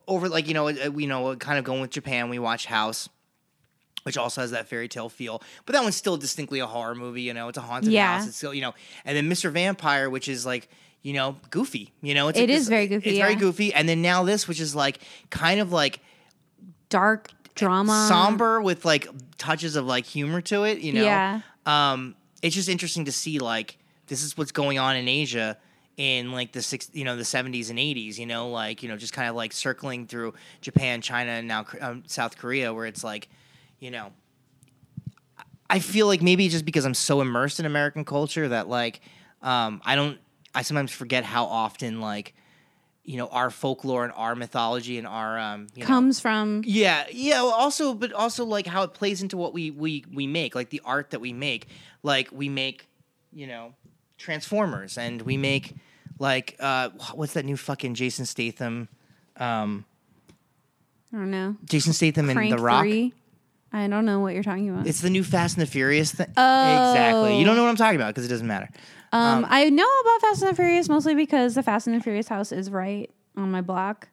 over 0.07 0.29
like 0.29 0.47
you 0.47 0.53
know 0.53 0.65
we 0.91 1.03
you 1.03 1.09
know 1.09 1.35
kind 1.35 1.57
of 1.57 1.63
going 1.65 1.81
with 1.81 1.89
Japan. 1.91 2.29
We 2.29 2.39
watch 2.39 2.65
House. 2.65 3.09
Which 4.03 4.17
also 4.17 4.41
has 4.41 4.51
that 4.51 4.67
fairy 4.67 4.87
tale 4.89 5.07
feel, 5.09 5.41
but 5.65 5.73
that 5.73 5.81
one's 5.83 5.95
still 5.95 6.17
distinctly 6.17 6.59
a 6.59 6.65
horror 6.67 6.93
movie. 6.95 7.21
You 7.21 7.33
know, 7.33 7.47
it's 7.47 7.57
a 7.57 7.61
haunted 7.61 7.91
Yeah. 7.93 8.17
house. 8.19 8.27
It's 8.27 8.35
still, 8.37 8.53
you 8.53 8.61
know, 8.61 8.73
and 9.05 9.15
then 9.15 9.29
Mr. 9.29 9.49
Vampire, 9.51 10.09
which 10.09 10.27
is 10.27 10.45
like, 10.45 10.67
you 11.03 11.13
know, 11.13 11.37
goofy. 11.51 11.93
You 12.01 12.13
know, 12.13 12.27
it's 12.27 12.37
It 12.37 12.43
like 12.43 12.49
is 12.49 12.61
this- 12.63 12.69
very 12.69 12.87
goofy, 12.87 13.09
It's 13.11 13.19
very 13.19 13.35
goofy, 13.35 13.73
and 13.73 13.87
then 13.87 14.01
now 14.01 14.23
this, 14.23 14.47
which 14.47 14.59
is 14.59 14.75
like 14.75 14.99
kind 15.29 15.59
of 15.61 15.71
like 15.71 16.01
dark 16.89 17.29
drama. 17.55 18.05
somber 18.07 18.61
with 18.61 18.85
like 18.85 19.07
touches 19.37 19.75
of 19.75 19.85
like 19.85 20.05
humor 20.05 20.41
to 20.41 20.63
it. 20.63 20.79
You 20.79 20.93
know, 20.93 21.03
Yeah. 21.03 21.41
Um, 21.65 22.15
it's 22.41 22.55
just 22.55 22.69
interesting 22.69 23.05
to 23.05 23.11
see 23.11 23.39
like 23.39 23.77
this 24.07 24.21
is 24.21 24.37
what's 24.37 24.51
going 24.51 24.79
on 24.79 24.95
in 24.97 25.07
Asia 25.07 25.57
in 25.95 26.31
like 26.31 26.51
the 26.51 26.61
six, 26.61 26.89
you 26.93 27.03
know, 27.05 27.15
the 27.15 27.23
seventies 27.25 27.69
and 27.69 27.79
eighties. 27.79 28.19
You 28.19 28.25
know, 28.25 28.49
like 28.49 28.83
you 28.83 28.89
know, 28.89 28.97
just 28.97 29.13
kind 29.13 29.29
of 29.29 29.35
like 29.35 29.53
circling 29.53 30.07
through 30.07 30.33
Japan, 30.61 31.01
China, 31.01 31.31
and 31.31 31.47
now 31.47 31.65
um, 31.79 32.03
South 32.07 32.37
Korea, 32.37 32.73
where 32.73 32.85
it's 32.85 33.03
like, 33.03 33.29
you 33.83 33.91
know. 33.91 34.11
I 35.69 35.79
feel 35.79 36.07
like 36.07 36.21
maybe 36.21 36.47
just 36.49 36.65
because 36.65 36.85
I'm 36.85 36.93
so 36.93 37.19
immersed 37.19 37.59
in 37.59 37.65
American 37.65 38.05
culture 38.05 38.47
that 38.47 38.69
like 38.69 39.01
um, 39.41 39.81
I 39.83 39.95
don't 39.95 40.17
I 40.55 40.61
sometimes 40.61 40.91
forget 40.91 41.23
how 41.23 41.45
often 41.45 41.99
like 41.99 42.33
you 43.03 43.17
know 43.17 43.27
our 43.27 43.49
folklore 43.49 44.05
and 44.05 44.13
our 44.15 44.35
mythology 44.35 44.97
and 44.97 45.05
our 45.05 45.37
um 45.37 45.67
you 45.75 45.81
know, 45.81 45.87
comes 45.87 46.19
from 46.19 46.61
yeah, 46.65 47.05
yeah. 47.11 47.41
well, 47.41 47.51
Also, 47.53 47.93
but 47.93 48.13
also 48.13 48.45
like 48.45 48.65
how 48.65 48.83
it 48.83 48.93
plays 48.93 49.21
into 49.21 49.35
what 49.35 49.53
we 49.53 49.71
we 49.71 50.05
we 50.13 50.27
make, 50.27 50.55
like 50.55 50.69
the 50.69 50.81
art 50.85 51.09
that 51.09 51.19
we 51.19 51.33
make. 51.33 51.67
Like 52.03 52.29
we 52.31 52.49
make, 52.49 52.87
you 53.33 53.47
know, 53.47 53.73
Transformers, 54.17 54.97
and 54.97 55.21
we 55.23 55.37
make 55.37 55.75
like 56.19 56.55
uh, 56.59 56.89
what's 57.13 57.33
that 57.33 57.45
new 57.45 57.57
fucking 57.57 57.95
Jason 57.95 58.25
Statham? 58.25 58.87
Um, 59.37 59.85
I 61.11 61.17
don't 61.17 61.31
know. 61.31 61.57
Jason 61.65 61.93
Statham 61.93 62.29
and 62.29 62.51
The 62.51 62.57
Rock. 62.57 62.83
3. 62.83 63.13
I 63.73 63.87
don't 63.87 64.05
know 64.05 64.19
what 64.19 64.35
you're 64.35 64.43
talking 64.43 64.69
about. 64.69 64.85
It's 64.85 65.01
the 65.01 65.09
new 65.09 65.23
Fast 65.23 65.57
and 65.57 65.65
the 65.65 65.69
Furious 65.71 66.11
thing. 66.13 66.31
Oh. 66.37 66.91
Exactly. 66.91 67.39
You 67.39 67.45
don't 67.45 67.55
know 67.55 67.63
what 67.63 67.69
I'm 67.69 67.75
talking 67.75 67.95
about 67.99 68.13
because 68.13 68.25
it 68.25 68.29
doesn't 68.29 68.45
matter. 68.47 68.69
um, 69.11 69.45
I 69.49 69.69
know 69.69 69.87
about 70.01 70.21
Fast 70.21 70.41
and 70.43 70.51
the 70.51 70.55
Furious 70.55 70.87
mostly 70.89 71.15
because 71.15 71.55
the 71.55 71.63
Fast 71.63 71.87
and 71.87 71.95
the 71.99 72.03
Furious 72.03 72.27
house 72.27 72.51
is 72.51 72.69
right 72.69 73.09
on 73.35 73.49
my 73.51 73.61
block. 73.61 74.09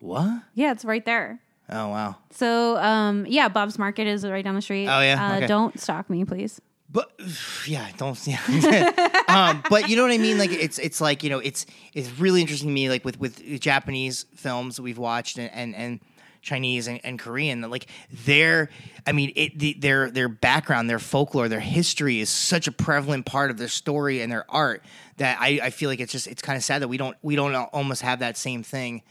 What? 0.00 0.42
Yeah, 0.54 0.72
it's 0.72 0.84
right 0.84 1.04
there. 1.04 1.40
Oh 1.70 1.88
wow. 1.88 2.16
So, 2.30 2.78
um, 2.78 3.26
yeah, 3.28 3.48
Bob's 3.48 3.78
Market 3.78 4.06
is 4.06 4.24
right 4.24 4.44
down 4.44 4.54
the 4.54 4.62
street. 4.62 4.86
Oh, 4.86 5.00
yeah? 5.00 5.32
Uh, 5.32 5.36
Okay. 5.38 5.46
Don't 5.48 5.78
stalk 5.78 6.08
me, 6.08 6.24
please. 6.24 6.60
But 6.90 7.10
yeah, 7.66 7.88
don't 7.98 8.18
yeah. 8.26 8.40
um, 9.28 9.62
but 9.68 9.88
you 9.90 9.96
know 9.96 10.02
what 10.02 10.12
I 10.12 10.18
mean? 10.18 10.38
Like 10.38 10.52
it's 10.52 10.78
it's 10.78 11.00
like 11.00 11.22
you 11.24 11.30
know 11.30 11.40
it's 11.40 11.66
it's 11.94 12.10
really 12.18 12.40
interesting 12.40 12.68
to 12.68 12.72
me 12.72 12.88
like 12.88 13.04
with 13.04 13.18
with 13.20 13.42
Japanese 13.60 14.24
films 14.34 14.76
that 14.76 14.82
we've 14.82 14.98
watched 14.98 15.36
and 15.38 15.50
and, 15.52 15.74
and 15.74 16.00
Chinese 16.42 16.86
and, 16.86 17.00
and 17.04 17.18
Korean. 17.18 17.60
Like 17.62 17.86
their, 18.24 18.70
I 19.06 19.12
mean, 19.12 19.32
it, 19.36 19.58
the, 19.58 19.74
their 19.74 20.10
their 20.10 20.28
background, 20.28 20.88
their 20.88 20.98
folklore, 20.98 21.48
their 21.48 21.60
history 21.60 22.20
is 22.20 22.30
such 22.30 22.66
a 22.66 22.72
prevalent 22.72 23.26
part 23.26 23.50
of 23.50 23.58
their 23.58 23.68
story 23.68 24.20
and 24.20 24.30
their 24.30 24.44
art 24.48 24.82
that 25.18 25.38
I, 25.40 25.60
I 25.62 25.70
feel 25.70 25.90
like 25.90 26.00
it's 26.00 26.12
just 26.12 26.26
it's 26.26 26.42
kind 26.42 26.56
of 26.56 26.64
sad 26.64 26.82
that 26.82 26.88
we 26.88 26.96
don't 26.96 27.16
we 27.22 27.36
don't 27.36 27.54
almost 27.54 28.02
have 28.02 28.20
that 28.20 28.36
same 28.36 28.62
thing 28.62 29.02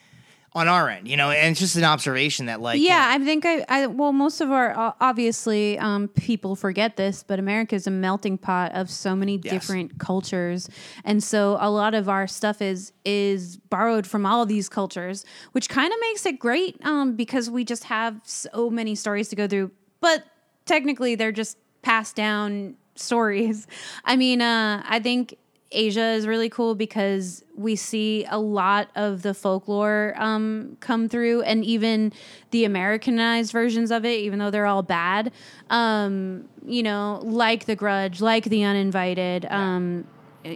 on 0.57 0.67
our 0.67 0.89
end, 0.89 1.07
you 1.07 1.15
know. 1.15 1.29
And 1.31 1.51
it's 1.51 1.59
just 1.59 1.75
an 1.75 1.83
observation 1.83 2.47
that 2.47 2.59
like 2.61 2.81
yeah, 2.81 3.11
I 3.13 3.19
think 3.23 3.45
I, 3.45 3.63
I 3.69 3.87
well, 3.87 4.11
most 4.11 4.41
of 4.41 4.51
our 4.51 4.93
obviously 4.99 5.77
um, 5.79 6.07
people 6.09 6.55
forget 6.55 6.97
this, 6.97 7.23
but 7.23 7.39
America 7.39 7.75
is 7.75 7.87
a 7.87 7.91
melting 7.91 8.37
pot 8.37 8.71
of 8.73 8.89
so 8.89 9.15
many 9.15 9.39
Yes. 9.43 9.53
different 9.53 9.99
cultures, 9.99 10.69
and 11.05 11.23
so 11.23 11.57
a 11.59 11.69
lot 11.69 11.93
of 11.93 12.09
our 12.09 12.27
stuff 12.27 12.61
is 12.61 12.91
is 13.05 13.57
borrowed 13.57 14.05
from 14.07 14.25
all 14.25 14.41
of 14.41 14.49
these 14.49 14.67
cultures, 14.69 15.25
which 15.53 15.69
kind 15.69 15.91
of 15.93 15.99
makes 16.01 16.25
it 16.25 16.39
great 16.39 16.83
um, 16.85 17.15
because 17.15 17.49
we 17.49 17.63
just 17.63 17.85
have 17.85 18.19
so 18.23 18.69
many 18.69 18.95
stories 18.95 19.29
to 19.29 19.35
go 19.35 19.47
through. 19.47 19.71
But 20.01 20.23
technically, 20.65 21.15
they're 21.15 21.31
just 21.31 21.57
passed 21.81 22.15
down 22.15 22.75
stories. 22.95 23.67
I 24.05 24.15
mean, 24.15 24.41
uh, 24.41 24.83
I 24.87 24.99
think 24.99 25.37
Asia 25.71 26.11
is 26.11 26.25
really 26.25 26.49
cool 26.49 26.75
because 26.75 27.43
we 27.55 27.75
see 27.75 28.25
a 28.29 28.39
lot 28.39 28.89
of 28.95 29.21
the 29.21 29.33
folklore 29.33 30.13
um, 30.17 30.77
come 30.79 31.09
through, 31.09 31.41
and 31.41 31.65
even 31.65 32.13
the 32.51 32.63
Americanized 32.65 33.51
versions 33.51 33.91
of 33.91 34.05
it, 34.05 34.19
even 34.19 34.39
though 34.39 34.49
they're 34.49 34.65
all 34.65 34.83
bad. 34.83 35.31
Um, 35.69 36.47
you 36.65 36.83
know, 36.83 37.21
like 37.23 37.65
The 37.65 37.75
Grudge, 37.75 38.21
like 38.21 38.45
The 38.45 38.63
Uninvited. 38.63 39.45
Um, 39.49 40.05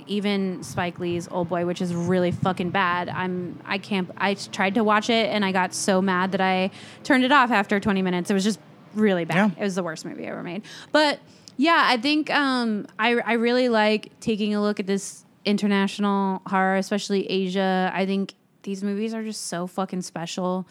even 0.08 0.64
Spike 0.64 1.00
Lee's 1.00 1.28
Old 1.30 1.50
Boy, 1.50 1.66
which 1.66 1.82
is 1.82 1.94
really 1.94 2.32
fucking 2.32 2.70
bad. 2.70 3.10
I'm 3.10 3.60
I 3.66 3.78
can't. 3.78 4.10
I 4.18 4.36
tried 4.36 4.76
to 4.76 4.84
watch 4.84 5.10
it 5.10 5.30
and 5.30 5.44
I 5.44 5.52
got 5.52 5.74
so 5.74 6.02
mad 6.02 6.32
that 6.32 6.40
I 6.40 6.72
turned 7.04 7.26
it 7.26 7.32
off 7.32 7.52
after 7.52 7.80
20 7.80 8.02
minutes. 8.02 8.32
It 8.32 8.34
was 8.34 8.44
just 8.44 8.60
really 8.94 9.26
bad. 9.26 9.36
Yeah. 9.36 9.50
It 9.60 9.64
was 9.64 9.76
the 9.76 9.84
worst 9.84 10.06
movie 10.06 10.26
ever 10.26 10.44
made. 10.44 10.64
But 10.92 11.20
yeah, 11.62 11.84
I 11.86 11.98
think 11.98 12.32
um, 12.32 12.88
I 12.98 13.18
I 13.20 13.34
really 13.34 13.70
like 13.70 14.20
taking 14.20 14.56
a 14.56 14.62
look 14.62 14.80
at 14.80 14.88
this 14.88 15.24
international 15.46 16.42
horror, 16.48 16.76
especially 16.78 17.30
Asia. 17.30 17.92
I 17.94 18.08
think 18.08 18.34
these 18.64 18.84
movies 18.84 19.14
are 19.14 19.22
just 19.24 19.46
so 19.46 19.68
fucking 19.68 20.02
special. 20.02 20.68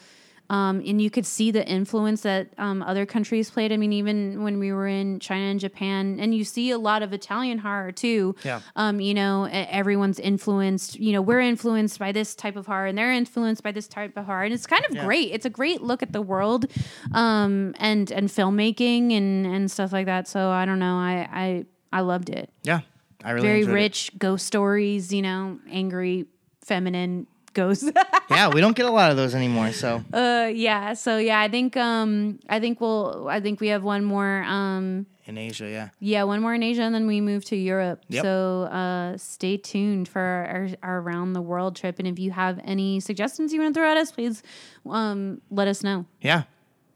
Um, 0.51 0.83
and 0.85 1.01
you 1.01 1.09
could 1.09 1.25
see 1.25 1.49
the 1.51 1.65
influence 1.65 2.21
that 2.23 2.49
um, 2.57 2.81
other 2.83 3.05
countries 3.05 3.49
played. 3.49 3.71
I 3.71 3.77
mean, 3.77 3.93
even 3.93 4.43
when 4.43 4.59
we 4.59 4.73
were 4.73 4.85
in 4.87 5.19
China 5.21 5.45
and 5.45 5.59
Japan, 5.59 6.17
and 6.19 6.35
you 6.35 6.43
see 6.43 6.71
a 6.71 6.77
lot 6.77 7.01
of 7.03 7.13
Italian 7.13 7.57
horror 7.59 7.93
too. 7.93 8.35
Yeah. 8.43 8.59
Um, 8.75 8.99
you 8.99 9.13
know, 9.13 9.45
everyone's 9.51 10.19
influenced. 10.19 10.99
You 10.99 11.13
know, 11.13 11.21
we're 11.21 11.39
influenced 11.39 11.99
by 11.99 12.11
this 12.11 12.35
type 12.35 12.57
of 12.57 12.65
horror, 12.67 12.87
and 12.87 12.97
they're 12.97 13.13
influenced 13.13 13.63
by 13.63 13.71
this 13.71 13.87
type 13.87 14.17
of 14.17 14.25
horror, 14.25 14.43
and 14.43 14.53
it's 14.53 14.67
kind 14.67 14.83
of 14.89 14.95
Yeah. 14.95 15.05
great. 15.05 15.31
It's 15.31 15.45
a 15.45 15.49
great 15.49 15.81
look 15.81 16.03
at 16.03 16.11
the 16.11 16.21
world, 16.21 16.65
um, 17.13 17.73
and 17.79 18.11
and 18.11 18.27
filmmaking 18.27 19.13
and 19.15 19.45
and 19.45 19.71
stuff 19.71 19.93
like 19.93 20.05
that. 20.07 20.27
So 20.27 20.49
I 20.49 20.65
don't 20.65 20.79
know. 20.79 20.95
I 20.97 21.27
I 21.31 21.65
I 21.93 22.01
loved 22.01 22.29
it. 22.29 22.49
yeah, 22.63 22.81
I 23.23 23.31
really 23.31 23.47
Very 23.47 23.59
enjoyed 23.61 23.71
it. 23.71 23.75
rich 23.83 24.11
ghost 24.17 24.45
stories. 24.45 25.13
You 25.13 25.21
know, 25.21 25.59
angry, 25.71 26.25
feminine 26.65 27.27
ghosts. 27.53 27.89
Yeah, 28.29 28.47
we 28.47 28.61
don't 28.61 28.75
get 28.77 28.85
a 28.85 28.91
lot 28.91 29.11
of 29.11 29.17
those 29.17 29.35
anymore. 29.35 29.73
So 29.73 30.01
uh, 30.13 30.49
yeah. 30.53 30.93
So 30.93 31.17
yeah, 31.17 31.41
I 31.41 31.49
think 31.49 31.75
um 31.75 32.39
I 32.47 32.59
think 32.61 32.79
we'll 32.79 33.27
I 33.29 33.41
think 33.41 33.59
we 33.59 33.67
have 33.67 33.83
one 33.83 34.05
more 34.05 34.43
um 34.43 35.05
in 35.25 35.37
Asia, 35.37 35.69
yeah, 35.69 35.89
yeah 35.99 36.23
one 36.23 36.41
more 36.41 36.53
in 36.53 36.63
Asia 36.63 36.81
and 36.81 36.95
then 36.95 37.07
we 37.07 37.19
move 37.21 37.43
to 37.45 37.55
Europe. 37.57 38.03
Yep. 38.09 38.23
So 38.23 38.63
uh, 38.71 39.17
stay 39.17 39.57
tuned 39.57 40.07
for 40.07 40.19
our, 40.21 40.69
our 40.81 40.99
around 41.01 41.33
the 41.33 41.41
world 41.41 41.75
trip. 41.75 41.99
And 41.99 42.07
if 42.07 42.17
you 42.19 42.31
have 42.31 42.59
any 42.63 42.99
suggestions 43.01 43.53
you 43.53 43.61
want 43.61 43.73
to 43.75 43.79
throw 43.79 43.91
at 43.91 43.97
us, 43.97 44.11
please 44.11 44.41
um 44.85 45.41
let 45.51 45.67
us 45.67 45.83
know. 45.83 46.05
yeah. 46.21 46.43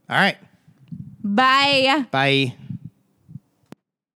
All 0.09 0.17
right, 0.17 0.37
Bye. 1.23 2.05
bye. 2.11 2.55